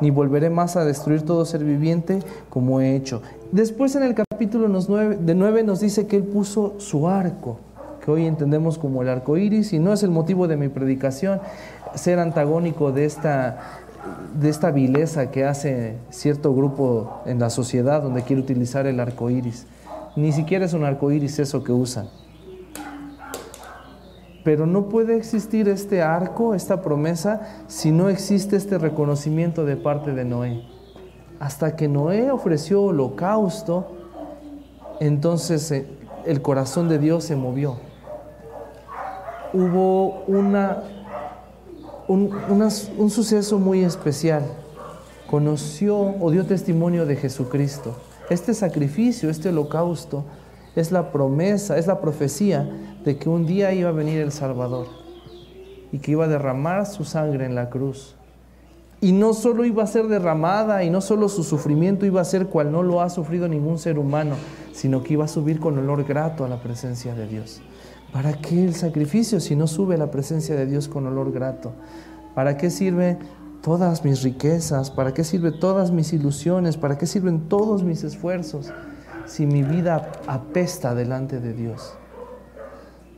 ni 0.05 0.11
volveré 0.11 0.51
más 0.51 0.77
a 0.77 0.85
destruir 0.85 1.23
todo 1.23 1.47
ser 1.47 1.65
viviente 1.65 2.19
como 2.51 2.83
he 2.83 2.95
hecho. 2.95 3.23
Después 3.53 3.97
en 3.97 4.03
el 4.03 4.15
capítulo 4.15 4.69
de 4.69 5.35
9 5.35 5.63
nos 5.63 5.81
dice 5.81 6.07
que 6.07 6.17
Él 6.17 6.25
puso 6.25 6.75
su 6.77 7.09
arco, 7.09 7.57
que 8.05 8.11
hoy 8.11 8.27
entendemos 8.27 8.77
como 8.77 9.01
el 9.01 9.09
arco 9.09 9.39
iris, 9.39 9.73
y 9.73 9.79
no 9.79 9.95
es 9.95 10.03
el 10.03 10.11
motivo 10.11 10.47
de 10.47 10.59
mi 10.59 10.69
predicación 10.69 11.41
ser 11.95 12.19
antagónico 12.19 12.93
de 12.93 13.07
esta, 13.07 13.81
de 14.39 14.51
esta 14.51 14.71
vileza 14.71 15.31
que 15.31 15.47
hace 15.47 15.95
cierto 16.11 16.55
grupo 16.55 17.23
en 17.25 17.39
la 17.39 17.49
sociedad 17.49 18.03
donde 18.03 18.25
quiere 18.25 18.43
utilizar 18.43 18.87
el 18.87 19.01
arco 19.01 19.31
iris. 19.31 19.67
Ni 20.17 20.33
siquiera 20.33 20.67
es 20.67 20.75
un 20.75 20.85
arco 20.85 21.13
iris 21.13 21.39
eso 21.39 21.65
que 21.65 21.73
usan. 21.73 22.09
Pero 24.45 24.67
no 24.67 24.91
puede 24.91 25.17
existir 25.17 25.69
este 25.69 26.03
arco, 26.03 26.55
esta 26.55 26.83
promesa, 26.83 27.65
si 27.67 27.91
no 27.91 28.11
existe 28.11 28.57
este 28.57 28.77
reconocimiento 28.77 29.65
de 29.65 29.77
parte 29.77 30.13
de 30.13 30.25
Noé. 30.27 30.63
Hasta 31.41 31.75
que 31.77 31.89
Noé 31.89 32.31
ofreció 32.31 32.83
holocausto, 32.83 33.93
entonces 35.01 35.71
eh, 35.73 35.87
el 36.27 36.43
corazón 36.43 36.91
de 36.91 36.99
Dios 36.99 37.25
se 37.25 37.37
movió. 37.37 37.77
Hubo 39.55 40.25
una, 40.27 40.83
un, 42.07 42.31
un 42.99 43.11
suceso 43.11 43.59
muy 43.59 43.83
especial. 43.83 44.43
Conoció 45.31 45.97
o 46.21 46.31
dio 46.31 46.45
testimonio 46.45 47.07
de 47.07 47.17
Jesucristo. 47.17 47.97
Este 48.29 48.53
sacrificio, 48.53 49.31
este 49.31 49.49
holocausto, 49.49 50.25
es 50.77 50.93
la 50.93 51.13
promesa, 51.13 51.79
es 51.79 51.87
la 51.87 52.01
profecía 52.01 52.69
de 53.05 53.17
que 53.17 53.29
un 53.29 53.47
día 53.47 53.73
iba 53.73 53.91
a 53.91 53.93
venir 53.93 54.21
el 54.21 54.33
Salvador 54.33 54.87
y 55.93 55.99
que 55.99 56.13
iba 56.13 56.25
a 56.25 56.29
derramar 56.29 56.87
su 56.87 57.05
sangre 57.05 57.47
en 57.47 57.55
la 57.55 57.71
cruz. 57.71 58.17
Y 59.01 59.13
no 59.13 59.35
solo 59.35 59.65
iba 59.65 59.85
a 59.85 59.87
ser 59.87 60.09
derramada 60.09 60.83
y 60.83 60.91
no 60.91 61.01
solo 61.01 61.29
su 61.29 61.45
sufrimiento 61.45 62.07
iba 62.07 62.21
a 62.21 62.25
ser 62.25 62.47
cual 62.47 62.73
no 62.73 62.83
lo 62.83 63.03
ha 63.03 63.11
sufrido 63.11 63.49
ningún 63.49 63.79
ser 63.79 63.99
humano, 63.99 64.35
sino 64.73 65.03
que 65.03 65.13
iba 65.13 65.27
a 65.27 65.29
subir 65.29 65.61
con 65.61 65.79
olor 65.79 66.05
grato 66.05 66.45
a 66.45 66.49
la 66.49 66.63
presencia 66.63 67.15
de 67.15 67.27
Dios. 67.27 67.61
¿Para 68.13 68.33
qué 68.33 68.65
el 68.65 68.75
sacrificio 68.75 69.41
si 69.41 69.57
no 69.57 69.67
sube 69.67 69.97
a 69.97 69.99
la 69.99 70.11
presencia 70.11 70.55
de 70.57 70.67
Dios 70.67 70.89
con 70.89 71.07
olor 71.07 71.33
grato? 71.33 71.73
¿Para 72.35 72.57
qué 72.57 72.71
sirve 72.71 73.19
todas 73.61 74.05
mis 74.05 74.23
riquezas? 74.23 74.91
¿Para 74.91 75.13
qué 75.13 75.23
sirve 75.23 75.53
todas 75.53 75.91
mis 75.91 76.13
ilusiones? 76.13 76.77
¿Para 76.77 76.97
qué 76.97 77.07
sirven 77.07 77.49
todos 77.49 77.83
mis 77.83 78.05
esfuerzos 78.05 78.73
si 79.27 79.47
mi 79.47 79.63
vida 79.63 80.13
apesta 80.27 80.95
delante 80.95 81.41
de 81.41 81.53
Dios? 81.53 81.95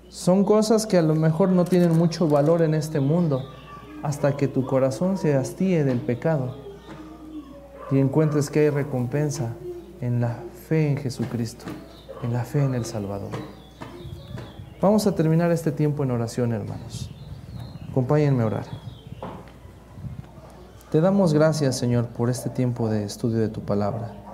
Son 0.09 0.45
cosas 0.45 0.87
que 0.87 0.99
a 0.99 1.03
lo 1.03 1.15
mejor 1.15 1.51
no 1.51 1.65
tienen 1.65 1.97
mucho 1.97 2.29
valor 2.29 2.63
en 2.63 2.75
este 2.75 3.01
mundo 3.01 3.43
hasta 4.03 4.37
que 4.37 4.49
tu 4.49 4.65
corazón 4.67 5.19
se 5.19 5.35
hastíe 5.35 5.85
del 5.85 6.01
pecado 6.01 6.57
y 7.91 7.99
encuentres 7.99 8.51
que 8.51 8.61
hay 8.61 8.71
recompensa 8.71 9.55
en 10.01 10.21
la 10.21 10.39
fe 10.69 10.91
en 10.91 10.97
Jesucristo, 10.97 11.67
en 12.23 12.33
la 12.33 12.45
fe 12.45 12.63
en 12.63 12.75
el 12.75 12.85
Salvador. 12.85 13.31
Vamos 14.81 15.07
a 15.07 15.15
terminar 15.15 15.51
este 15.51 15.73
tiempo 15.73 16.05
en 16.05 16.11
oración, 16.11 16.53
hermanos. 16.53 17.11
Acompáñenme 17.91 18.43
a 18.43 18.47
orar. 18.47 18.67
Te 20.91 21.01
damos 21.01 21.33
gracias, 21.33 21.77
Señor, 21.77 22.07
por 22.09 22.31
este 22.31 22.51
tiempo 22.51 22.89
de 22.89 23.05
estudio 23.05 23.39
de 23.39 23.49
tu 23.49 23.63
palabra. 23.63 24.26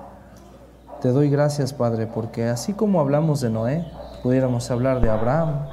Te 1.03 1.09
doy 1.09 1.29
gracias, 1.29 1.73
Padre, 1.73 2.07
porque 2.07 2.45
así 2.45 2.75
como 2.75 3.01
hablamos 3.01 3.41
de 3.41 3.51
Noé, 3.51 3.85
pudiéramos 4.23 4.71
hablar 4.71 5.01
de 5.01 5.11
Abraham, 5.11 5.67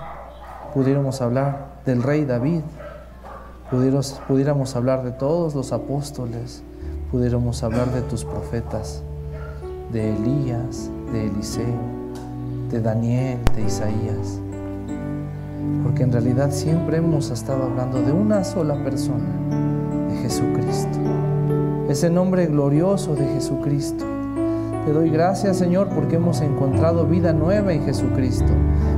pudiéramos 0.73 1.21
hablar 1.21 1.67
del 1.85 2.01
rey 2.01 2.25
David, 2.25 2.61
pudiéramos, 3.69 4.19
pudiéramos 4.27 4.75
hablar 4.75 5.03
de 5.03 5.11
todos 5.11 5.53
los 5.53 5.71
apóstoles, 5.71 6.63
pudiéramos 7.11 7.61
hablar 7.61 7.91
de 7.91 8.01
tus 8.01 8.25
profetas, 8.25 9.03
de 9.91 10.15
Elías, 10.15 10.89
de 11.11 11.27
Eliseo, 11.27 11.77
de 12.71 12.81
Daniel, 12.81 13.37
de 13.55 13.61
Isaías. 13.61 14.39
Porque 15.83 16.01
en 16.01 16.11
realidad 16.11 16.49
siempre 16.49 16.97
hemos 16.97 17.29
estado 17.29 17.65
hablando 17.65 18.01
de 18.01 18.11
una 18.11 18.43
sola 18.43 18.83
persona, 18.83 19.29
de 20.09 20.17
Jesucristo. 20.23 20.97
Ese 21.87 22.09
nombre 22.09 22.47
glorioso 22.47 23.13
de 23.13 23.27
Jesucristo 23.27 24.18
te 24.89 24.93
doy 24.93 25.11
gracias, 25.11 25.57
Señor, 25.57 25.89
porque 25.89 26.15
hemos 26.15 26.41
encontrado 26.41 27.05
vida 27.05 27.31
nueva 27.31 27.71
en 27.73 27.85
Jesucristo. 27.85 28.51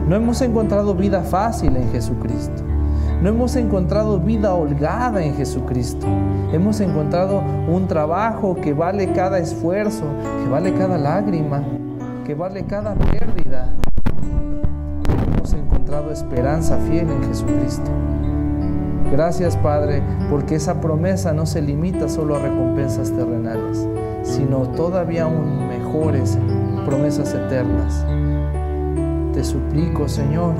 No 0.07 0.15
hemos 0.15 0.41
encontrado 0.41 0.95
vida 0.95 1.21
fácil 1.21 1.75
en 1.75 1.91
Jesucristo. 1.91 2.63
No 3.21 3.27
hemos 3.27 3.57
encontrado 3.57 4.17
vida 4.17 4.53
holgada 4.53 5.21
en 5.21 5.35
Jesucristo. 5.35 6.07
Hemos 6.53 6.79
encontrado 6.79 7.43
un 7.67 7.89
trabajo 7.89 8.55
que 8.55 8.71
vale 8.71 9.11
cada 9.11 9.39
esfuerzo, 9.39 10.05
que 10.41 10.49
vale 10.49 10.73
cada 10.75 10.97
lágrima, 10.97 11.61
que 12.25 12.35
vale 12.35 12.63
cada 12.63 12.95
pérdida. 12.95 13.73
Hemos 15.35 15.51
encontrado 15.51 16.09
esperanza 16.09 16.77
fiel 16.87 17.09
en 17.09 17.21
Jesucristo. 17.25 17.91
Gracias 19.11 19.57
Padre, 19.57 20.01
porque 20.29 20.55
esa 20.55 20.79
promesa 20.79 21.33
no 21.33 21.45
se 21.45 21.61
limita 21.61 22.07
solo 22.07 22.37
a 22.37 22.39
recompensas 22.39 23.11
terrenales, 23.11 23.85
sino 24.23 24.69
todavía 24.69 25.23
aún 25.23 25.67
mejores 25.91 26.37
promesas 26.85 27.33
eternas. 27.33 28.05
Te 29.33 29.43
suplico, 29.43 30.07
Señor, 30.07 30.53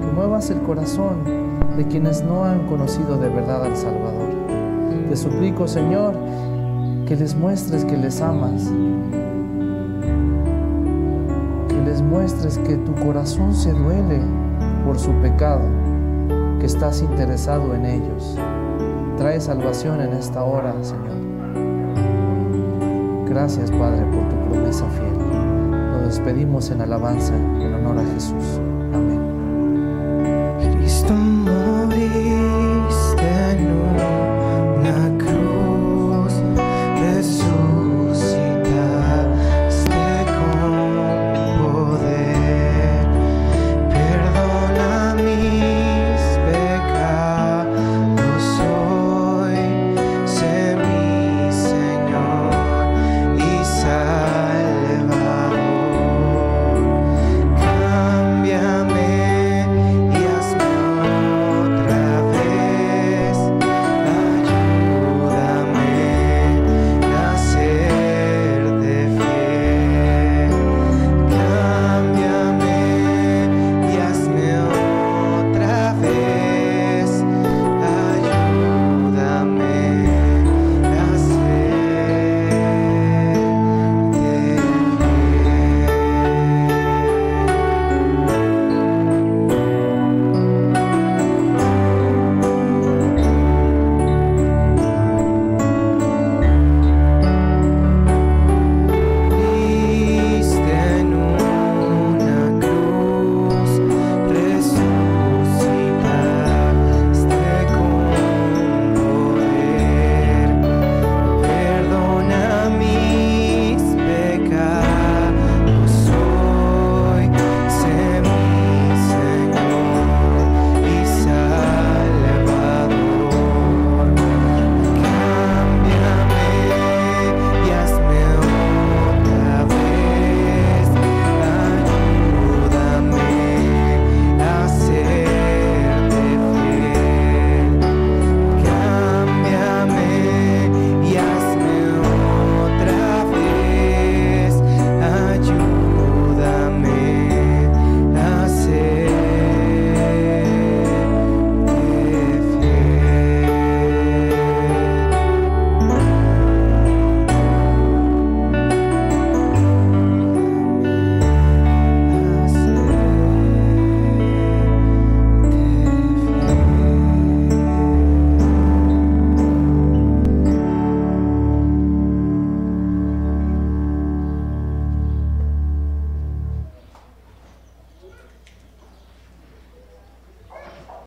que 0.00 0.06
muevas 0.14 0.50
el 0.50 0.60
corazón 0.60 1.24
de 1.76 1.86
quienes 1.86 2.22
no 2.22 2.44
han 2.44 2.66
conocido 2.66 3.18
de 3.18 3.28
verdad 3.28 3.64
al 3.64 3.76
Salvador. 3.76 4.28
Te 5.08 5.16
suplico, 5.16 5.66
Señor, 5.66 6.14
que 7.06 7.16
les 7.16 7.34
muestres 7.34 7.84
que 7.84 7.96
les 7.96 8.20
amas, 8.20 8.70
que 11.68 11.82
les 11.84 12.00
muestres 12.00 12.58
que 12.58 12.76
tu 12.76 12.94
corazón 12.94 13.54
se 13.54 13.72
duele 13.72 14.20
por 14.84 14.98
su 14.98 15.10
pecado 15.14 15.64
que 16.60 16.66
estás 16.66 17.02
interesado 17.02 17.74
en 17.74 17.86
ellos. 17.86 18.38
Trae 19.16 19.40
salvación 19.40 20.00
en 20.00 20.12
esta 20.12 20.44
hora, 20.44 20.74
Señor. 20.82 21.23
Gracias, 23.34 23.68
Padre, 23.72 24.06
por 24.12 24.28
tu 24.28 24.36
promesa 24.48 24.88
fiel. 24.90 25.12
Lo 25.18 26.06
despedimos 26.06 26.70
en 26.70 26.80
alabanza 26.80 27.34
en 27.34 27.74
honor 27.74 27.98
a 27.98 28.04
Jesús. 28.14 28.60
Amén. 28.94 29.20
Cristo 30.78 31.12